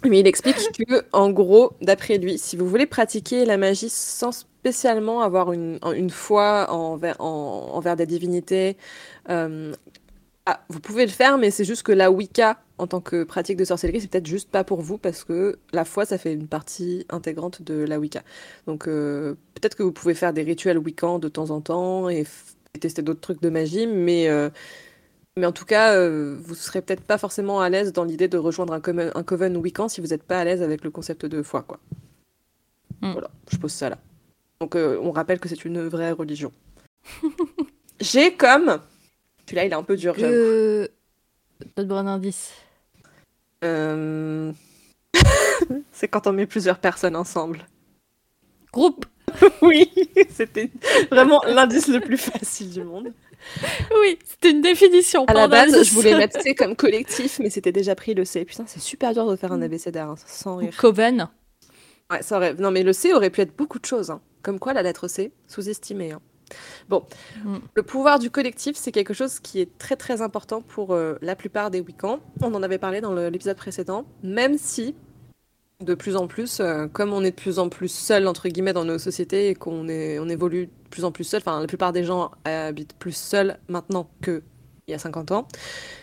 Mais 0.05 0.21
il 0.21 0.27
explique 0.27 0.57
que, 0.87 1.05
en 1.13 1.31
gros, 1.31 1.73
d'après 1.83 2.19
lui, 2.19 2.39
si 2.39 2.57
vous 2.57 2.69
voulez 2.69 2.87
pratiquer 2.87 3.45
la 3.45 3.57
magie 3.57 3.89
sans 3.91 4.33
spécialement 4.33 5.23
avoir 5.23 5.53
une, 5.53 5.79
une 5.97 6.11
foi 6.11 6.71
envers, 6.71 7.21
en- 7.21 7.71
envers 7.75 7.97
des 7.97 8.07
divinités, 8.07 8.77
euh, 9.31 9.75
ah, 10.47 10.61
vous 10.71 10.81
pouvez 10.81 11.05
le 11.07 11.13
faire, 11.13 11.39
mais 11.39 11.51
c'est 11.51 11.65
juste 11.65 11.83
que 11.83 11.93
la 11.93 12.11
Wicca, 12.11 12.59
en 12.79 12.87
tant 12.87 13.01
que 13.01 13.25
pratique 13.25 13.57
de 13.59 13.65
sorcellerie, 13.65 14.01
c'est 14.01 14.09
peut-être 14.11 14.27
juste 14.27 14.51
pas 14.51 14.65
pour 14.65 14.81
vous 14.83 14.99
parce 14.99 15.25
que 15.25 15.59
la 15.73 15.85
foi, 15.85 16.07
ça 16.07 16.19
fait 16.19 16.33
une 16.33 16.49
partie 16.49 17.07
intégrante 17.11 17.63
de 17.63 17.75
la 17.85 17.99
Wicca. 18.01 18.23
Donc, 18.67 18.89
euh, 18.89 19.35
peut-être 19.55 19.75
que 19.77 19.83
vous 19.83 19.93
pouvez 19.93 20.15
faire 20.15 20.33
des 20.33 20.43
rituels 20.43 20.79
Wiccans 20.79 21.19
de 21.19 21.29
temps 21.29 21.51
en 21.51 21.61
temps 21.61 22.09
et, 22.09 22.25
tester 22.81 23.03
d'autres 23.03 23.21
trucs 23.21 23.43
de 23.43 23.51
magie, 23.51 23.87
mais. 23.87 24.29
euh, 24.29 24.51
mais 25.39 25.47
en 25.47 25.53
tout 25.53 25.65
cas, 25.65 25.95
euh, 25.95 26.37
vous 26.39 26.55
serez 26.55 26.83
peut-être 26.83 27.03
pas 27.03 27.19
forcément 27.19 27.61
à 27.61 27.69
l'aise 27.69 27.93
dans 27.93 28.05
l'idée 28.05 28.29
de 28.29 28.37
rejoindre 28.39 28.73
un, 28.73 28.81
coven- 28.81 29.13
un 29.15 29.23
coven 29.23 29.57
Wiccan 29.57 29.89
si 29.89 30.01
vous 30.01 30.09
n'êtes 30.09 30.23
pas 30.23 30.39
à 30.39 30.45
l'aise 30.45 30.63
avec 30.63 30.85
le 30.85 30.91
concept 30.91 31.25
de 31.27 31.43
foi, 31.43 31.63
quoi. 31.63 31.79
Mm. 33.01 33.13
Voilà, 33.13 33.31
je 33.51 33.57
pose 33.57 33.73
ça 33.73 33.89
là. 33.91 33.99
Donc, 34.61 34.75
euh, 34.77 34.99
on 35.03 35.13
rappelle 35.13 35.39
que 35.41 35.49
c'est 35.49 35.65
une 35.65 35.87
vraie 35.89 36.13
religion. 36.13 36.53
J'ai 38.01 38.35
comme. 38.35 38.81
Celui-là, 39.47 39.65
il 39.65 39.73
est 39.73 39.77
un 39.77 39.83
peu 39.83 39.97
dur. 39.97 40.15
Euh... 40.19 40.87
Donne-moi 41.77 41.99
un 42.01 42.07
indice. 42.07 42.53
Euh, 43.65 44.53
c'est 45.93 46.09
quand 46.09 46.27
on 46.27 46.33
met 46.33 46.47
plusieurs 46.47 46.79
personnes 46.79 47.17
ensemble. 47.17 47.67
Groupe 48.73 49.07
Oui, 49.63 49.91
c'était 50.31 50.71
vraiment 51.11 51.41
l'indice 51.47 51.89
le 51.89 52.01
plus 52.01 52.19
facile 52.19 52.71
du 52.71 52.85
monde. 52.85 53.13
Oui, 54.01 54.19
c'était 54.25 54.51
une 54.51 54.61
définition. 54.61 55.25
À 55.27 55.35
la 55.35 55.49
base, 55.49 55.83
je 55.83 55.93
voulais 55.95 56.15
mettre 56.19 56.41
C 56.41 56.55
comme 56.55 56.77
collectif, 56.77 57.39
mais 57.41 57.51
c'était 57.51 57.73
déjà 57.73 57.95
pris 57.95 58.15
le 58.15 58.25
C. 58.25 58.45
Putain, 58.45 58.65
c'est 58.67 58.81
super 58.81 59.13
dur 59.15 59.29
de 59.31 59.37
faire 59.37 59.53
un 59.53 59.63
abécédaire, 59.63 60.09
hein, 60.11 60.15
sans 60.27 60.57
rire. 60.57 60.75
Coven. 60.77 61.29
Ouais, 62.11 62.23
ça 62.23 62.37
aurait... 62.37 62.55
Non, 62.55 62.71
mais 62.71 62.83
le 62.83 62.93
C 62.93 63.13
aurait 63.13 63.31
pu 63.31 63.41
être 63.43 63.57
beaucoup 63.57 63.79
de 63.79 63.85
choses. 63.85 64.11
hein. 64.11 64.21
Comme 64.43 64.59
quoi, 64.59 64.73
la 64.73 64.83
lettre 64.83 65.09
C, 65.09 65.33
sous-estimée. 65.47 66.13
hein. 66.13 66.21
Bon, 66.89 67.05
Mm. 67.45 67.57
le 67.75 67.83
pouvoir 67.83 68.19
du 68.19 68.31
collectif, 68.31 68.75
c'est 68.77 68.93
quelque 68.93 69.13
chose 69.13 69.39
qui 69.41 69.61
est 69.61 69.77
très 69.79 69.97
très 69.97 70.23
important 70.23 70.63
pour 70.63 70.95
euh, 70.95 71.17
la 71.21 71.37
plupart 71.37 71.71
des 71.71 71.81
Wiccans. 71.81 72.21
On 72.41 72.55
en 72.55 72.63
avait 72.63 72.79
parlé 72.79 73.03
dans 73.03 73.13
l'épisode 73.13 73.57
précédent, 73.59 74.07
même 74.23 74.57
si 74.57 74.95
de 75.81 75.95
plus 75.95 76.17
en 76.17 76.27
plus, 76.27 76.59
euh, 76.61 76.89
comme 76.89 77.13
on 77.13 77.23
est 77.23 77.31
de 77.31 77.37
plus 77.37 77.59
en 77.61 77.69
plus 77.69 77.89
seul 77.89 78.27
entre 78.27 78.49
guillemets 78.49 78.73
dans 78.73 78.85
nos 78.85 78.99
sociétés 78.99 79.49
et 79.49 79.55
qu'on 79.55 79.89
on 79.89 80.29
évolue 80.29 80.67
de 80.67 80.73
plus 80.91 81.05
en 81.05 81.13
plus 81.13 81.23
seul, 81.25 81.41
enfin 81.41 81.61
la 81.61 81.69
plupart 81.69 81.93
des 81.93 82.03
gens 82.03 82.33
habitent 82.45 82.95
plus 82.99 83.17
seuls 83.17 83.59
maintenant 83.69 84.11
que 84.21 84.43
il 84.89 84.93
y 84.93 84.95
a 84.95 84.99
50 84.99 85.31
ans, 85.33 85.47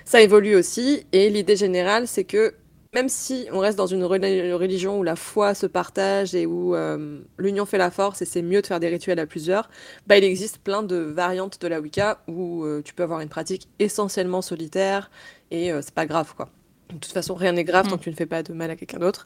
ça 0.06 0.22
évolue 0.22 0.56
aussi 0.56 1.06
et 1.12 1.30
l'idée 1.30 1.56
générale 1.58 2.08
c'est 2.08 2.24
que 2.26 2.56
même 2.94 3.10
si 3.10 3.48
on 3.52 3.60
reste 3.60 3.78
dans 3.78 3.88
une 3.88 4.04
reli- 4.06 4.54
religion 4.54 5.00
où 5.00 5.04
la 5.04 5.16
foi 5.18 5.54
se 5.56 5.66
partage 5.66 6.36
et 6.36 6.46
où 6.46 6.76
euh, 6.76 7.20
l'union 7.38 7.66
fait 7.66 7.78
la 7.80 7.92
force 7.92 8.22
et 8.22 8.26
c'est 8.26 8.42
mieux 8.44 8.62
de 8.62 8.68
faire 8.68 8.80
des 8.80 8.88
rituels 8.90 9.20
à 9.20 9.26
plusieurs, 9.28 9.70
bah, 10.08 10.18
il 10.18 10.24
existe 10.24 10.60
plein 10.60 10.84
de 10.84 10.96
variantes 10.98 11.62
de 11.62 11.68
la 11.68 11.82
Wicca 11.82 12.22
où 12.30 12.64
euh, 12.66 12.82
tu 12.84 12.94
peux 12.94 13.04
avoir 13.04 13.20
une 13.22 13.30
pratique 13.30 13.68
essentiellement 13.80 14.42
solitaire 14.42 15.12
et 15.52 15.72
c'est 15.82 15.94
pas 15.94 16.06
grave 16.06 16.34
quoi. 16.36 16.50
De 16.90 17.00
toute 17.00 17.12
façon, 17.12 17.34
rien 17.36 17.52
n'est 17.54 17.64
grave 17.64 17.88
tant 17.88 17.96
Mm. 17.96 18.00
que 18.00 18.04
tu 18.04 18.10
ne 18.12 18.16
fais 18.16 18.26
pas 18.26 18.44
de 18.44 18.54
mal 18.54 18.70
à 18.72 18.76
quelqu'un 18.76 19.00
d'autre. 19.00 19.26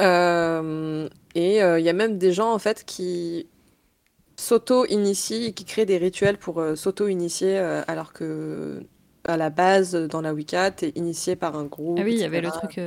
Euh, 0.00 1.08
et 1.34 1.62
euh, 1.62 1.78
il 1.80 1.84
y 1.84 1.88
a 1.88 1.92
même 1.92 2.18
des 2.18 2.32
gens 2.32 2.52
en 2.52 2.58
fait 2.58 2.84
qui 2.84 3.46
s'auto-initient 4.36 5.46
et 5.48 5.52
qui 5.52 5.64
créent 5.64 5.86
des 5.86 5.98
rituels 5.98 6.38
pour 6.38 6.60
euh, 6.60 6.74
s'auto-initier 6.76 7.58
alors 7.58 8.12
que 8.12 8.82
à 9.24 9.36
la 9.36 9.50
base 9.50 9.94
dans 9.94 10.20
la 10.20 10.34
Wicca, 10.34 10.70
t'es 10.72 10.90
initié 10.96 11.36
par 11.36 11.54
un 11.56 11.64
groupe. 11.64 11.98
Ah 12.00 12.04
oui, 12.04 12.14
il 12.14 12.20
y 12.20 12.24
avait 12.24 12.40
le 12.40 12.50
truc. 12.50 12.80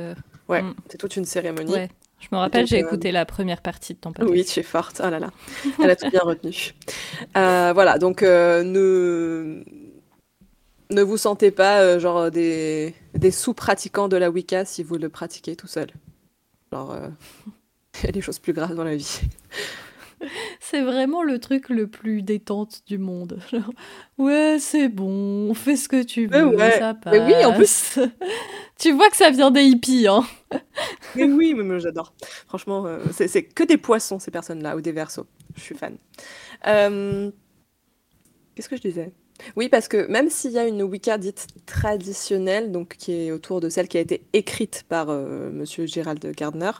Ouais, 0.48 0.62
Mm. 0.62 0.74
c'est 0.88 0.98
toute 0.98 1.16
une 1.16 1.24
cérémonie. 1.24 1.72
Ouais. 1.72 1.88
Je 2.18 2.28
me 2.32 2.38
rappelle, 2.38 2.66
j'ai 2.66 2.76
euh, 2.82 2.86
écouté 2.86 3.12
la 3.12 3.26
première 3.26 3.60
partie 3.60 3.92
de 3.94 3.98
ton 3.98 4.10
podcast. 4.12 4.32
Oui, 4.32 4.44
tu 4.44 4.60
es 4.60 4.62
forte. 4.62 5.02
Oh 5.04 5.10
là 5.10 5.18
là, 5.18 5.30
elle 5.82 5.90
a 5.90 5.96
tout 5.96 6.08
bien 6.10 6.20
retenu. 6.22 6.72
Euh, 7.36 7.72
voilà, 7.74 7.98
donc 7.98 8.22
euh, 8.22 8.62
ne 8.62 9.62
ne 10.90 11.02
vous 11.02 11.16
sentez 11.16 11.50
pas 11.50 11.80
euh, 11.80 11.98
genre 11.98 12.30
des 12.30 12.94
des 13.14 13.30
sous-pratiquants 13.30 14.08
de 14.08 14.16
la 14.16 14.30
Wicca 14.30 14.64
si 14.64 14.82
vous 14.82 14.96
le 14.96 15.08
pratiquez 15.08 15.56
tout 15.56 15.66
seul. 15.66 15.88
Genre, 16.72 16.92
euh, 16.92 17.08
il 18.02 18.06
y 18.06 18.08
a 18.08 18.12
des 18.12 18.20
choses 18.20 18.38
plus 18.38 18.52
graves 18.52 18.74
dans 18.74 18.84
la 18.84 18.96
vie. 18.96 19.20
C'est 20.60 20.82
vraiment 20.82 21.22
le 21.22 21.38
truc 21.38 21.68
le 21.68 21.86
plus 21.88 22.22
détente 22.22 22.80
du 22.86 22.96
monde. 22.96 23.38
Genre, 23.52 23.70
ouais, 24.16 24.56
c'est 24.58 24.88
bon, 24.88 25.52
fais 25.52 25.76
ce 25.76 25.90
que 25.90 26.02
tu 26.02 26.26
Mais 26.28 26.40
veux, 26.40 26.56
ouais. 26.56 26.78
ça 26.78 26.94
passe. 26.94 27.12
Mais 27.12 27.20
oui, 27.36 27.44
en 27.44 27.52
plus- 27.52 27.98
tu 28.78 28.92
vois 28.92 29.10
que 29.10 29.16
ça 29.16 29.30
vient 29.30 29.50
des 29.50 29.62
hippies, 29.64 30.06
hein. 30.08 30.24
Mais 31.14 31.24
oui, 31.24 31.52
mais 31.54 31.78
j'adore. 31.80 32.14
Franchement, 32.48 32.86
euh, 32.86 32.98
c'est 33.12 33.42
que 33.44 33.62
des 33.62 33.76
poissons 33.76 34.18
ces 34.18 34.30
personnes-là 34.30 34.74
ou 34.76 34.80
des 34.80 34.92
versos. 34.92 35.26
Je 35.54 35.60
suis 35.60 35.74
fan. 35.76 35.98
Euh, 36.66 37.30
Qu'est-ce 38.54 38.70
que 38.70 38.76
je 38.76 38.82
disais? 38.82 39.12
Oui, 39.56 39.68
parce 39.68 39.88
que 39.88 40.06
même 40.10 40.30
s'il 40.30 40.52
y 40.52 40.58
a 40.58 40.66
une 40.66 40.82
Wicca 40.82 41.18
dite 41.18 41.46
traditionnelle, 41.66 42.72
donc 42.72 42.96
qui 42.96 43.12
est 43.12 43.32
autour 43.32 43.60
de 43.60 43.68
celle 43.68 43.88
qui 43.88 43.98
a 43.98 44.00
été 44.00 44.22
écrite 44.32 44.84
par 44.88 45.10
euh, 45.10 45.50
Monsieur 45.50 45.86
Gérald 45.86 46.24
Gardner, 46.34 46.72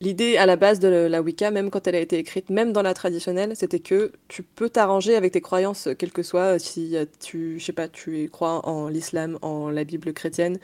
l'idée 0.00 0.36
à 0.36 0.46
la 0.46 0.56
base 0.56 0.78
de 0.80 0.88
la 0.88 1.22
Wicca, 1.22 1.50
même 1.50 1.70
quand 1.70 1.86
elle 1.86 1.94
a 1.96 2.00
été 2.00 2.18
écrite, 2.18 2.50
même 2.50 2.72
dans 2.72 2.82
la 2.82 2.94
traditionnelle, 2.94 3.56
c'était 3.56 3.80
que 3.80 4.12
tu 4.28 4.42
peux 4.42 4.70
t'arranger 4.70 5.16
avec 5.16 5.32
tes 5.32 5.40
croyances, 5.40 5.88
quelles 5.98 6.12
que 6.12 6.22
soient, 6.22 6.58
si 6.58 6.96
euh, 6.96 7.04
tu, 7.20 7.58
je 7.58 7.64
sais 7.64 7.72
pas, 7.72 7.88
tu 7.88 8.28
crois 8.30 8.66
en 8.66 8.88
l'islam, 8.88 9.38
en 9.42 9.70
la 9.70 9.84
Bible 9.84 10.12
chrétienne, 10.12 10.58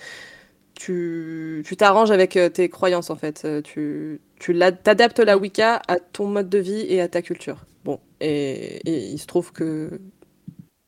tu 0.74 1.64
t'arranges 1.78 2.10
avec 2.10 2.36
euh, 2.36 2.48
tes 2.48 2.68
croyances 2.68 3.10
en 3.10 3.16
fait. 3.16 3.42
Euh, 3.44 3.62
Tu, 3.62 4.20
tu 4.40 4.58
t'adaptes 4.84 5.20
la 5.20 5.38
Wicca 5.38 5.82
à 5.88 5.98
ton 6.00 6.26
mode 6.28 6.48
de 6.48 6.58
vie 6.58 6.86
et 6.88 7.00
à 7.00 7.08
ta 7.08 7.22
culture. 7.22 7.66
Bon, 7.84 8.00
et 8.20 8.80
il 9.12 9.18
se 9.18 9.26
trouve 9.26 9.52
que 9.52 10.00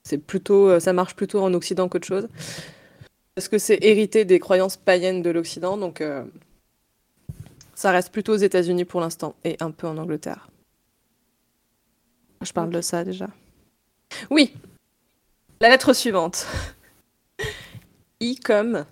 c'est 0.07 0.19
plutôt, 0.19 0.71
euh, 0.71 0.79
ça 0.79 0.93
marche 0.93 1.17
plutôt 1.17 1.43
en 1.43 1.53
Occident 1.53 1.89
qu'autre 1.89 2.07
chose. 2.07 2.29
Parce 3.35 3.49
que 3.49 3.59
c'est 3.59 3.83
hérité 3.83 4.25
des 4.25 4.39
croyances 4.39 4.77
païennes 4.77 5.21
de 5.21 5.31
l'Occident, 5.31 5.77
donc 5.77 6.01
euh, 6.01 6.25
ça 7.75 7.91
reste 7.91 8.13
plutôt 8.13 8.35
aux 8.35 8.37
États-Unis 8.37 8.85
pour 8.85 9.01
l'instant 9.01 9.35
et 9.43 9.57
un 9.59 9.73
peu 9.73 9.89
en 9.89 9.99
Angleterre. 9.99 10.49
Je 12.41 12.53
parle 12.53 12.71
de 12.71 12.81
ça 12.81 13.03
déjà. 13.03 13.27
Oui, 14.31 14.55
la 15.61 15.71
lettre 15.71 15.93
suivante. 15.93 16.47
I 18.21 18.37
comme. 18.37 18.87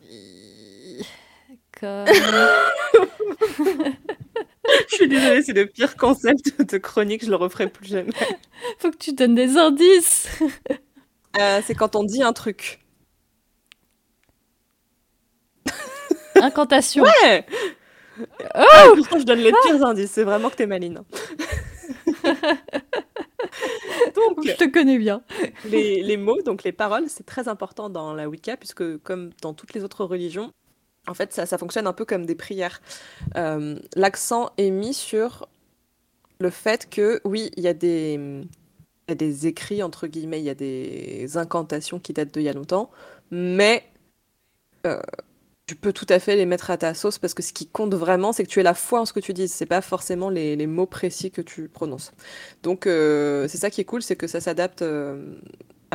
Comme... 1.79 2.07
Je 4.91 4.97
suis 4.97 5.09
désolée, 5.09 5.43
c'est 5.43 5.53
le 5.53 5.67
pire 5.67 5.97
concept 5.97 6.61
de 6.61 6.79
chronique, 6.79 7.25
je 7.25 7.31
le 7.31 7.37
referai 7.37 7.69
plus 7.69 7.87
jamais. 7.87 8.13
Faut 8.79 8.91
que 8.91 8.97
tu 8.97 9.13
donnes 9.13 9.35
des 9.35 9.57
indices. 9.57 10.27
Euh, 11.39 11.61
c'est 11.67 11.75
quand 11.75 11.97
on 11.97 12.05
dit 12.05 12.23
un 12.23 12.33
truc. 12.33 12.81
Incantation. 16.37 17.05
Ouais 17.05 17.47
Ah, 18.55 18.89
Pourtant, 18.95 19.19
je 19.19 19.25
donne 19.25 19.41
les 19.41 19.53
pires 19.53 19.85
indices, 19.85 20.11
c'est 20.11 20.25
vraiment 20.25 20.51
que 20.51 20.57
t'es 20.57 20.67
maline. 20.67 21.03
donc, 24.15 24.45
Je 24.45 24.57
te 24.57 24.71
connais 24.71 24.99
bien. 24.99 25.23
les, 25.65 26.03
les 26.03 26.17
mots, 26.17 26.43
donc 26.43 26.65
les 26.65 26.73
paroles, 26.73 27.05
c'est 27.09 27.27
très 27.27 27.49
important 27.49 27.89
dans 27.89 28.15
la 28.15 28.29
Wicca, 28.29 28.57
puisque 28.57 28.99
comme 28.99 29.31
dans 29.43 29.55
toutes 29.55 29.75
les 29.75 29.85
autres 29.85 30.05
religions, 30.05 30.53
en 31.07 31.15
fait, 31.15 31.33
ça, 31.33 31.47
ça 31.47 31.59
fonctionne 31.59 31.87
un 31.87 31.93
peu 31.93 32.05
comme 32.05 32.27
des 32.27 32.35
prières. 32.35 32.81
Euh, 33.37 33.77
L'accent 33.95 34.51
est 34.57 34.71
mis 34.71 34.95
sur 34.95 35.49
le 36.41 36.51
fait 36.51 36.89
que, 36.89 37.21
oui, 37.25 37.51
il 37.57 37.63
y 37.63 37.69
a 37.69 37.75
des, 37.75 38.43
y 39.09 39.13
a 39.13 39.15
des 39.15 39.47
écrits, 39.47 39.83
entre 39.83 40.07
guillemets, 40.07 40.41
il 40.41 40.45
y 40.45 40.51
a 40.51 40.55
des 40.55 41.37
incantations 41.37 42.01
qui 42.01 42.13
datent 42.13 42.33
d'il 42.35 42.43
y 42.43 42.49
a 42.49 42.53
longtemps, 42.53 42.91
mais 43.31 43.85
euh, 44.87 45.01
tu 45.67 45.77
peux 45.77 45.93
tout 45.93 46.07
à 46.11 46.19
fait 46.19 46.37
les 46.37 46.47
mettre 46.47 46.71
à 46.71 46.77
ta 46.77 46.95
sauce, 46.95 47.19
parce 47.19 47.35
que 47.35 47.43
ce 47.43 47.53
qui 47.53 47.67
compte 47.67 47.95
vraiment, 47.95 48.33
c'est 48.33 48.45
que 48.45 48.49
tu 48.51 48.61
aies 48.61 48.65
la 48.65 48.75
foi 48.75 49.01
en 49.01 49.07
ce 49.07 49.13
que 49.13 49.21
tu 49.21 49.33
dis, 49.33 49.49
c'est 49.49 49.67
pas 49.67 49.81
forcément 49.81 50.29
les, 50.31 50.57
les 50.57 50.67
mots 50.67 50.87
précis 50.87 51.31
que 51.31 51.41
tu 51.43 51.69
prononces. 51.69 52.13
Donc, 52.63 52.87
euh, 52.87 53.49
c'est 53.49 53.59
ça 53.59 53.71
qui 53.71 53.81
est 53.81 53.85
cool, 53.85 54.03
c'est 54.03 54.17
que 54.17 54.27
ça 54.27 54.41
s'adapte 54.41 54.83
euh, 54.83 55.37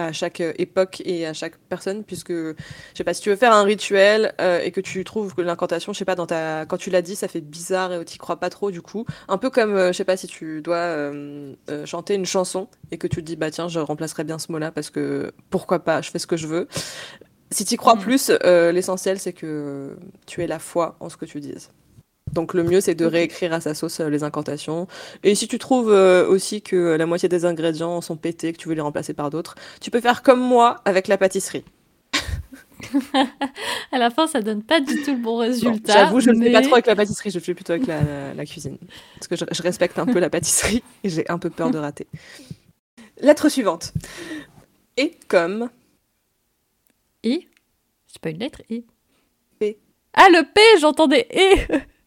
à 0.07 0.11
chaque 0.13 0.39
époque 0.39 1.01
et 1.05 1.25
à 1.25 1.33
chaque 1.33 1.57
personne, 1.57 2.03
puisque, 2.03 2.31
je 2.31 2.55
sais 2.95 3.03
pas, 3.03 3.13
si 3.13 3.21
tu 3.21 3.29
veux 3.29 3.35
faire 3.35 3.53
un 3.53 3.63
rituel 3.63 4.33
euh, 4.39 4.61
et 4.61 4.71
que 4.71 4.81
tu 4.81 5.03
trouves 5.03 5.35
que 5.35 5.41
l'incantation, 5.41 5.93
je 5.93 5.97
sais 5.99 6.05
pas, 6.05 6.15
dans 6.15 6.25
ta... 6.25 6.65
quand 6.65 6.77
tu 6.77 6.89
l'as 6.89 7.01
dit, 7.01 7.15
ça 7.15 7.27
fait 7.27 7.41
bizarre 7.41 7.91
et 7.93 8.05
tu 8.05 8.17
crois 8.17 8.37
pas 8.37 8.49
trop, 8.49 8.71
du 8.71 8.81
coup. 8.81 9.05
Un 9.27 9.37
peu 9.37 9.49
comme, 9.49 9.75
euh, 9.75 9.87
je 9.91 9.97
sais 9.97 10.05
pas, 10.05 10.17
si 10.17 10.27
tu 10.27 10.61
dois 10.61 10.77
euh, 10.77 11.53
chanter 11.85 12.15
une 12.15 12.25
chanson 12.25 12.69
et 12.91 12.97
que 12.97 13.07
tu 13.07 13.17
te 13.17 13.21
dis, 13.21 13.35
bah 13.35 13.51
tiens, 13.51 13.67
je 13.67 13.79
remplacerai 13.79 14.23
bien 14.23 14.39
ce 14.39 14.51
mot-là 14.51 14.71
parce 14.71 14.89
que 14.89 15.31
pourquoi 15.49 15.79
pas, 15.79 16.01
je 16.01 16.11
fais 16.11 16.19
ce 16.19 16.27
que 16.27 16.37
je 16.37 16.47
veux. 16.47 16.67
Si 17.51 17.65
tu 17.65 17.77
crois 17.77 17.95
Mm. 17.95 17.99
plus, 17.99 18.31
l'essentiel, 18.73 19.19
c'est 19.19 19.33
que 19.33 19.97
tu 20.27 20.43
aies 20.43 20.47
la 20.47 20.59
foi 20.59 20.95
en 20.99 21.09
ce 21.09 21.17
que 21.17 21.25
tu 21.25 21.39
dises. 21.39 21.71
Donc 22.33 22.53
le 22.53 22.63
mieux, 22.63 22.81
c'est 22.81 22.95
de 22.95 23.05
réécrire 23.05 23.53
à 23.53 23.59
sa 23.61 23.73
sauce 23.73 23.99
euh, 23.99 24.09
les 24.09 24.23
incantations. 24.23 24.87
Et 25.23 25.35
si 25.35 25.47
tu 25.47 25.57
trouves 25.59 25.91
euh, 25.91 26.27
aussi 26.27 26.61
que 26.61 26.95
la 26.95 27.05
moitié 27.05 27.27
des 27.29 27.45
ingrédients 27.45 28.01
sont 28.01 28.15
pétés, 28.17 28.53
que 28.53 28.57
tu 28.57 28.67
veux 28.69 28.75
les 28.75 28.81
remplacer 28.81 29.13
par 29.13 29.29
d'autres, 29.29 29.55
tu 29.81 29.89
peux 29.91 30.01
faire 30.01 30.21
comme 30.23 30.39
moi 30.39 30.81
avec 30.85 31.07
la 31.07 31.17
pâtisserie. 31.17 31.63
À 33.91 33.97
la 33.97 34.09
fin, 34.09 34.25
ça 34.27 34.41
donne 34.41 34.63
pas 34.63 34.79
du 34.79 35.01
tout 35.03 35.11
le 35.11 35.17
bon 35.17 35.31
Bon, 35.33 35.37
résultat. 35.37 35.93
J'avoue, 35.93 36.19
je 36.21 36.29
ne 36.29 36.39
le 36.39 36.45
fais 36.45 36.51
pas 36.51 36.59
mais- 36.61 36.65
trop 36.65 36.75
avec 36.75 36.85
la 36.85 36.95
pâtisserie, 36.95 37.29
je 37.29 37.37
le 37.39 37.43
fais 37.43 37.53
plutôt 37.53 37.73
avec 37.73 37.85
la, 37.87 38.01
la- 38.01 38.33
la 38.33 38.45
cuisine. 38.45 38.77
Parce 39.15 39.27
que 39.27 39.35
je, 39.35 39.43
je 39.51 39.61
respecte 39.61 39.99
un 39.99 40.05
peu 40.05 40.19
la 40.19 40.29
pâtisserie 40.29 40.81
et 41.03 41.09
j'ai 41.09 41.29
un 41.29 41.37
peu 41.39 41.49
peur 41.49 41.71
de 41.71 41.77
rater. 41.77 42.07
Lettre 43.21 43.49
suivante. 43.49 43.93
Et 44.95 45.13
comme 45.27 45.69
I? 47.23 47.47
C'est 48.07 48.21
pas 48.21 48.29
une 48.29 48.39
lettre 48.39 48.61
I? 48.69 48.85
P. 49.59 49.77
Ah, 50.13 50.27
le 50.29 50.43
P, 50.53 50.61
j'entendais 50.79 51.27
E. 51.35 51.79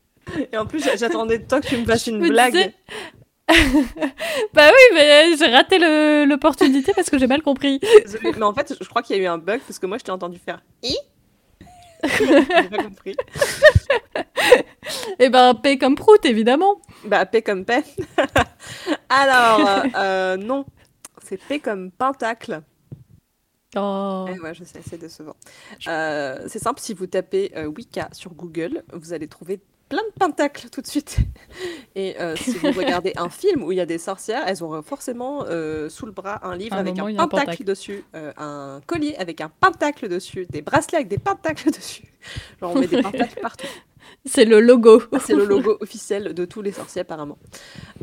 Et 0.52 0.56
en 0.56 0.66
plus, 0.66 0.82
j'a- 0.85 0.96
j'attendais 0.96 1.38
de 1.38 1.46
toi 1.48 1.61
que 1.61 1.66
tu 1.66 1.76
me 1.76 1.85
fasses 1.85 2.06
une 2.06 2.20
blague. 2.26 2.52
disais- 2.52 2.74
Bah 4.54 4.68
oui, 4.70 4.94
mais 4.94 5.37
j'ai 5.37 5.46
raté 5.46 5.78
l'opportunité 6.26 6.92
parce 6.94 7.11
que 7.11 7.18
j'ai 7.18 7.26
mal 7.26 7.42
compris. 7.42 7.80
Mais 8.22 8.42
en 8.42 8.54
fait, 8.54 8.74
je 8.80 8.88
crois 8.88 9.02
qu'il 9.02 9.16
y 9.16 9.20
a 9.20 9.22
eu 9.22 9.26
un 9.26 9.38
bug 9.38 9.61
parce 9.66 9.78
que 9.78 9.87
moi, 9.87 9.98
je 9.98 10.04
t'ai 10.04 10.12
entendu 10.12 10.38
faire 10.38 10.62
I. 10.82 10.96
J'ai 12.18 12.68
pas 12.68 12.82
compris. 12.82 13.14
Et 15.18 15.28
ben, 15.28 15.54
P 15.54 15.78
comme 15.78 15.94
prout, 15.94 16.24
évidemment. 16.24 16.80
Bah, 17.04 17.26
P 17.26 17.42
comme 17.42 17.64
paix. 17.64 17.85
Alors, 19.08 19.85
euh, 19.96 20.37
non. 20.37 20.64
C'est 21.25 21.37
P 21.37 21.60
comme 21.60 21.90
pentacle. 21.90 22.62
Oh. 23.77 24.27
Eh 24.29 24.38
ouais, 24.40 24.54
je 24.54 24.64
sais, 24.64 24.81
c'est 24.87 24.98
décevant. 24.98 25.37
Euh, 25.88 26.44
c'est 26.48 26.58
simple, 26.58 26.81
si 26.81 26.92
vous 26.92 27.06
tapez 27.06 27.52
euh, 27.56 27.66
Wicca 27.66 28.08
sur 28.12 28.35
Google, 28.35 28.83
vous 28.92 29.12
allez 29.12 29.29
trouver 29.29 29.60
plein 29.92 30.02
de 30.04 30.18
pentacles 30.18 30.70
tout 30.70 30.80
de 30.80 30.86
suite. 30.86 31.18
Et 31.94 32.18
euh, 32.18 32.34
si 32.34 32.52
vous 32.52 32.72
regardez 32.76 33.12
un 33.16 33.28
film 33.28 33.62
où 33.62 33.72
il 33.72 33.76
y 33.76 33.80
a 33.80 33.84
des 33.84 33.98
sorcières, 33.98 34.44
elles 34.46 34.64
ont 34.64 34.80
forcément 34.80 35.44
euh, 35.46 35.90
sous 35.90 36.06
le 36.06 36.12
bras 36.12 36.40
un 36.46 36.56
livre 36.56 36.76
un 36.76 36.78
avec 36.78 36.96
moment, 36.96 37.22
un 37.22 37.28
pentacle. 37.28 37.62
dessus, 37.64 38.02
euh, 38.14 38.32
un 38.38 38.80
collier 38.86 39.14
avec 39.16 39.42
un 39.42 39.50
pentacle 39.60 40.08
dessus, 40.08 40.46
des 40.48 40.62
bracelets 40.62 40.96
avec 40.96 41.08
des 41.08 41.18
pentacles 41.18 41.70
dessus. 41.78 42.04
Genre 42.58 42.72
on 42.74 42.80
met 42.80 42.86
des 42.86 43.02
pentacles 43.02 43.38
partout. 43.42 43.66
C'est 44.25 44.44
le 44.44 44.61
logo. 44.61 45.03
C'est 45.21 45.35
le 45.35 45.44
logo 45.44 45.77
officiel 45.81 46.35
de 46.35 46.44
tous 46.44 46.63
les 46.63 46.73
sorciers 46.73 47.03
apparemment. 47.03 47.38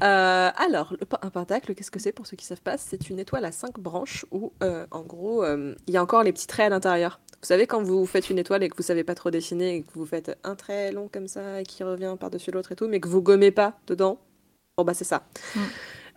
Euh, 0.03 0.49
alors, 0.55 0.93
le, 0.93 1.05
un 1.21 1.29
pentacle, 1.29 1.73
qu'est-ce 1.73 1.91
que 1.91 1.99
c'est 1.99 2.11
pour 2.11 2.27
ceux 2.27 2.35
qui 2.35 2.45
ne 2.45 2.49
savent 2.49 2.61
pas? 2.61 2.77
C'est 2.77 3.09
une 3.09 3.19
étoile 3.19 3.45
à 3.45 3.51
cinq 3.51 3.79
branches 3.79 4.25
où, 4.31 4.51
euh, 4.63 4.85
en 4.91 5.01
gros, 5.01 5.43
euh, 5.43 5.75
il 5.87 5.93
y 5.93 5.97
a 5.97 6.03
encore 6.03 6.23
les 6.23 6.33
petits 6.33 6.47
traits 6.47 6.67
à 6.67 6.69
l'intérieur. 6.69 7.19
Vous 7.41 7.47
savez, 7.47 7.67
quand 7.67 7.81
vous 7.81 8.05
faites 8.05 8.29
une 8.29 8.37
étoile 8.37 8.63
et 8.63 8.69
que 8.69 8.75
vous 8.75 8.83
savez 8.83 9.03
pas 9.03 9.15
trop 9.15 9.31
dessiner 9.31 9.75
et 9.75 9.81
que 9.83 9.93
vous 9.93 10.05
faites 10.05 10.37
un 10.43 10.55
trait 10.55 10.91
long 10.91 11.09
comme 11.11 11.27
ça 11.27 11.61
et 11.61 11.63
qui 11.63 11.83
revient 11.83 12.15
par-dessus 12.19 12.51
l'autre 12.51 12.73
et 12.73 12.75
tout, 12.75 12.87
mais 12.87 12.99
que 12.99 13.07
vous 13.07 13.21
gommez 13.21 13.51
pas 13.51 13.79
dedans, 13.87 14.19
bon 14.77 14.83
bah 14.83 14.93
c'est 14.93 15.05
ça. 15.05 15.23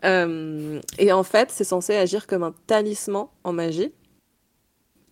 Mm. 0.05 0.81
et 0.99 1.13
en 1.13 1.23
fait, 1.23 1.53
c'est 1.53 1.63
censé 1.63 1.95
agir 1.95 2.27
comme 2.27 2.43
un 2.43 2.53
talisman 2.67 3.29
en 3.45 3.53
magie. 3.53 3.93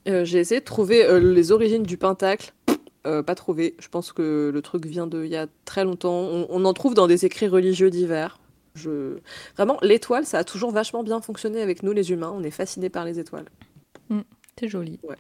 J'ai 0.05 0.39
essayé 0.39 0.59
de 0.59 0.64
trouver 0.64 1.21
les 1.21 1.53
origines 1.53 1.85
du 1.85 1.97
pentacle 1.97 2.53
euh, 3.07 3.22
pas 3.22 3.34
trouvé. 3.34 3.74
Je 3.78 3.88
pense 3.88 4.12
que 4.12 4.51
le 4.53 4.62
truc 4.62 4.86
vient 4.86 5.07
de 5.07 5.24
il 5.24 5.30
y 5.30 5.36
a 5.36 5.46
très 5.64 5.84
longtemps. 5.84 6.46
On, 6.48 6.64
en 6.64 6.72
trouve 6.72 6.94
dans 6.94 7.07
des 7.07 7.24
écrits 7.24 7.48
religieux 7.48 7.90
divers. 7.90 8.38
Je... 8.74 9.18
Vraiment, 9.57 9.78
l'étoile, 9.82 10.26
ça 10.26 10.38
a 10.38 10.44
toujours 10.44 10.70
vachement 10.70 11.03
bien 11.03 11.20
fonctionné 11.20 11.62
avec 11.62 11.82
nous 11.82 11.92
les 11.92 12.12
humains. 12.12 12.32
On 12.34 12.42
est 12.42 12.51
fascinés 12.51 12.90
par 12.90 13.05
les 13.05 13.18
étoiles. 13.18 13.46
Mm, 14.09 14.20
c'est 14.59 14.68
joli. 14.68 15.01
Ouais. 15.03 15.16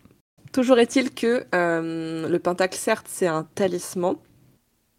Toujours 0.52 0.78
est-il 0.78 1.14
que 1.14 1.44
euh, 1.54 2.28
le 2.28 2.38
pentacle, 2.38 2.76
certes, 2.76 3.06
c'est 3.08 3.26
un 3.26 3.44
talisman. 3.54 4.16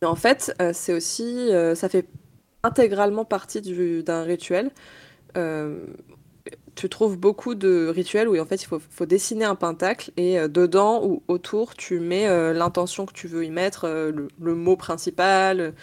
Mais 0.02 0.08
en 0.08 0.16
fait, 0.16 0.54
euh, 0.62 0.72
c'est 0.74 0.94
aussi. 0.94 1.50
ça 1.76 1.88
fait 1.88 2.06
intégralement 2.64 3.26
partie 3.26 3.62
d'un 4.04 4.24
rituel 4.24 4.72
tu 6.76 6.90
trouves 6.90 7.18
beaucoup 7.18 7.56
de 7.56 7.88
rituels 7.88 8.28
où 8.28 8.40
en 8.40 8.46
fait 8.46 8.64
il 8.64 8.68
faut, 8.68 9.06
dessiner 9.06 9.46
un 9.46 9.56
pentacle 9.56 10.12
et 10.18 10.40
euh, 10.40 10.48
dedans 10.48 11.04
ou 11.04 11.22
autour 11.28 11.76
tu 11.76 12.00
mets 12.00 12.28
euh, 12.28 12.54
l'intention 12.54 13.06
que 13.06 13.14
tu 13.14 13.28
veux 13.28 13.44
y 13.44 13.50
mettre, 13.50 13.86
euh, 13.86 14.12
le, 14.40 14.56
mot 14.56 14.76
principal, 14.76 15.74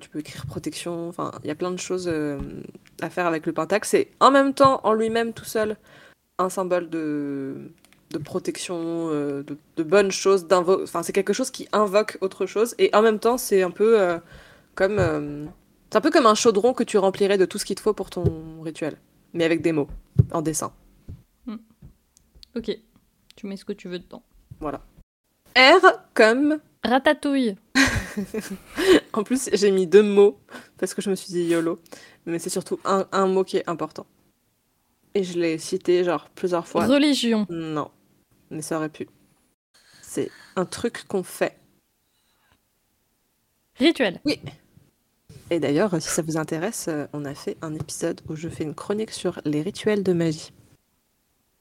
tu 0.00 0.08
peux 0.10 0.18
écrire 0.18 0.46
protection, 0.46 1.08
enfin 1.08 1.32
il 1.42 1.48
y 1.48 1.50
a 1.50 1.54
plein 1.54 1.70
de 1.70 1.78
choses 1.78 2.12
à 3.00 3.10
faire 3.10 3.26
avec 3.26 3.46
le 3.46 3.52
pentacle. 3.52 3.86
C'est 3.88 4.08
en 4.20 4.30
même 4.30 4.52
temps 4.52 4.80
en 4.84 4.92
lui-même 4.92 5.32
tout 5.32 5.44
seul 5.44 5.76
un 6.38 6.48
symbole 6.50 6.90
de, 6.90 7.54
protection, 8.24 9.08
de, 9.08 9.44
de, 9.76 9.82
bonnes 9.82 10.10
choses, 10.10 10.46
enfin 10.50 11.02
c'est 11.02 11.12
quelque 11.12 11.32
chose 11.32 11.50
qui 11.50 11.68
invoque 11.72 12.18
autre 12.20 12.46
chose 12.46 12.74
et 12.78 12.90
en 12.94 13.02
même 13.02 13.18
temps 13.18 13.38
c'est 13.38 13.62
un 13.62 13.70
peu 13.70 14.18
comme... 14.74 15.48
c'est 15.90 15.96
un 15.96 16.00
peu 16.00 16.10
comme 16.10 16.26
un 16.26 16.34
chaudron 16.34 16.74
que 16.74 16.84
tu 16.84 16.98
remplirais 16.98 17.38
de 17.38 17.46
tout 17.46 17.58
ce 17.58 17.64
qu'il 17.64 17.76
te 17.76 17.80
faut 17.80 17.94
pour 17.94 18.10
ton 18.10 18.24
rituel 18.62 18.96
mais 19.32 19.44
avec 19.44 19.62
des 19.62 19.72
mots, 19.72 19.88
en 20.32 20.42
dessin. 20.42 20.72
Hmm. 21.46 21.56
Ok, 22.56 22.70
tu 23.36 23.46
mets 23.46 23.56
ce 23.56 23.64
que 23.64 23.72
tu 23.72 23.88
veux 23.88 23.98
dedans. 23.98 24.22
Voilà. 24.60 24.82
R 25.56 26.04
comme... 26.14 26.60
Ratatouille. 26.82 27.56
en 29.12 29.22
plus, 29.22 29.50
j'ai 29.52 29.70
mis 29.70 29.86
deux 29.86 30.02
mots, 30.02 30.38
parce 30.78 30.94
que 30.94 31.02
je 31.02 31.10
me 31.10 31.14
suis 31.14 31.32
dit 31.32 31.44
YOLO, 31.44 31.80
mais 32.26 32.38
c'est 32.38 32.50
surtout 32.50 32.80
un, 32.84 33.06
un 33.12 33.26
mot 33.26 33.44
qui 33.44 33.58
est 33.58 33.68
important. 33.68 34.06
Et 35.14 35.24
je 35.24 35.38
l'ai 35.38 35.58
cité 35.58 36.04
genre 36.04 36.28
plusieurs 36.30 36.66
fois. 36.66 36.86
Religion. 36.86 37.46
Non, 37.50 37.90
mais 38.50 38.62
ça 38.62 38.76
aurait 38.76 38.88
pu. 38.88 39.08
C'est 40.00 40.30
un 40.56 40.64
truc 40.64 41.04
qu'on 41.08 41.22
fait. 41.22 41.56
Rituel. 43.76 44.20
Oui. 44.24 44.40
Et 45.50 45.58
d'ailleurs, 45.58 46.00
si 46.00 46.08
ça 46.08 46.22
vous 46.22 46.36
intéresse, 46.36 46.86
euh, 46.88 47.06
on 47.12 47.24
a 47.24 47.34
fait 47.34 47.56
un 47.60 47.74
épisode 47.74 48.20
où 48.28 48.36
je 48.36 48.48
fais 48.48 48.62
une 48.62 48.74
chronique 48.74 49.10
sur 49.10 49.40
les 49.44 49.62
rituels 49.62 50.02
de 50.02 50.12
magie. 50.12 50.52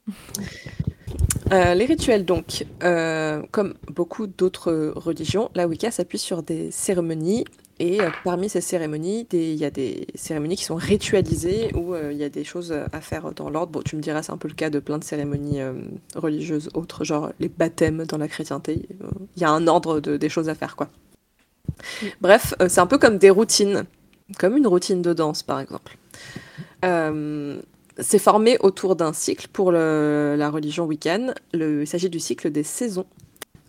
Euh, 1.51 1.73
les 1.73 1.85
rituels, 1.85 2.25
donc, 2.25 2.67
euh, 2.83 3.41
comme 3.49 3.73
beaucoup 3.87 4.27
d'autres 4.27 4.93
religions, 4.95 5.49
la 5.55 5.67
Wicca 5.67 5.89
s'appuie 5.89 6.19
sur 6.19 6.43
des 6.43 6.69
cérémonies. 6.69 7.43
Et 7.79 7.97
parmi 8.23 8.49
ces 8.49 8.61
cérémonies, 8.61 9.27
il 9.31 9.55
y 9.55 9.65
a 9.65 9.71
des 9.71 10.05
cérémonies 10.13 10.57
qui 10.57 10.65
sont 10.65 10.75
ritualisées 10.75 11.73
où 11.73 11.95
il 11.95 12.17
y 12.17 12.23
a 12.23 12.29
des 12.29 12.43
choses 12.43 12.71
à 12.71 13.01
faire 13.01 13.31
dans 13.33 13.49
l'ordre. 13.49 13.71
Bon, 13.71 13.81
tu 13.81 13.95
me 13.95 14.01
diras, 14.01 14.21
c'est 14.21 14.31
un 14.31 14.37
peu 14.37 14.47
le 14.47 14.53
cas 14.53 14.69
de 14.69 14.77
plein 14.77 14.99
de 14.99 15.03
cérémonies 15.03 15.61
religieuses 16.13 16.69
autres, 16.75 17.03
genre 17.03 17.31
les 17.39 17.49
baptêmes 17.49 18.05
dans 18.05 18.19
la 18.19 18.27
chrétienté. 18.27 18.87
Il 19.35 19.41
y 19.41 19.45
a 19.45 19.49
un 19.49 19.65
ordre 19.65 19.99
de, 19.99 20.17
des 20.17 20.29
choses 20.29 20.49
à 20.49 20.53
faire, 20.53 20.75
quoi. 20.75 20.91
Bref, 22.21 22.53
euh, 22.61 22.67
c'est 22.69 22.81
un 22.81 22.87
peu 22.87 22.97
comme 22.97 23.17
des 23.17 23.29
routines, 23.29 23.85
comme 24.37 24.57
une 24.57 24.67
routine 24.67 25.01
de 25.01 25.13
danse 25.13 25.43
par 25.43 25.59
exemple. 25.59 25.97
Euh, 26.85 27.61
c'est 27.97 28.19
formé 28.19 28.57
autour 28.59 28.95
d'un 28.95 29.11
cycle 29.13 29.47
pour 29.51 29.71
la 29.71 30.49
religion 30.49 30.85
wiccan. 30.85 31.33
il 31.53 31.85
s'agit 31.85 32.09
du 32.09 32.19
cycle 32.19 32.49
des 32.49 32.63
saisons, 32.63 33.05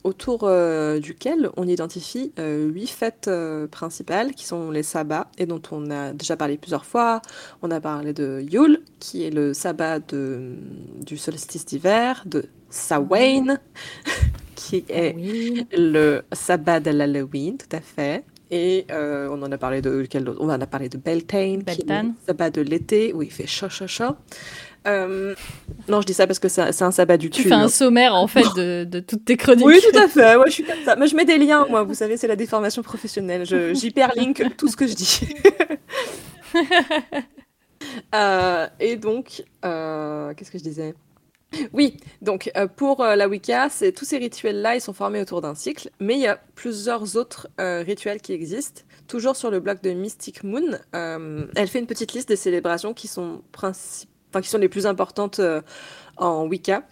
autour 0.04 0.44
euh, 0.44 1.00
duquel 1.00 1.50
on 1.56 1.66
identifie 1.66 2.32
huit 2.38 2.86
fêtes 2.86 3.28
principales 3.72 4.32
qui 4.34 4.46
sont 4.46 4.70
les 4.70 4.84
sabbats 4.84 5.28
et 5.36 5.46
dont 5.46 5.60
on 5.72 5.90
a 5.90 6.12
déjà 6.12 6.36
parlé 6.36 6.58
plusieurs 6.58 6.84
fois. 6.84 7.22
On 7.62 7.72
a 7.72 7.80
parlé 7.80 8.12
de 8.12 8.40
Yule, 8.48 8.82
qui 9.00 9.24
est 9.24 9.30
le 9.30 9.52
sabbat 9.52 9.98
de, 9.98 10.54
du 11.04 11.16
solstice 11.16 11.66
d'hiver, 11.66 12.22
de 12.26 12.44
Samhain, 12.70 13.58
qui 14.54 14.84
est 14.88 15.14
le 15.76 16.22
sabbat 16.32 16.80
de 16.80 16.90
l'Halloween, 16.90 17.58
tout 17.58 17.76
à 17.76 17.80
fait. 17.80 18.24
Et 18.50 18.86
euh, 18.90 19.28
on 19.30 19.40
en 19.42 19.52
a 19.52 19.58
parlé 19.58 19.80
de 19.80 20.06
quel 20.10 20.28
autre? 20.28 20.40
On 20.42 20.50
en 20.50 20.60
a 20.60 20.66
parlé 20.66 20.88
de 20.88 20.98
Beltane, 20.98 21.62
qui 21.64 21.82
est 21.82 22.02
le 22.02 22.10
sabbat 22.26 22.50
de 22.50 22.62
l'été 22.62 23.12
où 23.12 23.22
il 23.22 23.30
fait 23.30 23.46
chaud, 23.46 23.68
chaud, 23.68 23.86
chaud. 23.86 24.16
Euh, 24.88 25.34
non, 25.88 26.00
je 26.00 26.06
dis 26.06 26.14
ça 26.14 26.26
parce 26.26 26.38
que 26.38 26.48
c'est 26.48 26.82
un 26.82 26.90
sabbat 26.90 27.16
du 27.16 27.30
Tu 27.30 27.42
fais 27.42 27.52
un 27.52 27.68
sommaire 27.68 28.14
en 28.14 28.26
fait 28.26 28.46
de, 28.56 28.84
de, 28.84 28.98
toutes 28.98 29.24
tes 29.24 29.36
chroniques. 29.36 29.66
Oui, 29.66 29.78
tout 29.92 29.98
à 29.98 30.08
fait. 30.08 30.36
Ouais, 30.36 30.46
je 30.46 30.52
suis 30.52 30.64
comme 30.64 30.82
ça. 30.84 30.96
Mais 30.96 31.06
je 31.06 31.14
mets 31.14 31.24
des 31.24 31.38
liens, 31.38 31.66
moi. 31.68 31.84
Vous 31.84 31.94
savez, 31.94 32.16
c'est 32.16 32.26
la 32.26 32.36
déformation 32.36 32.82
professionnelle. 32.82 33.44
J'hyperlink 33.74 34.56
tout 34.56 34.68
ce 34.68 34.76
que 34.76 34.86
je 34.86 34.94
dis. 34.94 35.20
euh, 38.14 38.66
et 38.80 38.96
donc, 38.96 39.44
qu'est-ce 39.62 40.50
que 40.50 40.58
je 40.58 40.64
disais? 40.64 40.94
Oui, 41.72 41.96
donc 42.22 42.50
euh, 42.56 42.66
pour 42.68 43.02
euh, 43.02 43.16
la 43.16 43.28
Wicca, 43.28 43.68
tous 43.96 44.04
ces 44.04 44.18
rituels-là, 44.18 44.76
ils 44.76 44.80
sont 44.80 44.92
formés 44.92 45.20
autour 45.20 45.40
d'un 45.40 45.54
cycle, 45.54 45.90
mais 45.98 46.14
il 46.14 46.20
y 46.20 46.26
a 46.26 46.40
plusieurs 46.54 47.16
autres 47.16 47.48
euh, 47.60 47.82
rituels 47.82 48.20
qui 48.20 48.32
existent. 48.32 48.82
Toujours 49.08 49.36
sur 49.36 49.50
le 49.50 49.58
blog 49.58 49.80
de 49.82 49.90
Mystic 49.90 50.44
Moon, 50.44 50.78
elle 50.92 51.68
fait 51.68 51.80
une 51.80 51.88
petite 51.88 52.12
liste 52.12 52.28
des 52.28 52.36
célébrations 52.36 52.94
qui 52.94 53.08
sont, 53.08 53.42
les 54.58 54.68
plus 54.68 54.86
importantes 54.86 55.40
en 56.16 56.46
Wicca. 56.46 56.84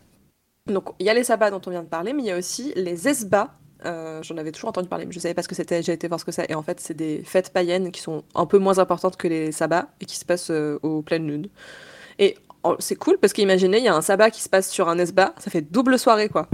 Donc 0.66 0.90
il 0.98 1.06
y 1.06 1.11
a 1.11 1.14
les 1.14 1.22
sabbats 1.22 1.50
dont 1.50 1.61
on 1.66 1.70
vient 1.70 1.84
de 1.84 1.88
parler, 1.88 2.12
mais 2.12 2.22
il 2.22 2.26
y 2.26 2.32
a 2.32 2.36
aussi 2.36 2.72
les 2.74 3.06
esbats. 3.06 3.54
J'en 3.84 4.36
avais 4.36 4.50
toujours 4.50 4.70
entendu 4.70 4.88
parler, 4.88 5.06
mais 5.06 5.12
je 5.12 5.18
ne 5.18 5.22
savais 5.22 5.34
pas 5.34 5.42
ce 5.42 5.48
que 5.48 5.54
c'était. 5.54 5.80
J'ai 5.80 5.92
été 5.92 6.09
voir 6.09 6.18
ce 6.18 6.24
que 6.24 6.32
c'est. 6.32 6.50
Et 6.50 6.56
en 6.56 6.62
fait, 6.64 6.80
c'est 6.80 6.94
des 6.94 7.22
fêtes 7.22 7.52
païennes 7.52 7.92
qui 7.92 8.00
sont 8.00 8.24
un 8.34 8.46
peu 8.46 8.59
moins 8.59 8.80
importantes 8.80 9.16
que 9.16 9.28
les 9.28 9.52
sabbats 9.52 9.86
et 10.00 10.04
qui 10.04 10.16
se 10.16 10.24
passent 10.24 10.50
aux 10.50 11.02
pleines 11.02 11.28
lunes. 11.28 11.46
Et 12.18 12.36
c'est 12.78 12.96
cool 12.96 13.18
parce 13.18 13.32
qu'imaginez, 13.32 13.78
il 13.78 13.84
y 13.84 13.88
a 13.88 13.94
un 13.94 14.02
sabbat 14.02 14.30
qui 14.30 14.42
se 14.42 14.48
passe 14.48 14.70
sur 14.70 14.88
un 14.88 14.98
esba, 14.98 15.34
ça 15.38 15.50
fait 15.50 15.62
double 15.62 15.98
soirée 15.98 16.28
quoi. 16.28 16.48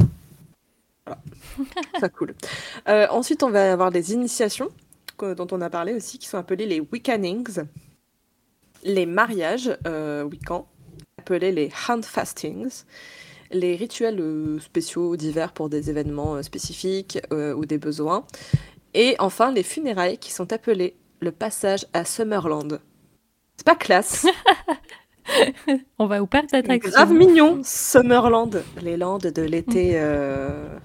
Voilà. 1.06 1.20
ça 2.00 2.08
cool. 2.08 2.34
Euh, 2.88 3.06
ensuite, 3.10 3.42
on 3.42 3.50
va 3.50 3.72
avoir 3.72 3.90
des 3.90 4.12
initiations 4.12 4.68
dont 5.18 5.46
on 5.52 5.60
a 5.60 5.70
parlé 5.70 5.94
aussi, 5.94 6.18
qui 6.18 6.28
sont 6.28 6.38
appelées 6.38 6.66
les 6.66 6.80
Wiccanings, 6.80 7.62
les 8.82 9.06
mariages 9.06 9.74
euh, 9.86 10.24
Wiccans, 10.24 10.66
appelés 11.18 11.52
les 11.52 11.70
handfastings, 11.88 12.82
les 13.50 13.76
rituels 13.76 14.20
euh, 14.20 14.58
spéciaux 14.58 15.16
divers 15.16 15.52
pour 15.52 15.68
des 15.68 15.88
événements 15.88 16.42
spécifiques 16.42 17.18
ou 17.30 17.64
des 17.64 17.78
besoins, 17.78 18.26
et 18.92 19.16
enfin 19.18 19.52
les 19.52 19.62
funérailles 19.62 20.18
qui 20.18 20.32
sont 20.32 20.52
appelées 20.52 20.96
le 21.20 21.32
passage 21.32 21.86
à 21.92 22.04
Summerland. 22.04 22.80
C'est 23.56 23.66
pas 23.66 23.76
classe 23.76 24.26
On 25.98 26.06
va 26.06 26.22
où 26.22 26.26
perdre 26.26 26.48
d'attraction. 26.50 26.90
Grave 26.90 27.12
mignon, 27.12 27.60
Summerland, 27.64 28.62
les 28.82 28.96
landes 28.96 29.26
de 29.26 29.42
l'été. 29.42 29.92
Euh... 29.94 30.76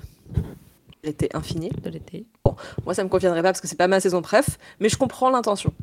L'été 1.04 1.30
infini. 1.34 1.70
De 1.70 1.90
l'été. 1.90 2.26
Bon, 2.44 2.56
moi 2.86 2.94
ça 2.94 3.04
me 3.04 3.10
conviendrait 3.10 3.42
pas 3.42 3.50
parce 3.50 3.62
que 3.62 3.68
c'est 3.68 3.78
pas 3.78 3.88
ma 3.88 4.00
saison 4.00 4.22
préf, 4.22 4.58
mais 4.80 4.90
je 4.90 4.98
comprends 4.98 5.30
l'intention. 5.30 5.74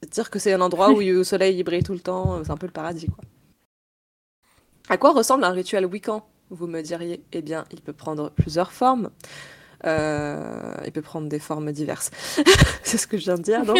C'est-à-dire 0.00 0.30
que 0.30 0.38
c'est 0.38 0.52
un 0.52 0.60
endroit 0.60 0.90
où 0.90 1.00
le 1.00 1.24
soleil 1.24 1.62
brille 1.62 1.82
tout 1.82 1.92
le 1.92 2.00
temps, 2.00 2.42
c'est 2.44 2.50
un 2.50 2.56
peu 2.56 2.66
le 2.66 2.72
paradis 2.72 3.06
quoi. 3.06 3.24
À 4.88 4.96
quoi 4.96 5.12
ressemble 5.12 5.44
un 5.44 5.50
rituel 5.50 5.84
wiccan 5.84 6.26
Vous 6.50 6.66
me 6.66 6.80
diriez, 6.80 7.22
eh 7.32 7.42
bien, 7.42 7.66
il 7.70 7.82
peut 7.82 7.92
prendre 7.92 8.30
plusieurs 8.30 8.72
formes. 8.72 9.10
Euh, 9.84 10.74
il 10.84 10.92
peut 10.92 11.02
prendre 11.02 11.28
des 11.28 11.38
formes 11.38 11.70
diverses. 11.72 12.10
c'est 12.82 12.96
ce 12.96 13.06
que 13.06 13.18
je 13.18 13.24
viens 13.24 13.36
de 13.36 13.42
dire, 13.42 13.64
donc. 13.64 13.78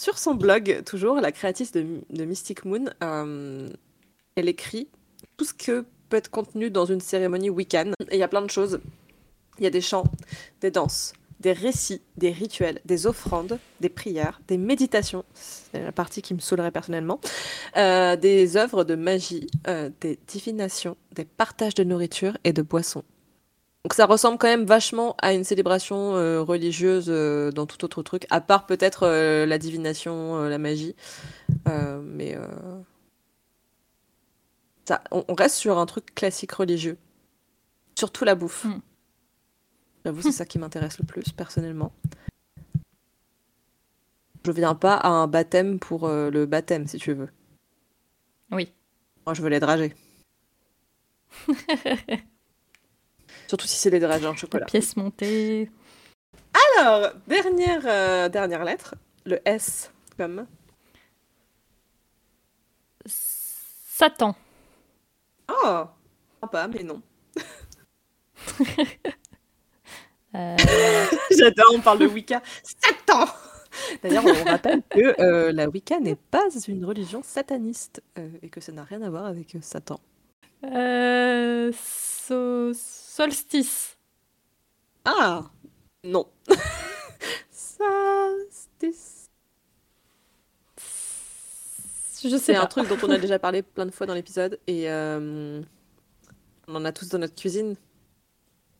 Sur 0.00 0.16
son 0.16 0.32
blog, 0.32 0.82
toujours, 0.86 1.16
la 1.20 1.30
créatrice 1.30 1.72
de, 1.72 1.84
Mystic 2.24 2.64
Moon, 2.64 2.86
euh, 3.04 3.68
elle 4.34 4.48
écrit 4.48 4.88
tout 5.36 5.44
ce 5.44 5.52
que 5.52 5.84
peut 6.08 6.16
être 6.16 6.30
contenu 6.30 6.70
dans 6.70 6.86
une 6.86 7.02
cérémonie. 7.02 7.48
Et 7.48 7.86
il 8.10 8.18
y 8.18 8.22
a 8.22 8.28
plein 8.28 8.40
de 8.40 8.48
choses. 8.48 8.80
Il 9.58 9.64
y 9.64 9.66
a 9.66 9.70
des 9.70 9.82
chants, 9.82 10.04
des 10.62 10.70
danses, 10.70 11.12
des 11.40 11.52
récits, 11.52 12.00
des 12.16 12.30
rituels, 12.30 12.80
des 12.86 13.06
offrandes, 13.06 13.58
des 13.80 13.90
prières, 13.90 14.40
des 14.48 14.56
méditations, 14.56 15.22
c'est 15.34 15.82
la 15.82 15.92
partie 15.92 16.22
qui 16.22 16.32
me 16.32 16.40
saoulerait 16.40 16.70
personnellement, 16.70 17.20
euh, 17.76 18.16
des 18.16 18.56
œuvres 18.56 18.84
de 18.84 18.94
magie, 18.94 19.48
euh, 19.68 19.90
des 20.00 20.18
divinations, 20.26 20.96
des 21.12 21.26
partages 21.26 21.74
de 21.74 21.84
nourriture 21.84 22.38
et 22.44 22.54
de 22.54 22.62
boissons. 22.62 23.04
Donc 23.84 23.94
ça 23.94 24.04
ressemble 24.04 24.36
quand 24.36 24.48
même 24.48 24.66
vachement 24.66 25.16
à 25.22 25.32
une 25.32 25.44
célébration 25.44 26.14
euh, 26.14 26.42
religieuse 26.42 27.06
euh, 27.08 27.50
dans 27.50 27.64
tout 27.64 27.82
autre 27.84 28.02
truc, 28.02 28.26
à 28.28 28.42
part 28.42 28.66
peut-être 28.66 29.04
euh, 29.04 29.46
la 29.46 29.56
divination, 29.56 30.44
la 30.44 30.58
magie. 30.58 30.94
Mais 32.02 32.36
ça, 34.84 35.02
on, 35.12 35.24
on 35.28 35.34
reste 35.34 35.54
sur 35.56 35.78
un 35.78 35.86
truc 35.86 36.14
classique 36.14 36.52
religieux. 36.52 36.98
Surtout 37.96 38.24
la 38.24 38.34
bouffe. 38.34 38.64
Mm. 38.64 38.80
J'avoue, 40.04 40.22
c'est 40.22 40.32
ça 40.32 40.44
qui 40.44 40.58
m'intéresse 40.58 40.98
le 40.98 41.06
plus, 41.06 41.30
personnellement. 41.32 41.92
Je 44.44 44.52
viens 44.52 44.74
pas 44.74 44.94
à 44.94 45.08
un 45.08 45.26
baptême 45.26 45.78
pour 45.78 46.08
le 46.08 46.46
baptême, 46.46 46.86
si 46.86 46.98
tu 46.98 47.12
veux. 47.12 47.28
Oui. 48.50 48.72
Moi, 49.26 49.34
je 49.34 49.42
veux 49.42 49.48
les 49.48 49.60
dragées. 49.60 49.94
Surtout 53.50 53.66
si 53.66 53.74
c'est 53.78 53.90
les 53.90 53.98
dragées 53.98 54.28
en 54.28 54.30
La 54.30 54.36
chocolat. 54.36 54.64
pièce 54.66 54.96
montée. 54.96 55.68
Alors, 56.78 57.10
dernière, 57.26 57.82
euh, 57.84 58.28
dernière 58.28 58.62
lettre, 58.64 58.94
le 59.26 59.40
S 59.44 59.90
comme. 60.16 60.46
Satan. 63.06 64.36
Oh 65.48 65.84
Sympa, 66.40 66.68
mais 66.68 66.84
non. 66.84 67.02
Euh, 70.36 70.56
J'adore, 71.36 71.72
on 71.74 71.80
parle 71.80 71.98
de 71.98 72.06
Wicca. 72.06 72.40
Satan 72.62 73.24
D'ailleurs, 74.00 74.22
on 74.24 74.44
rappelle 74.44 74.80
que 74.88 75.20
euh, 75.20 75.50
la 75.50 75.68
Wicca 75.68 75.98
n'est 75.98 76.14
pas 76.14 76.44
une 76.68 76.84
religion 76.84 77.20
sataniste 77.24 78.00
euh, 78.16 78.28
et 78.40 78.48
que 78.48 78.60
ça 78.60 78.70
n'a 78.70 78.84
rien 78.84 79.02
à 79.02 79.10
voir 79.10 79.26
avec 79.26 79.56
Satan. 79.60 79.98
euh, 80.62 81.72
so- 81.74 82.72
solstice. 83.20 83.98
Ah 85.04 85.50
Non. 86.04 86.26
Solstice. 87.50 89.28
Je 92.22 92.36
sais 92.38 92.54
pas. 92.54 92.62
un 92.62 92.66
truc 92.66 92.88
dont 92.88 92.96
on 93.02 93.10
a 93.10 93.18
déjà 93.18 93.38
parlé 93.38 93.60
plein 93.62 93.84
de 93.84 93.90
fois 93.90 94.06
dans 94.06 94.14
l'épisode 94.14 94.58
et 94.66 94.90
euh, 94.90 95.60
on 96.66 96.74
en 96.74 96.84
a 96.86 96.92
tous 96.92 97.08
dans 97.10 97.18
notre 97.18 97.34
cuisine. 97.34 97.76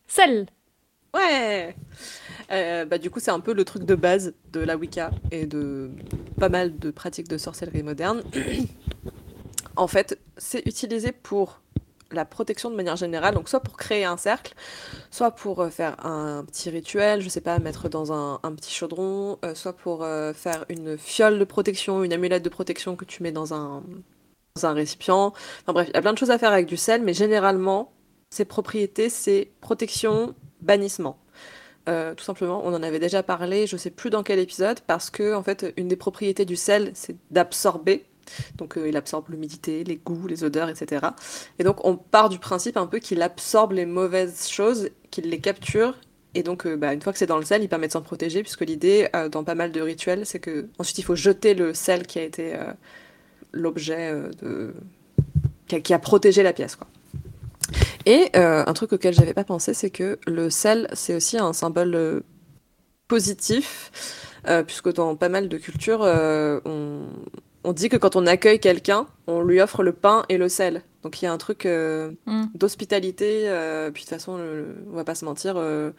Sel. 0.07 0.47
Ouais 1.13 1.77
Euh, 2.51 2.87
bah, 2.87 2.97
Du 2.97 3.11
coup, 3.11 3.21
c'est 3.21 3.31
un 3.31 3.41
peu 3.41 3.53
le 3.53 3.65
truc 3.67 3.85
de 3.85 3.95
base 3.95 4.33
de 4.53 4.61
la 4.61 4.77
Wicca 4.79 5.11
et 5.31 5.45
de 5.45 5.91
pas 6.39 6.49
mal 6.49 6.79
de 6.79 6.91
pratiques 6.91 7.29
de 7.29 7.37
sorcellerie 7.37 7.83
moderne. 7.83 8.23
en 9.77 9.87
fait, 9.87 10.19
c'est 10.39 10.67
utilisé 10.67 11.13
pour 11.13 11.61
la 12.13 12.25
protection 12.25 12.71
de 12.71 12.77
manière 12.77 12.97
générale, 12.97 13.35
donc 13.35 13.49
soit 13.49 13.61
pour 13.61 13.77
créer 13.77 14.05
un 14.05 14.17
cercle, 14.17 14.55
soit 15.11 15.31
pour 15.31 15.61
euh, 15.61 15.71
faire 15.71 16.05
un 16.05 16.45
petit 16.45 16.71
rituel, 16.71 17.21
je 17.21 17.29
sais 17.29 17.41
pas, 17.41 17.59
mettre 17.59 17.89
dans 17.89 18.13
un, 18.13 18.39
petit 18.55 18.73
chaudron, 18.73 19.39
euh, 19.45 19.55
soit 19.55 19.73
pour 19.73 20.03
euh, 20.03 20.33
faire 20.33 20.65
une 20.69 20.99
fiole 20.99 21.39
de 21.39 21.45
protection, 21.45 22.03
une 22.03 22.13
amulette 22.13 22.43
de 22.43 22.49
protection 22.49 22.97
que 22.97 23.05
tu 23.05 23.23
mets 23.23 23.33
dans 23.33 23.55
un, 23.55 23.83
dans 24.57 24.67
un 24.67 24.73
récipient. 24.73 25.33
Enfin 25.63 25.73
bref, 25.73 25.89
il 25.89 25.95
y 25.95 25.97
a 25.97 26.03
plein 26.03 26.13
de 26.13 26.19
choses 26.19 26.31
à 26.31 26.39
faire 26.39 26.53
avec 26.53 26.67
du 26.67 26.77
sel, 26.77 27.03
mais 27.03 27.15
généralement, 27.15 27.93
ses 28.31 28.45
propriétés, 28.45 29.09
c'est 29.09 29.51
protection, 29.61 30.35
bannissement. 30.61 31.19
Tout 32.17 32.23
simplement, 32.23 32.63
on 32.65 32.73
en 32.73 32.85
avait 32.85 33.01
déjà 33.01 33.25
parlé, 33.25 33.67
je 33.67 33.77
sais 33.77 33.91
plus 33.91 34.11
dans 34.11 34.23
quel 34.23 34.39
épisode, 34.39 34.79
parce 34.87 35.11
que 35.11 35.35
en 35.35 35.43
fait, 35.43 35.75
une 35.77 35.89
des 35.89 35.97
propriétés 35.97 36.45
du 36.45 36.55
sel, 36.55 36.93
c'est 36.95 37.17
d'absorber. 37.33 38.07
Donc, 38.57 38.77
euh, 38.77 38.89
il 38.89 38.97
absorbe 38.97 39.29
l'humidité, 39.31 39.85
les 39.85 39.97
goûts, 39.97 40.27
les 40.27 40.45
odeurs, 40.45 40.69
etc. 40.69 41.07
Et 41.59 41.65
donc, 41.65 41.85
on 41.85 41.97
part 41.97 42.29
du 42.29 42.39
principe 42.39 42.77
un 42.77 42.87
peu 42.87 42.99
qu'il 42.99 43.23
absorbe 43.23 43.73
les 43.73 43.87
mauvaises 43.87 44.49
choses, 44.49 44.91
qu'il 45.11 45.29
les 45.31 45.41
capture. 45.41 45.97
Et 46.35 46.43
donc, 46.43 46.67
euh, 46.67 46.77
bah, 46.77 46.93
une 46.93 47.03
fois 47.03 47.13
que 47.13 47.19
c'est 47.19 47.27
dans 47.27 47.39
le 47.39 47.45
sel, 47.45 47.63
il 47.63 47.69
permet 47.69 47.89
de 47.89 47.93
s'en 47.93 48.03
protéger, 48.03 48.43
puisque 48.43 48.63
l'idée, 48.63 49.09
euh, 49.17 49.29
dans 49.29 49.45
pas 49.45 49.55
mal 49.55 49.73
de 49.73 49.81
rituels, 49.81 50.27
c'est 50.27 50.39
que 50.39 50.69
ensuite 50.79 50.99
il 50.99 51.03
faut 51.03 51.17
jeter 51.17 51.55
le 51.55 51.75
sel 51.75 52.07
qui 52.07 52.19
a 52.19 52.23
été 52.23 52.57
l'objet 53.53 54.13
de 54.41 54.75
qui 55.67 55.95
a, 55.95 55.99
protégé 56.01 56.43
la 56.43 56.53
pièce, 56.53 56.75
quoi. 56.75 56.89
Et 58.07 58.31
un 58.35 58.73
truc 58.73 58.93
auquel 58.93 59.15
j'avais 59.15 59.35
pas 59.35 59.45
pensé, 59.45 59.75
c'est 59.75 59.91
que 59.91 60.19
le 60.27 60.51
sel, 60.51 60.89
c'est 60.95 61.15
aussi 61.15 61.39
un 61.39 61.53
symbole 61.53 62.23
positif, 63.07 64.33
puisque 64.67 64.93
dans 64.93 65.15
pas 65.17 65.29
mal 65.29 65.49
de 65.49 65.59
cultures, 65.59 66.01
on, 66.01 67.07
on 67.65 67.73
dit 67.73 67.89
que 67.89 67.97
quand 67.97 68.17
on 68.17 68.27
accueille 68.27 68.59
quelqu'un, 68.61 69.07
on 69.27 69.43
lui 69.43 69.61
offre 69.61 69.83
le 69.83 69.93
pain 69.93 70.25
et 70.29 70.39
le 70.39 70.49
sel. 70.49 70.83
Donc 71.03 71.21
il 71.21 71.25
y 71.25 71.29
a 71.29 71.33
un 71.33 71.39
truc 71.39 71.67
euh, 71.67 72.13
Hmm. 72.27 72.47
d'hospitalité, 72.55 73.49
euh, 73.49 73.91
puis 73.91 74.03
de 74.05 74.09
toute 74.09 74.15
façon, 74.19 74.37
le- 74.39 74.57
le- 74.57 74.77
on 74.91 74.97
va 74.97 75.05
pas 75.05 75.15
se 75.15 75.25
mentir, 75.25 75.55
euh, 75.57 75.91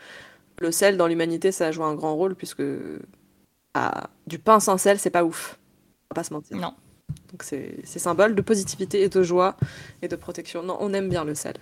le 0.59 0.71
sel 0.71 0.97
dans 0.97 1.07
l'humanité, 1.07 1.51
ça 1.51 1.67
a 1.67 1.71
joué 1.71 1.85
un 1.85 1.95
grand 1.95 2.15
rôle, 2.15 2.35
puisque 2.35 2.63
ah, 3.73 4.09
du 4.27 4.37
pain 4.39 4.59
sans 4.59 4.77
sel, 4.77 4.99
c'est 4.99 5.09
pas 5.09 5.23
ouf. 5.23 5.57
On 6.09 6.13
va 6.15 6.21
pas 6.21 6.23
se 6.23 6.33
mentir. 6.33 6.57
Non. 6.57 6.73
Donc 7.31 7.43
c'est 7.43 7.85
symbole 7.85 8.35
de 8.35 8.41
positivité 8.41 9.01
et 9.03 9.09
de 9.09 9.23
joie 9.23 9.55
et 10.01 10.07
de 10.07 10.15
protection. 10.15 10.63
Non, 10.63 10.77
on 10.79 10.93
aime 10.93 11.09
bien 11.09 11.23
le 11.23 11.35
sel. 11.35 11.55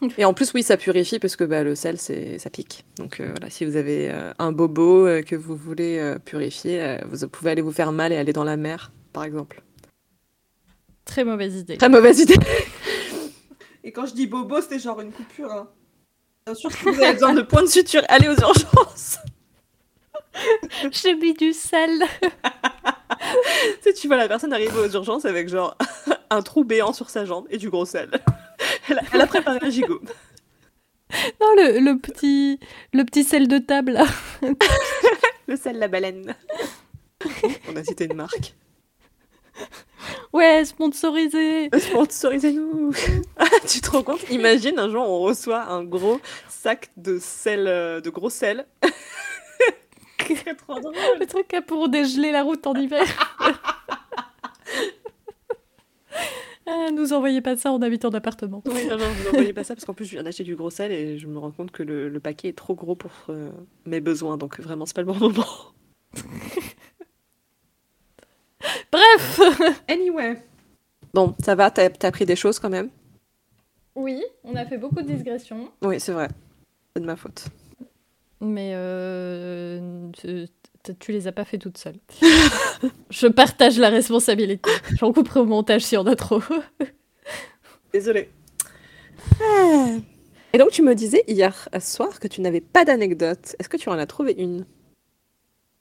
Et 0.18 0.24
en 0.24 0.34
plus, 0.34 0.52
oui, 0.54 0.62
ça 0.62 0.76
purifie 0.76 1.18
parce 1.18 1.36
que 1.36 1.44
bah, 1.44 1.62
le 1.62 1.74
sel, 1.74 1.98
c'est 1.98 2.38
ça 2.38 2.50
pique. 2.50 2.84
Donc 2.96 3.20
euh, 3.20 3.28
voilà, 3.30 3.50
si 3.50 3.64
vous 3.64 3.76
avez 3.76 4.10
euh, 4.10 4.32
un 4.38 4.52
bobo 4.52 5.06
euh, 5.06 5.22
que 5.22 5.36
vous 5.36 5.56
voulez 5.56 5.98
euh, 5.98 6.18
purifier, 6.18 6.82
euh, 6.82 6.98
vous 7.10 7.28
pouvez 7.28 7.50
aller 7.50 7.62
vous 7.62 7.72
faire 7.72 7.92
mal 7.92 8.12
et 8.12 8.16
aller 8.16 8.32
dans 8.32 8.44
la 8.44 8.56
mer, 8.56 8.92
par 9.12 9.24
exemple. 9.24 9.62
Très 11.04 11.24
mauvaise 11.24 11.56
idée. 11.56 11.76
Très 11.76 11.88
mauvaise 11.88 12.20
idée. 12.20 12.36
Et 13.84 13.92
quand 13.92 14.06
je 14.06 14.14
dis 14.14 14.26
bobo, 14.26 14.60
c'était 14.60 14.78
genre 14.78 15.00
une 15.00 15.12
coupure. 15.12 15.50
Hein. 15.50 15.68
Bien 16.46 16.54
sûr 16.54 16.70
que 16.70 16.90
vous 16.90 17.02
avez 17.02 17.14
besoin 17.14 17.32
de 17.34 17.42
points 17.42 17.62
de 17.62 17.68
suture, 17.68 18.02
allez 18.08 18.28
aux 18.28 18.38
urgences. 18.38 19.18
J'ai 20.92 21.14
mis 21.14 21.34
du 21.34 21.52
sel. 21.52 21.90
tu 22.22 22.28
sais, 23.82 23.92
tu 23.94 24.06
vois 24.06 24.16
la 24.16 24.28
personne 24.28 24.52
arriver 24.52 24.78
aux 24.78 24.90
urgences 24.90 25.24
avec 25.24 25.48
genre 25.48 25.76
un 26.30 26.42
trou 26.42 26.64
béant 26.64 26.92
sur 26.92 27.10
sa 27.10 27.24
jambe 27.24 27.46
et 27.50 27.58
du 27.58 27.70
gros 27.70 27.84
sel. 27.84 28.10
Elle 28.90 28.98
a, 28.98 29.02
elle 29.12 29.20
a 29.20 29.26
préparé 29.26 29.58
un 29.62 29.70
gigot. 29.70 30.00
Non, 31.40 31.54
le, 31.56 31.80
le 31.80 31.98
petit, 31.98 32.60
le 32.92 33.02
petit 33.04 33.24
sel 33.24 33.48
de 33.48 33.58
table. 33.58 33.92
là. 33.92 34.04
Le 35.48 35.56
sel, 35.56 35.76
la 35.80 35.88
baleine. 35.88 36.36
On 37.68 37.74
a 37.74 37.82
cité 37.82 38.04
une 38.04 38.14
marque. 38.14 38.54
Ouais, 40.32 40.64
sponsorisé. 40.64 41.68
Sponsorisez-nous 41.76 42.92
Ah, 43.36 43.46
Tu 43.68 43.80
te 43.80 43.90
rends 43.90 44.04
compte? 44.04 44.22
Imagine 44.30 44.78
un 44.78 44.88
jour 44.88 45.02
on 45.02 45.18
reçoit 45.22 45.64
un 45.64 45.82
gros 45.82 46.20
sac 46.48 46.90
de 46.96 47.18
sel, 47.18 47.66
euh, 47.66 48.00
de 48.00 48.08
gros 48.10 48.30
sel. 48.30 48.66
C'est 50.28 50.54
trop 50.58 50.78
drôle. 50.78 50.94
Le 51.18 51.26
truc 51.26 51.48
pour 51.66 51.88
dégeler 51.88 52.30
la 52.30 52.44
route 52.44 52.64
en 52.68 52.74
hiver. 52.74 53.02
Ah, 56.72 56.90
nous 56.92 57.12
envoyez 57.12 57.40
pas 57.40 57.56
ça, 57.56 57.72
on 57.72 57.82
habite 57.82 58.04
en 58.04 58.10
appartement. 58.10 58.62
Oui, 58.66 58.86
non, 58.88 58.96
non, 58.96 59.04
vous 59.08 59.24
n'envoyez 59.24 59.52
pas 59.52 59.64
ça 59.64 59.74
parce 59.74 59.84
qu'en 59.84 59.94
plus 59.94 60.04
je 60.04 60.12
viens 60.12 60.22
d'acheter 60.22 60.44
du 60.44 60.54
gros 60.54 60.70
sel 60.70 60.92
et 60.92 61.18
je 61.18 61.26
me 61.26 61.36
rends 61.38 61.50
compte 61.50 61.72
que 61.72 61.82
le, 61.82 62.08
le 62.08 62.20
paquet 62.20 62.48
est 62.48 62.56
trop 62.56 62.74
gros 62.74 62.94
pour 62.94 63.10
euh, 63.28 63.50
mes 63.86 64.00
besoins, 64.00 64.36
donc 64.36 64.60
vraiment 64.60 64.86
c'est 64.86 64.94
pas 64.94 65.02
le 65.02 65.06
bon 65.08 65.16
moment. 65.18 65.46
Bref 68.92 69.40
Anyway. 69.88 70.42
Bon, 71.12 71.34
ça 71.42 71.54
va, 71.54 71.70
t'as 71.70 71.88
as 72.02 72.12
pris 72.12 72.26
des 72.26 72.36
choses 72.36 72.58
quand 72.60 72.70
même? 72.70 72.90
Oui, 73.96 74.22
on 74.44 74.54
a 74.54 74.64
fait 74.64 74.78
beaucoup 74.78 75.02
de 75.02 75.12
digressions. 75.12 75.70
Oui, 75.82 75.98
c'est 75.98 76.12
vrai. 76.12 76.28
C'est 76.94 77.00
de 77.02 77.06
ma 77.06 77.16
faute. 77.16 77.46
Mais 78.40 78.72
euh, 78.74 80.08
tu- 80.98 81.12
les 81.12 81.26
as 81.26 81.32
pas 81.32 81.44
fait 81.44 81.58
toutes 81.58 81.78
seules. 81.78 81.98
Je 83.10 83.26
partage 83.26 83.78
la 83.78 83.88
responsabilité. 83.88 84.70
J'en 84.98 85.12
couperai 85.12 85.40
au 85.40 85.44
montage 85.46 85.82
si 85.82 85.96
on 85.96 86.06
a 86.06 86.16
trop. 86.16 86.40
Désolée. 87.92 88.30
Et 90.52 90.58
donc 90.58 90.70
tu 90.70 90.82
me 90.82 90.94
disais 90.94 91.24
hier 91.28 91.68
soir 91.80 92.18
que 92.20 92.28
tu 92.28 92.40
n'avais 92.40 92.60
pas 92.60 92.84
d'anecdote. 92.84 93.56
Est-ce 93.58 93.68
que 93.68 93.76
tu 93.76 93.88
en 93.88 93.98
as 93.98 94.06
trouvé 94.06 94.34
une? 94.38 94.64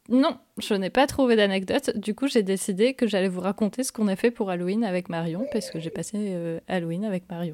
Non, 0.10 0.40
je 0.58 0.74
n'ai 0.74 0.90
pas 0.90 1.06
trouvé 1.06 1.36
d'anecdote. 1.36 1.96
Du 1.96 2.16
coup, 2.16 2.28
j'ai 2.28 2.42
décidé 2.42 2.96
que 2.96 3.06
j'allais 3.06 3.28
vous 3.28 3.42
raconter 3.42 3.84
ce 3.84 3.92
qu'on 3.92 4.08
a 4.08 4.16
fait 4.16 4.32
pour 4.32 4.50
Halloween 4.50 4.84
avec 4.84 5.08
Marion, 5.08 5.46
parce 5.54 5.70
que 5.70 5.80
j'ai 5.80 5.92
passé 5.92 6.18
euh, 6.18 6.60
Halloween 6.68 7.06
avec 7.06 7.30
Marion. 7.30 7.54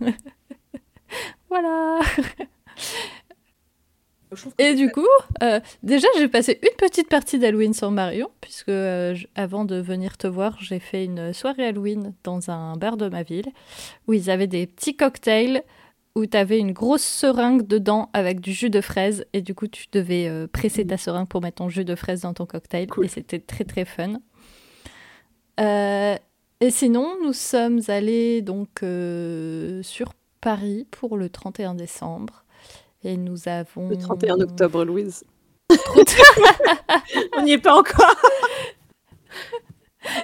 voilà. 1.48 2.00
Et 4.58 4.74
du 4.74 4.90
coup, 4.90 5.06
euh, 5.42 5.60
déjà, 5.82 6.08
j'ai 6.18 6.28
passé 6.28 6.58
une 6.62 6.76
petite 6.76 7.08
partie 7.08 7.38
d'Halloween 7.38 7.72
sans 7.72 7.90
Marion, 7.90 8.30
puisque 8.40 8.68
euh, 8.68 9.14
avant 9.34 9.64
de 9.64 9.76
venir 9.76 10.16
te 10.16 10.26
voir, 10.26 10.56
j'ai 10.60 10.78
fait 10.78 11.04
une 11.04 11.32
soirée 11.32 11.66
Halloween 11.66 12.12
dans 12.24 12.50
un 12.50 12.76
bar 12.76 12.96
de 12.96 13.08
ma 13.08 13.22
ville, 13.22 13.48
où 14.06 14.12
ils 14.12 14.30
avaient 14.30 14.46
des 14.46 14.66
petits 14.66 14.96
cocktails 14.96 15.62
où 16.16 16.24
tu 16.24 16.36
avais 16.36 16.58
une 16.58 16.72
grosse 16.72 17.04
seringue 17.04 17.66
dedans 17.66 18.08
avec 18.14 18.40
du 18.40 18.52
jus 18.52 18.70
de 18.70 18.80
fraise 18.80 19.26
et 19.34 19.42
du 19.42 19.54
coup 19.54 19.66
tu 19.66 19.84
devais 19.92 20.28
euh, 20.28 20.46
presser 20.46 20.86
ta 20.86 20.96
seringue 20.96 21.28
pour 21.28 21.42
mettre 21.42 21.56
ton 21.56 21.68
jus 21.68 21.84
de 21.84 21.94
fraise 21.94 22.22
dans 22.22 22.32
ton 22.32 22.46
cocktail 22.46 22.86
Cool. 22.86 23.04
et 23.04 23.08
c'était 23.08 23.38
très 23.38 23.64
très 23.64 23.84
fun. 23.84 24.14
Euh, 25.60 26.16
et 26.62 26.70
sinon, 26.70 27.16
nous 27.22 27.34
sommes 27.34 27.82
allés 27.88 28.40
donc 28.40 28.82
sur 29.82 30.14
Paris 30.40 30.86
pour 30.90 31.18
le 31.18 31.28
31 31.28 31.74
décembre 31.74 32.45
et 33.06 33.16
nous 33.16 33.48
avons 33.48 33.88
Le 33.88 33.96
31 33.96 34.40
octobre, 34.40 34.84
Louise. 34.84 35.22
30 35.68 36.16
On 37.38 37.42
n'y 37.42 37.52
est 37.52 37.58
pas 37.58 37.76
encore. 37.76 38.16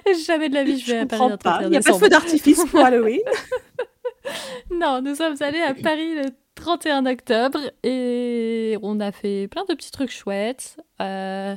Jamais 0.26 0.49
de 0.49 0.55
la 0.55 0.64
vie 0.64 0.78
je 0.78 0.87
vais 0.93 0.99
Je 0.99 1.03
à 1.03 1.07
Paris 1.07 1.20
comprends 1.20 1.28
le 1.28 1.37
pas. 1.37 1.51
31 1.53 1.66
Il 1.68 1.70
n'y 1.70 1.76
a 1.76 1.80
pas 1.80 1.93
de 1.93 1.99
feu 1.99 2.09
d'artifice 2.09 2.64
pour 2.64 2.80
Halloween. 2.80 3.20
Non, 4.70 5.03
nous 5.03 5.16
sommes 5.16 5.35
allés 5.41 5.61
à 5.61 5.74
Paris 5.74 6.14
le 6.14 6.30
31 6.55 7.07
octobre 7.07 7.59
et 7.83 8.78
on 8.80 9.01
a 9.01 9.11
fait 9.11 9.49
plein 9.49 9.64
de 9.68 9.74
petits 9.74 9.91
trucs 9.91 10.12
chouettes. 10.12 10.76
Euh, 11.01 11.57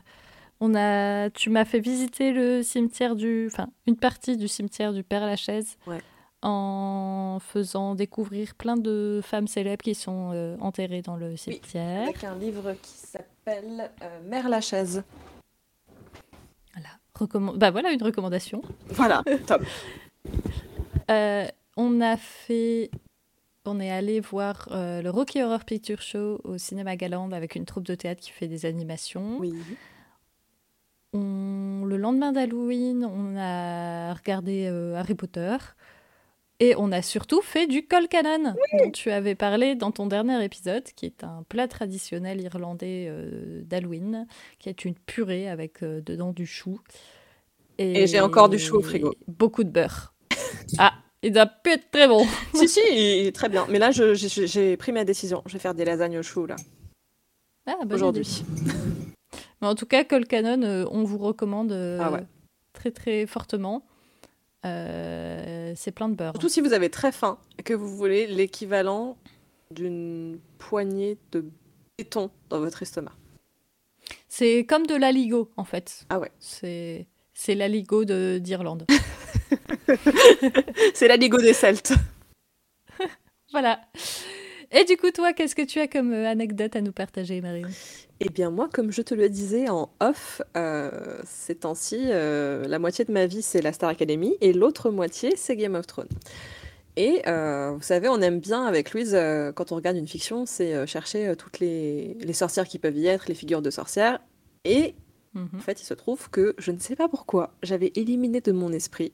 on 0.60 0.74
a, 0.74 1.30
tu 1.30 1.52
m'as 1.52 1.64
fait 1.64 1.80
visiter 1.80 2.32
le 2.32 2.64
cimetière 2.64 3.16
du, 3.16 3.48
enfin 3.52 3.68
une 3.86 3.98
partie 3.98 4.36
du 4.36 4.48
cimetière 4.48 4.94
du 4.94 5.04
Père 5.04 5.26
Lachaise 5.28 5.78
Ouais. 5.86 6.00
En 6.46 7.40
faisant 7.42 7.96
découvrir 7.96 8.54
plein 8.56 8.78
de 8.78 9.20
femmes 9.24 9.48
célèbres 9.48 9.82
qui 9.84 9.96
sont 9.96 10.32
euh, 10.34 10.56
enterrées 10.62 11.02
dans 11.02 11.16
le 11.16 11.36
cimetière. 11.36 12.04
Avec 12.04 12.24
un 12.24 12.36
livre 12.36 12.74
qui 12.82 12.92
s'appelle 12.92 13.90
euh, 14.04 14.20
Mère 14.30 14.48
Lachaise. 14.48 15.04
Voilà. 16.74 16.90
Recommand- 17.16 17.58
Bah 17.58 17.72
voilà 17.72 17.92
une 17.92 18.04
recommandation. 18.04 18.62
Voilà, 18.90 19.24
top. 19.48 19.64
Euh, 21.10 21.46
on 21.78 22.00
a 22.02 22.16
fait. 22.18 22.92
On 23.66 23.80
est 23.80 23.90
allé 23.90 24.20
voir 24.20 24.68
euh, 24.72 25.02
le 25.02 25.10
Rocky 25.10 25.42
Horror 25.42 25.66
Picture 25.66 26.02
Show 26.02 26.40
au 26.44 26.60
Cinéma 26.60 26.96
Galande 26.96 27.34
avec 27.34 27.56
une 27.56 27.66
troupe 27.66 27.86
de 27.86 27.96
théâtre 27.96 28.22
qui 28.22 28.30
fait 28.32 28.48
des 28.48 28.68
animations. 28.68 29.38
Oui. 29.40 29.56
On- 31.14 31.86
Le 31.86 31.98
lendemain 31.98 32.32
d'Halloween, 32.32 33.04
on 33.06 33.36
a 33.38 34.14
regardé 34.14 34.68
euh, 34.70 34.96
Harry 34.96 35.16
Potter. 35.16 35.56
Et 36.62 36.74
on 36.78 36.92
a 36.94 37.02
surtout 37.02 37.42
fait 37.42 37.68
du 37.68 37.86
colcanon, 37.86 38.56
dont 38.80 38.92
tu 38.92 39.12
avais 39.12 39.36
parlé 39.36 39.76
dans 39.76 39.92
ton 39.92 40.08
dernier 40.08 40.42
épisode, 40.44 40.84
qui 40.96 41.06
est 41.06 41.24
un 41.24 41.44
plat 41.50 41.68
traditionnel 41.68 42.40
irlandais 42.42 43.08
euh, 43.10 43.62
d'Halloween, 43.64 44.26
qui 44.60 44.70
est 44.70 44.86
une 44.86 44.96
purée 44.96 45.50
avec 45.50 45.84
euh, 45.84 46.00
dedans 46.00 46.32
du 46.32 46.46
chou. 46.46 46.80
Et 47.78 48.08
j'ai 48.08 48.22
encore 48.22 48.48
du 48.48 48.58
chou 48.58 48.78
au 48.78 48.82
frigo. 48.82 49.14
Beaucoup 49.28 49.66
de 49.66 49.70
beurre. 49.70 50.14
ah, 50.78 50.94
il 51.24 51.34
doit 51.34 51.46
plus 51.46 51.74
être 51.74 51.92
très 51.92 52.08
bon. 52.08 52.26
si, 52.54 52.70
si, 52.70 52.80
il 52.90 53.28
est 53.28 53.36
très 53.36 53.50
bien. 53.50 53.68
Mais 53.70 53.80
là, 53.80 53.92
j'ai 53.92 54.78
pris 54.78 54.94
ma 54.94 55.04
décision. 55.04 55.44
Je 55.46 55.54
vais 55.54 55.60
faire 55.60 55.74
des 55.74 55.84
lasagnes 55.84 56.20
au 56.20 56.24
chou, 56.24 56.46
là, 56.46 56.56
Ah, 57.68 57.76
aujourd'hui. 57.92 58.46
Mais 59.62 59.68
en 59.68 59.76
tout 59.76 59.86
cas, 59.86 60.06
Colcanon, 60.06 60.62
euh, 60.64 60.86
on 60.90 61.04
vous 61.04 61.18
recommande 61.18 61.74
Ah 62.00 62.14
ouais. 62.14 62.24
très 62.72 62.92
très 62.92 63.26
fortement. 63.26 63.86
Euh, 64.66 65.74
c'est 65.76 65.92
plein 65.92 66.10
de 66.10 66.16
beurre. 66.16 66.34
Surtout 66.34 66.50
si 66.50 66.60
vous 66.62 66.74
avez 66.74 66.90
très 66.90 67.12
faim 67.12 67.38
et 67.60 67.64
que 67.64 67.74
vous 67.74 67.96
voulez 67.96 68.26
l'équivalent 68.28 69.18
d'une 69.72 70.40
poignée 70.58 71.18
de 71.32 71.46
béton 71.98 72.30
dans 72.50 72.60
votre 72.60 72.82
estomac. 72.82 73.14
C'est 74.28 74.66
comme 74.68 74.86
de 74.88 74.96
l'aligo, 74.96 75.50
en 75.58 75.64
fait. 75.64 76.06
Ah 76.10 76.20
ouais. 76.20 76.32
C'est 76.40 77.08
c'est 77.34 77.56
l'aligo 77.56 78.06
de- 78.06 78.40
d'Irlande. 78.42 78.86
C'est 80.94 81.08
la 81.08 81.16
Ligo 81.18 81.38
des 81.38 81.54
Celtes. 81.54 81.94
voilà. 83.52 83.80
Et 84.78 84.84
du 84.84 84.98
coup, 84.98 85.10
toi, 85.12 85.32
qu'est-ce 85.34 85.56
que 85.56 85.62
tu 85.62 85.80
as 85.80 85.88
comme 85.88 86.12
euh, 86.14 86.28
anecdote 86.28 86.76
à 86.76 86.82
nous 86.82 86.92
partager, 86.92 87.40
Marion 87.40 87.70
Eh 88.20 88.30
bien 88.30 88.50
moi, 88.50 88.68
comme 88.72 88.92
je 88.92 89.02
te 89.02 89.14
le 89.14 89.30
disais 89.30 89.70
en 89.70 89.90
off, 90.02 90.42
euh, 90.58 91.18
ces 91.26 91.56
temps-ci, 91.56 91.98
euh, 92.06 92.68
la 92.68 92.78
moitié 92.78 93.06
de 93.06 93.12
ma 93.14 93.26
vie 93.26 93.42
c'est 93.42 93.62
la 93.62 93.72
Star 93.72 93.90
Academy 93.90 94.36
et 94.42 94.52
l'autre 94.52 94.92
moitié 94.92 95.34
c'est 95.38 95.56
Game 95.56 95.76
of 95.76 95.88
Thrones. 95.88 96.10
Et 96.98 97.22
euh, 97.28 97.72
vous 97.72 97.82
savez, 97.82 98.08
on 98.10 98.22
aime 98.22 98.40
bien 98.40 98.66
avec 98.66 98.92
Louise, 98.94 99.16
euh, 99.16 99.52
quand 99.52 99.72
on 99.72 99.76
regarde 99.76 99.98
une 99.98 100.08
fiction, 100.08 100.46
c'est 100.46 100.74
euh, 100.74 100.86
chercher 100.86 101.34
toutes 101.38 101.60
les, 101.60 102.18
les 102.22 102.34
sorcières 102.34 102.68
qui 102.68 102.80
peuvent 102.80 102.98
y 102.98 103.08
être, 103.08 103.28
les 103.28 103.36
figures 103.36 103.62
de 103.62 103.70
sorcières. 103.70 104.20
Et 104.66 104.96
Mhm. 105.34 105.50
en 105.58 105.60
fait, 105.60 105.82
il 105.82 105.86
se 105.86 105.94
trouve 105.94 106.30
que 106.30 106.56
je 106.58 106.72
ne 106.72 106.80
sais 106.80 106.96
pas 106.96 107.10
pourquoi, 107.10 107.52
j'avais 107.62 107.92
éliminé 107.96 108.40
de 108.40 108.54
mon 108.54 108.72
esprit 108.72 109.12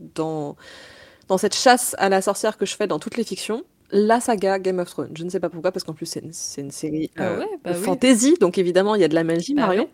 dans, 0.00 0.56
dans 1.28 1.38
cette 1.38 1.54
chasse 1.54 1.94
à 1.98 2.10
la 2.10 2.20
sorcière 2.20 2.58
que 2.58 2.66
je 2.66 2.76
fais 2.76 2.86
dans 2.86 2.98
toutes 2.98 3.16
les 3.16 3.24
fictions, 3.24 3.64
la 3.90 4.20
saga 4.20 4.58
Game 4.58 4.78
of 4.78 4.90
Thrones. 4.90 5.12
Je 5.14 5.24
ne 5.24 5.30
sais 5.30 5.40
pas 5.40 5.48
pourquoi, 5.48 5.72
parce 5.72 5.84
qu'en 5.84 5.92
plus 5.92 6.06
c'est 6.06 6.20
une, 6.20 6.70
série 6.70 7.10
Ah 7.16 7.22
euh, 7.22 7.38
ouais, 7.40 7.46
bah 7.64 7.72
de 7.72 7.78
oui. 7.78 7.84
fantasy, 7.84 8.34
donc 8.40 8.58
évidemment 8.58 8.94
il 8.94 9.00
y 9.00 9.04
a 9.04 9.08
de 9.08 9.14
la 9.14 9.24
magie, 9.24 9.54
Bah 9.54 9.62
Marion. 9.62 9.88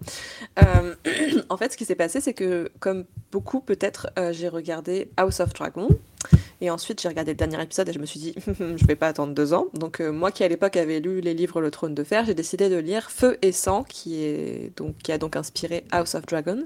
Euh, 0.62 0.94
en 1.48 1.56
fait, 1.56 1.72
ce 1.72 1.76
qui 1.76 1.84
s'est 1.84 1.94
passé, 1.94 2.20
c'est 2.20 2.34
que 2.34 2.70
comme 2.80 3.04
beaucoup 3.30 3.60
peut-être, 3.60 4.10
euh, 4.18 4.32
j'ai 4.32 4.48
regardé 4.48 5.10
House 5.16 5.40
of 5.40 5.52
Dragon. 5.52 5.88
Et 6.60 6.70
ensuite, 6.70 7.02
j'ai 7.02 7.08
regardé 7.08 7.32
le 7.32 7.36
dernier 7.36 7.60
épisode 7.60 7.88
et 7.88 7.92
je 7.92 7.98
me 7.98 8.06
suis 8.06 8.20
dit, 8.20 8.34
je 8.46 8.86
vais 8.86 8.94
pas 8.94 9.08
attendre 9.08 9.34
deux 9.34 9.52
ans. 9.52 9.66
Donc, 9.74 9.98
moi 9.98 10.30
qui 10.30 10.44
à 10.44 10.48
l'époque 10.48 10.76
avais 10.76 11.00
lu 11.00 11.20
les 11.20 11.34
livres 11.34 11.60
Le 11.60 11.72
Trône 11.72 11.92
de 11.92 12.04
Fer, 12.04 12.24
j'ai 12.24 12.34
décidé 12.34 12.68
de 12.68 12.76
lire 12.76 13.10
Feu 13.10 13.36
et 13.42 13.50
Sang, 13.50 13.82
qui, 13.82 14.22
est 14.22 14.70
donc, 14.76 14.96
qui 14.98 15.10
a 15.10 15.18
donc 15.18 15.34
inspiré 15.34 15.84
House 15.90 16.14
of 16.14 16.24
Dragons. 16.24 16.64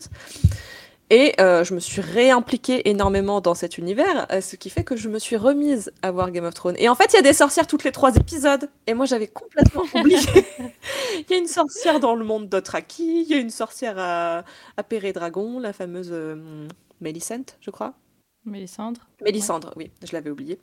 Et 1.11 1.35
euh, 1.41 1.63
je 1.63 1.75
me 1.75 1.81
suis 1.81 2.01
réimpliquée 2.01 2.89
énormément 2.89 3.41
dans 3.41 3.55
cet 3.55 3.79
univers, 3.79 4.27
euh, 4.33 4.41
ce 4.41 4.57
qui 4.57 4.71
fait 4.71 4.83
que 4.83 4.97
je 4.97 5.09
me 5.09 5.19
suis 5.19 5.37
remise 5.37 5.93
à 6.03 6.11
voir 6.11 6.31
Game 6.31 6.45
of 6.45 6.55
Thrones. 6.55 6.75
Et 6.79 6.89
en 6.89 6.95
fait, 6.95 7.13
il 7.13 7.17
y 7.17 7.19
a 7.19 7.23
des 7.23 7.33
sorcières 7.33 7.67
toutes 7.67 7.85
les 7.85 7.93
trois 7.93 8.17
épisodes. 8.17 8.69
Et 8.87 8.95
moi, 8.95 9.07
j'avais 9.07 9.29
complètement 9.29 9.83
oublié. 9.95 10.19
Il 11.19 11.31
y 11.31 11.35
a 11.35 11.39
une 11.39 11.47
sorcière 11.47 12.01
dans 12.01 12.15
le 12.15 12.25
monde 12.25 12.49
d'Othraki, 12.49 13.23
il 13.23 13.29
y 13.29 13.35
a 13.35 13.39
une 13.39 13.51
sorcière 13.51 13.99
à, 13.99 14.45
à 14.77 14.83
Péré 14.83 15.13
Dragon, 15.13 15.61
la 15.61 15.73
fameuse 15.73 16.11
euh, 16.13 16.67
je 17.61 17.71
crois. 17.71 17.95
Mélissandre 18.45 19.01
Mélissandre, 19.25 19.73
oui, 19.77 19.91
je 20.05 20.13
l'avais 20.13 20.31
oublié. 20.31 20.59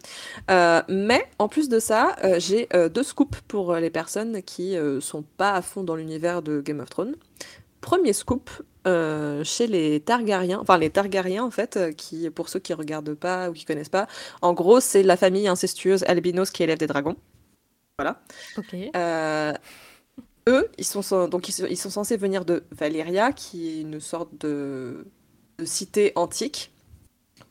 Euh, 0.50 0.82
mais 0.88 1.26
en 1.38 1.50
plus 1.50 1.68
de 1.68 1.80
ça, 1.80 2.16
euh, 2.24 2.40
j'ai 2.40 2.70
euh, 2.74 2.88
deux 2.88 3.04
scoops 3.04 3.42
pour 3.48 3.76
les 3.76 3.90
personnes 3.90 4.42
qui 4.42 4.76
sont 5.02 5.24
pas 5.38 5.54
à 5.54 5.62
fond 5.62 5.84
dans 5.84 5.96
l'univers 5.96 6.42
de 6.42 6.62
Game 6.62 6.80
of 6.80 6.90
Thrones. 6.90 7.16
Premier 7.82 8.14
scoop 8.14 8.50
euh, 8.88 9.44
chez 9.44 9.68
les 9.68 10.00
Targaryens, 10.00 10.60
enfin 10.60 10.78
les 10.78 10.90
Targaryens 10.90 11.44
en 11.44 11.52
fait, 11.52 11.78
euh, 11.78 11.92
qui 11.92 12.30
pour 12.30 12.50
ceux 12.50 12.60
qui 12.60 12.74
regardent 12.74 13.14
pas 13.14 13.50
ou 13.50 13.54
qui 13.54 13.66
connaissent 13.66 13.90
pas, 13.90 14.08
en 14.42 14.54
gros 14.54 14.80
c'est 14.80 15.04
la 15.04 15.18
famille 15.18 15.48
incestueuse 15.48 16.04
albinos 16.04 16.52
qui 16.52 16.64
élève 16.64 16.78
des 16.78 16.88
dragons. 16.88 17.16
Voilà. 17.98 18.22
Ok. 18.58 18.76
Euh, 18.96 19.54
eux, 20.50 20.70
ils 20.78 20.86
sont, 20.86 21.28
donc 21.28 21.48
ils 21.48 21.54
sont, 21.54 21.68
ils 21.70 21.78
sont 21.78 21.90
censés 21.90 22.18
venir 22.18 22.44
de 22.44 22.64
Valyria, 22.72 23.32
qui 23.32 23.70
est 23.70 23.82
une 23.82 24.00
sorte 24.00 24.30
de, 24.40 25.06
de 25.60 25.66
cité 25.66 26.12
antique 26.16 26.72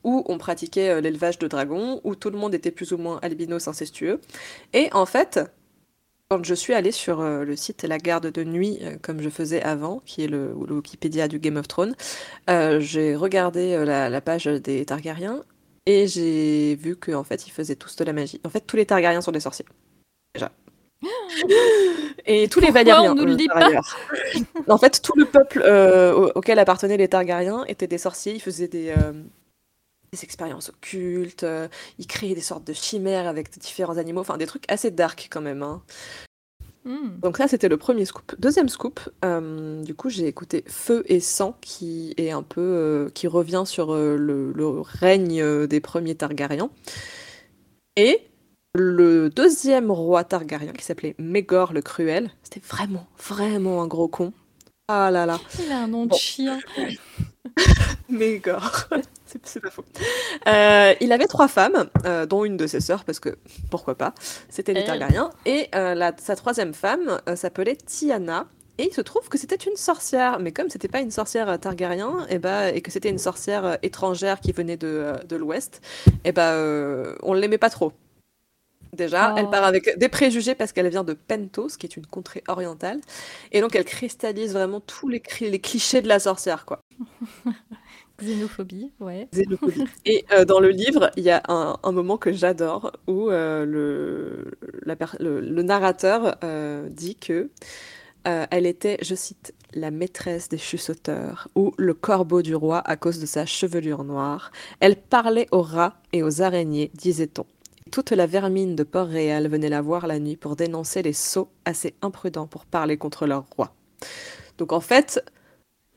où 0.03 0.23
on 0.27 0.37
pratiquait 0.37 1.01
l'élevage 1.01 1.39
de 1.39 1.47
dragons, 1.47 2.01
où 2.03 2.13
tout 2.15 2.29
le 2.29 2.37
monde 2.37 2.53
était 2.53 2.71
plus 2.71 2.91
ou 2.91 2.97
moins 2.97 3.19
albinos 3.21 3.67
incestueux. 3.67 4.19
Et 4.73 4.89
en 4.91 5.05
fait, 5.05 5.39
quand 6.33 6.43
je 6.43 6.55
suis 6.55 6.73
allée 6.73 6.91
sur 6.91 7.21
euh, 7.21 7.43
le 7.43 7.55
site 7.55 7.83
La 7.83 7.99
Garde 7.99 8.25
de 8.31 8.43
Nuit, 8.43 8.79
euh, 8.81 8.95
comme 9.01 9.21
je 9.21 9.29
faisais 9.29 9.61
avant, 9.61 10.01
qui 10.05 10.23
est 10.23 10.27
le, 10.27 10.47
le 10.67 10.75
Wikipédia 10.75 11.27
du 11.27 11.37
Game 11.37 11.57
of 11.57 11.67
Thrones, 11.67 11.95
euh, 12.49 12.79
j'ai 12.79 13.15
regardé 13.15 13.77
la, 13.85 14.09
la 14.09 14.21
page 14.21 14.45
des 14.45 14.83
Targaryens 14.83 15.43
et 15.85 16.07
j'ai 16.07 16.73
vu 16.75 16.95
qu'en 16.95 17.23
fait, 17.23 17.45
ils 17.45 17.51
faisaient 17.51 17.75
tous 17.75 17.95
de 17.97 18.03
la 18.03 18.13
magie. 18.13 18.41
En 18.43 18.49
fait, 18.49 18.61
tous 18.61 18.75
les 18.77 18.85
Targaryens 18.87 19.21
sont 19.21 19.31
des 19.31 19.41
sorciers. 19.41 19.65
Déjà. 20.33 20.51
Et 22.25 22.47
tous 22.47 22.61
les 22.61 22.71
Valyriens. 22.71 23.11
on 23.11 23.15
nous 23.15 23.25
le 23.25 23.35
dit 23.35 23.47
pas. 23.49 23.69
En 24.69 24.77
fait, 24.77 25.01
tout 25.01 25.13
le 25.17 25.25
peuple 25.25 25.59
au- 25.61 26.31
auquel 26.35 26.57
appartenaient 26.57 26.97
les 26.97 27.09
Targaryens 27.09 27.63
étaient 27.67 27.85
des 27.87 27.97
sorciers. 27.97 28.33
Ils 28.33 28.41
faisaient 28.41 28.69
des, 28.69 28.93
des 30.13 30.23
expériences 30.23 30.69
occultes. 30.69 31.43
euh, 31.43 31.67
ils 31.99 32.07
créaient 32.07 32.35
des 32.35 32.41
sortes 32.41 32.65
de 32.65 32.73
chimères 32.73 33.27
avec 33.27 33.49
différents 33.59 33.97
animaux. 33.97 34.21
Enfin, 34.21 34.37
des 34.37 34.45
trucs 34.47 34.65
assez 34.71 34.91
dark 34.91 35.27
quand 35.31 35.41
même. 35.41 35.63
hein. 35.63 35.81
Hmm. 36.85 37.17
Donc 37.21 37.37
ça, 37.37 37.47
c'était 37.47 37.69
le 37.69 37.77
premier 37.77 38.05
scoop. 38.05 38.35
Deuxième 38.39 38.67
scoop, 38.69 38.99
euh, 39.23 39.81
du 39.83 39.95
coup, 39.95 40.09
j'ai 40.09 40.27
écouté 40.27 40.65
Feu 40.67 41.03
et 41.07 41.21
Sang, 41.21 41.55
qui 41.61 42.13
est 42.17 42.31
un 42.31 42.43
peu, 42.43 42.61
euh, 42.61 43.09
qui 43.13 43.27
revient 43.27 43.63
sur 43.65 43.93
le, 43.95 44.51
le 44.51 44.67
règne 44.81 45.65
des 45.67 45.79
premiers 45.79 46.15
Targaryens. 46.15 46.69
Et 47.95 48.27
le 48.75 49.29
deuxième 49.29 49.91
roi 49.91 50.23
Targaryen, 50.25 50.73
qui 50.73 50.83
s'appelait 50.83 51.15
Mégor 51.19 51.73
le 51.73 51.81
Cruel, 51.81 52.31
c'était 52.43 52.59
vraiment, 52.67 53.07
vraiment 53.17 53.81
un 53.81 53.87
gros 53.87 54.07
con. 54.09 54.33
Ah 54.89 55.11
là 55.11 55.25
là. 55.25 55.39
Il 55.59 55.71
a 55.71 55.79
un 55.83 55.87
nom 55.87 56.05
de 56.05 56.13
chien. 56.13 56.59
Mégor. 58.09 58.89
C'est 59.43 59.59
pas 59.59 59.69
faux. 59.69 59.83
Euh, 60.47 60.93
il 61.01 61.11
avait 61.11 61.27
trois 61.27 61.47
femmes, 61.47 61.87
euh, 62.05 62.25
dont 62.25 62.45
une 62.45 62.57
de 62.57 62.67
ses 62.67 62.79
sœurs, 62.81 63.03
parce 63.03 63.19
que 63.19 63.37
pourquoi 63.71 63.95
pas, 63.95 64.13
c'était 64.49 64.73
les 64.73 64.81
Elle. 64.81 64.87
Targaryens. 64.87 65.29
Et 65.45 65.69
euh, 65.75 65.95
la- 65.95 66.13
sa 66.17 66.35
troisième 66.35 66.73
femme 66.73 67.19
euh, 67.29 67.35
s'appelait 67.35 67.75
Tiana. 67.75 68.47
Et 68.79 68.87
il 68.87 68.93
se 68.93 69.01
trouve 69.01 69.29
que 69.29 69.37
c'était 69.37 69.55
une 69.55 69.75
sorcière, 69.77 70.39
mais 70.39 70.51
comme 70.51 70.69
c'était 70.69 70.87
pas 70.87 70.99
une 70.99 71.11
sorcière 71.11 71.59
Targaryen, 71.59 72.25
et, 72.29 72.39
bah, 72.39 72.69
et 72.71 72.81
que 72.81 72.89
c'était 72.89 73.09
une 73.11 73.19
sorcière 73.19 73.77
étrangère 73.83 74.39
qui 74.39 74.51
venait 74.51 74.77
de, 74.77 75.13
de 75.29 75.35
l'Ouest, 75.35 75.79
et 76.23 76.31
bah, 76.31 76.53
euh, 76.53 77.15
on 77.21 77.33
l'aimait 77.33 77.59
pas 77.59 77.69
trop. 77.69 77.93
Déjà, 78.91 79.33
elle 79.37 79.45
Oh. 79.47 79.49
part 79.51 79.63
avec 79.63 79.97
des 79.97 80.07
préjugés 80.09 80.53
parce 80.53 80.71
qu'elle 80.71 80.87
vient 80.89 81.03
de 81.03 81.13
Pentos, 81.13 81.77
qui 81.79 81.87
est 81.87 81.97
une 81.97 82.05
contrée 82.05 82.43
orientale. 82.47 82.99
Et 83.51 83.59
donc, 83.61 83.75
elle 83.75 83.85
cristallise 83.85 84.53
vraiment 84.53 84.79
tous 84.81 85.07
les, 85.07 85.19
cri- 85.19 85.49
les 85.49 85.57
clichés 85.59 86.01
de 86.03 86.07
la 86.07 86.19
sorcière, 86.19 86.65
quoi. 86.65 86.79
Xénophobie, 88.23 88.91
ouais. 88.99 89.29
Xénophobie. 89.33 89.87
Et 90.05 90.25
euh, 90.31 90.45
dans 90.45 90.59
le 90.59 90.69
livre, 90.69 91.11
il 91.17 91.23
y 91.23 91.29
a 91.31 91.41
un, 91.47 91.77
un 91.81 91.91
moment 91.91 92.17
que 92.17 92.31
j'adore 92.33 92.91
où 93.07 93.29
euh, 93.29 93.65
le, 93.65 94.51
la 94.85 94.95
per- 94.95 95.17
le, 95.19 95.39
le 95.41 95.63
narrateur 95.63 96.37
euh, 96.43 96.87
dit 96.89 97.15
que 97.15 97.49
elle 98.25 98.65
était, 98.65 98.97
je 99.01 99.15
cite, 99.15 99.53
la 99.73 99.91
maîtresse 99.91 100.47
des 100.47 100.57
chuchoteurs 100.57 101.49
ou 101.55 101.73
le 101.77 101.93
corbeau 101.93 102.41
du 102.41 102.55
roi 102.55 102.79
à 102.79 102.95
cause 102.95 103.19
de 103.19 103.25
sa 103.25 103.45
chevelure 103.45 104.05
noire. 104.05 104.51
Elle 104.79 104.95
parlait 104.95 105.47
aux 105.51 105.61
rats 105.61 105.95
et 106.13 106.23
aux 106.23 106.41
araignées, 106.41 106.89
disait-on. 106.93 107.45
Toute 107.91 108.11
la 108.11 108.25
vermine 108.25 108.75
de 108.77 108.83
Port-Réal 108.83 109.49
venait 109.49 109.69
la 109.69 109.81
voir 109.81 110.07
la 110.07 110.19
nuit 110.19 110.37
pour 110.37 110.55
dénoncer 110.55 111.01
les 111.01 111.13
sots 111.13 111.49
assez 111.65 111.95
imprudents 112.01 112.47
pour 112.47 112.65
parler 112.65 112.97
contre 112.97 113.27
leur 113.27 113.45
roi. 113.57 113.73
Donc 114.57 114.71
en 114.73 114.81
fait, 114.81 115.23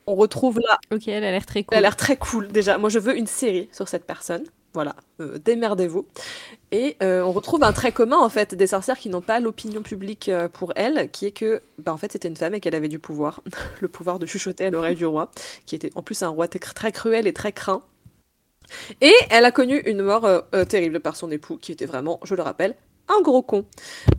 on 0.07 0.15
retrouve 0.15 0.61
là 0.61 0.79
Ok, 0.93 1.09
elle 1.09 1.25
a 1.25 1.31
l'air 1.31 1.47
très 1.47 1.61
elle 1.61 1.65
cool. 1.65 1.79
a 1.79 1.81
l'air 1.81 1.97
très 1.97 2.17
cool 2.17 2.49
déjà. 2.49 2.79
Moi, 2.79 2.91
je 2.91 2.99
veux 2.99 3.17
une 3.17 3.27
série 3.27 3.69
sur 3.73 3.89
cette 3.89 4.05
personne. 4.07 4.45
Voilà, 4.75 4.95
euh, 5.21 5.39
démerdez-vous. 5.39 6.07
Et 6.71 6.97
euh, 7.03 7.23
on 7.23 7.33
retrouve 7.33 7.65
un 7.65 7.73
trait 7.73 7.93
commun 7.93 8.19
en 8.19 8.29
fait 8.29 8.55
des 8.55 8.67
sorcières 8.67 8.99
qui 8.99 9.09
n'ont 9.09 9.23
pas 9.23 9.41
l'opinion 9.41 9.83
publique 9.83 10.29
euh, 10.29 10.49
pour 10.49 10.73
elle, 10.77 11.11
qui 11.11 11.27
est 11.27 11.31
que, 11.33 11.63
bah, 11.79 11.95
en 11.95 11.97
fait, 11.97 12.13
c'était 12.13 12.29
une 12.29 12.37
femme 12.37 12.55
et 12.55 12.61
qu'elle 12.61 12.75
avait 12.75 12.89
du 12.89 12.99
pouvoir, 12.99 13.43
le 13.81 13.89
pouvoir 13.89 14.19
de 14.19 14.27
chuchoter 14.27 14.67
à 14.67 14.71
l'oreille 14.71 14.97
du 14.97 15.07
roi, 15.07 15.31
qui 15.65 15.75
était 15.77 15.93
en 15.95 16.03
plus 16.03 16.23
un 16.23 16.29
roi 16.29 16.47
très- 16.49 16.93
cruel 16.93 17.27
et 17.27 17.33
très 17.33 17.53
craint. 17.53 17.83
Et 19.01 19.15
elle 19.31 19.45
a 19.45 19.53
connu 19.53 19.79
une 19.87 20.03
mort 20.03 20.29
terrible 20.69 21.01
par 21.01 21.17
son 21.17 21.31
époux, 21.31 21.57
qui 21.57 21.73
était 21.73 21.87
vraiment, 21.87 22.21
je 22.25 22.35
le 22.35 22.43
rappelle, 22.43 22.75
un 23.09 23.21
gros 23.23 23.43
con, 23.43 23.65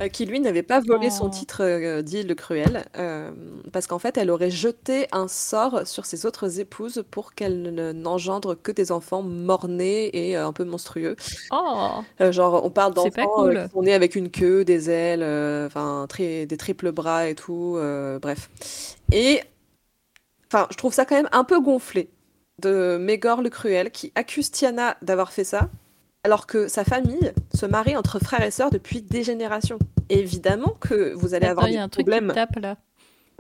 euh, 0.02 0.08
qui 0.08 0.26
lui 0.26 0.40
n'avait 0.40 0.64
pas 0.64 0.80
volé 0.80 1.10
son 1.10 1.28
Oh. 1.28 1.30
titre 1.30 1.62
euh, 1.64 2.02
d'île 2.02 2.36
cruel, 2.36 2.86
euh, 2.98 3.32
parce 3.74 3.88
qu'en 3.88 4.00
fait, 4.00 4.18
elle 4.18 4.30
aurait 4.32 4.50
jeté 4.52 5.08
un 5.12 5.28
sort 5.28 5.86
sur 5.86 6.06
ses 6.06 6.26
autres 6.26 6.60
épouses 6.60 7.04
pour 7.12 7.34
qu'elles 7.34 7.62
ne- 7.64 7.92
n'engendrent 7.92 8.56
que 8.62 8.72
des 8.72 8.92
enfants 8.92 9.22
morts-nés 9.24 10.10
et 10.30 10.38
euh, 10.38 10.48
un 10.48 10.54
peu 10.54 10.64
monstrueux. 10.64 11.16
Oh, 11.52 12.02
genre, 12.32 12.64
on 12.66 12.70
parle 12.70 12.94
d'enfants 12.94 13.28
cool. 13.36 13.64
qui 13.66 13.72
sont 13.74 13.82
nés 13.84 13.94
avec 13.94 14.16
une 14.16 14.30
queue, 14.32 14.64
des 14.66 14.90
ailes, 14.90 15.24
enfin, 15.68 16.06
tri- 16.10 16.48
des 16.48 16.58
triples 16.58 16.92
bras 16.92 17.28
et 17.28 17.36
tout, 17.36 17.78
bref. 18.22 18.50
Et, 19.12 19.42
enfin, 20.52 20.68
je 20.72 20.78
trouve 20.78 20.94
ça 20.94 21.06
quand 21.06 21.16
même 21.16 21.30
un 21.32 21.44
peu 21.44 21.60
gonflé 21.60 22.10
de 22.62 22.98
Mégor 23.00 23.42
le 23.42 23.50
Cruel 23.50 23.92
qui 23.92 24.12
accuse 24.16 24.52
Tiana 24.52 24.98
d'avoir 25.02 25.32
fait 25.32 25.44
ça, 25.44 25.70
alors 26.28 26.46
que 26.46 26.68
sa 26.68 26.84
famille 26.84 27.32
se 27.54 27.66
marie 27.66 27.96
entre 27.96 28.20
frères 28.20 28.44
et 28.44 28.52
sœurs 28.52 28.70
depuis 28.70 29.02
des 29.02 29.24
générations. 29.24 29.80
Et 30.10 30.20
évidemment 30.20 30.76
que 30.82 31.14
vous 31.14 31.34
allez 31.34 31.46
attends, 31.46 31.52
avoir 31.52 31.68
il 31.70 31.72
y 31.72 31.76
des 31.76 31.80
a 31.80 31.84
un 31.84 31.88
truc 31.88 32.06
qui 32.06 32.12
problèmes. 32.12 32.34
tape 32.36 32.58
là. 32.58 32.76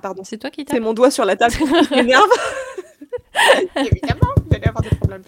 Pardon, 0.02 0.24
C'est 0.24 0.38
toi 0.38 0.50
qui 0.50 0.62
c'est 0.62 0.76
tapes 0.76 0.82
mon 0.82 0.94
doigt 0.94 1.12
sur 1.12 1.26
la 1.26 1.36
table 1.36 1.54
qui 1.54 1.66
m'énerve. 1.96 2.30
Évidemment, 3.76 4.32
vous 4.38 4.56
allez 4.56 4.68
avoir 4.68 4.84
des 4.84 4.96
problèmes. 4.96 5.24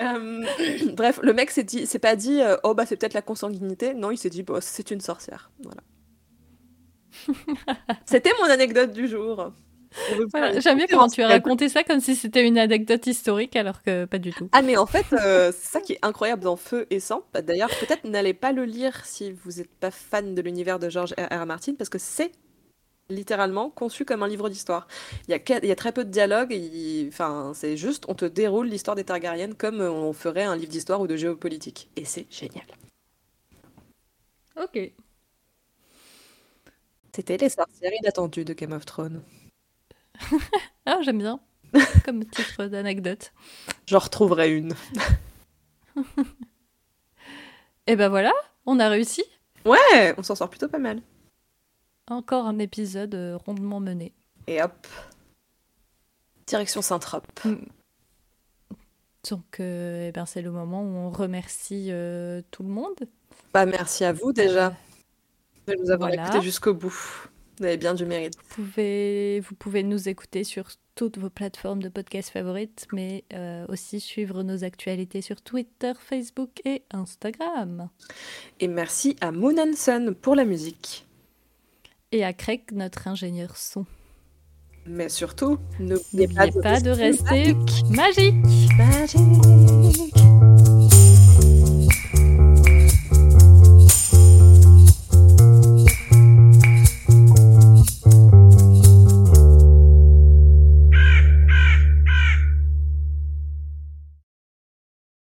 Euh, 0.00 0.46
bref, 0.94 1.20
le 1.22 1.34
mec 1.34 1.50
s'est 1.50 1.62
dit, 1.62 1.86
s'est 1.86 1.98
pas 1.98 2.16
dit, 2.16 2.40
euh, 2.40 2.56
oh 2.62 2.72
bah 2.72 2.86
c'est 2.86 2.96
peut-être 2.96 3.12
la 3.12 3.20
consanguinité. 3.20 3.92
Non, 3.92 4.10
il 4.10 4.16
s'est 4.16 4.30
dit, 4.30 4.42
bah, 4.42 4.60
c'est 4.62 4.90
une 4.90 5.02
sorcière. 5.02 5.50
Voilà. 5.62 5.82
C'était 8.06 8.32
mon 8.40 8.48
anecdote 8.48 8.92
du 8.92 9.08
jour. 9.08 9.52
Voilà, 10.32 10.60
J'aime 10.60 10.76
bien 10.78 10.86
comment 10.88 11.08
tu 11.08 11.22
as 11.22 11.28
raconté 11.28 11.68
ça 11.68 11.82
comme 11.84 12.00
si 12.00 12.14
c'était 12.16 12.46
une 12.46 12.58
anecdote 12.58 13.06
historique 13.06 13.56
alors 13.56 13.82
que 13.82 14.04
pas 14.04 14.18
du 14.18 14.32
tout. 14.32 14.48
Ah 14.52 14.62
mais 14.62 14.76
en 14.76 14.86
fait, 14.86 15.06
euh, 15.12 15.52
c'est 15.56 15.68
ça 15.68 15.80
qui 15.80 15.94
est 15.94 15.98
incroyable 16.02 16.42
dans 16.42 16.56
Feu 16.56 16.86
et 16.90 17.00
Sang. 17.00 17.24
Bah, 17.32 17.42
D'ailleurs, 17.42 17.70
peut-être 17.80 18.04
n'allez 18.04 18.34
pas 18.34 18.52
le 18.52 18.64
lire 18.64 19.04
si 19.06 19.32
vous 19.32 19.52
n'êtes 19.52 19.70
pas 19.80 19.90
fan 19.90 20.34
de 20.34 20.42
l'univers 20.42 20.78
de 20.78 20.88
George 20.88 21.14
R. 21.18 21.42
R. 21.42 21.46
Martin, 21.46 21.74
parce 21.74 21.90
que 21.90 21.98
c'est 21.98 22.32
littéralement 23.10 23.68
conçu 23.70 24.04
comme 24.04 24.22
un 24.22 24.28
livre 24.28 24.48
d'histoire. 24.48 24.86
Il 25.28 25.32
y 25.32 25.34
a, 25.34 25.38
que- 25.38 25.62
il 25.62 25.68
y 25.68 25.72
a 25.72 25.76
très 25.76 25.92
peu 25.92 26.04
de 26.04 26.10
dialogue, 26.10 26.52
il- 26.52 27.08
enfin, 27.08 27.52
c'est 27.54 27.76
juste, 27.76 28.04
on 28.08 28.14
te 28.14 28.24
déroule 28.24 28.66
l'histoire 28.68 28.96
des 28.96 29.04
Targaryennes 29.04 29.54
comme 29.54 29.80
on 29.82 30.12
ferait 30.12 30.44
un 30.44 30.56
livre 30.56 30.70
d'histoire 30.72 31.00
ou 31.00 31.06
de 31.06 31.16
géopolitique. 31.16 31.90
Et 31.96 32.04
c'est 32.04 32.26
génial. 32.30 32.64
Ok. 34.56 34.78
C'était 37.14 37.36
les 37.36 37.48
sorcières 37.48 37.92
inattendues 38.00 38.44
de 38.44 38.54
Game 38.54 38.72
of 38.72 38.84
Thrones. 38.86 39.22
Ah, 40.86 40.98
j'aime 41.02 41.18
bien. 41.18 41.40
Comme 42.04 42.24
titre 42.26 42.66
d'anecdote. 42.66 43.32
J'en 43.86 43.98
retrouverai 43.98 44.54
une. 44.54 44.74
Et 47.86 47.96
ben 47.96 48.08
voilà, 48.08 48.32
on 48.66 48.78
a 48.78 48.88
réussi. 48.88 49.24
Ouais, 49.64 50.14
on 50.18 50.22
s'en 50.22 50.34
sort 50.34 50.50
plutôt 50.50 50.68
pas 50.68 50.78
mal. 50.78 51.00
Encore 52.08 52.46
un 52.46 52.58
épisode 52.58 53.14
euh, 53.14 53.38
rondement 53.46 53.80
mené. 53.80 54.12
Et 54.46 54.62
hop. 54.62 54.86
Direction 56.46 56.82
Saint-Trope. 56.82 57.26
Donc, 59.30 59.58
euh, 59.60 60.08
eh 60.08 60.12
ben, 60.12 60.26
c'est 60.26 60.42
le 60.42 60.50
moment 60.50 60.82
où 60.82 60.96
on 60.96 61.10
remercie 61.10 61.86
euh, 61.90 62.42
tout 62.50 62.62
le 62.62 62.68
monde. 62.68 63.08
Bah, 63.54 63.64
merci 63.64 64.04
à 64.04 64.12
vous 64.12 64.32
déjà 64.34 64.74
de 65.66 65.74
nous 65.80 65.90
avoir 65.90 66.10
Voilà. 66.10 66.24
écoutés 66.24 66.42
jusqu'au 66.42 66.74
bout. 66.74 67.26
Vous 67.58 67.64
avez 67.64 67.76
bien 67.76 67.94
du 67.94 68.04
mérite. 68.04 68.34
Vous 68.36 68.62
pouvez, 68.62 69.40
vous 69.40 69.54
pouvez 69.54 69.82
nous 69.82 70.08
écouter 70.08 70.44
sur 70.44 70.66
toutes 70.94 71.18
vos 71.18 71.30
plateformes 71.30 71.82
de 71.82 71.88
podcast 71.88 72.30
favorites, 72.30 72.86
mais 72.92 73.24
euh, 73.32 73.64
aussi 73.68 74.00
suivre 74.00 74.42
nos 74.42 74.64
actualités 74.64 75.22
sur 75.22 75.40
Twitter, 75.40 75.92
Facebook 75.98 76.60
et 76.64 76.82
Instagram. 76.90 77.88
Et 78.60 78.68
merci 78.68 79.16
à 79.20 79.30
Moon 79.32 79.56
and 79.58 79.74
Sun 79.76 80.14
pour 80.14 80.34
la 80.34 80.44
musique. 80.44 81.06
Et 82.12 82.24
à 82.24 82.32
Craig, 82.32 82.62
notre 82.72 83.08
ingénieur 83.08 83.56
son. 83.56 83.86
Mais 84.86 85.08
surtout, 85.08 85.58
n'oubliez 85.80 86.28
pas, 86.28 86.80
de 86.80 86.90
rester 86.90 87.52
rester 87.52 87.54
magique. 87.90 88.42
magique. 88.76 90.24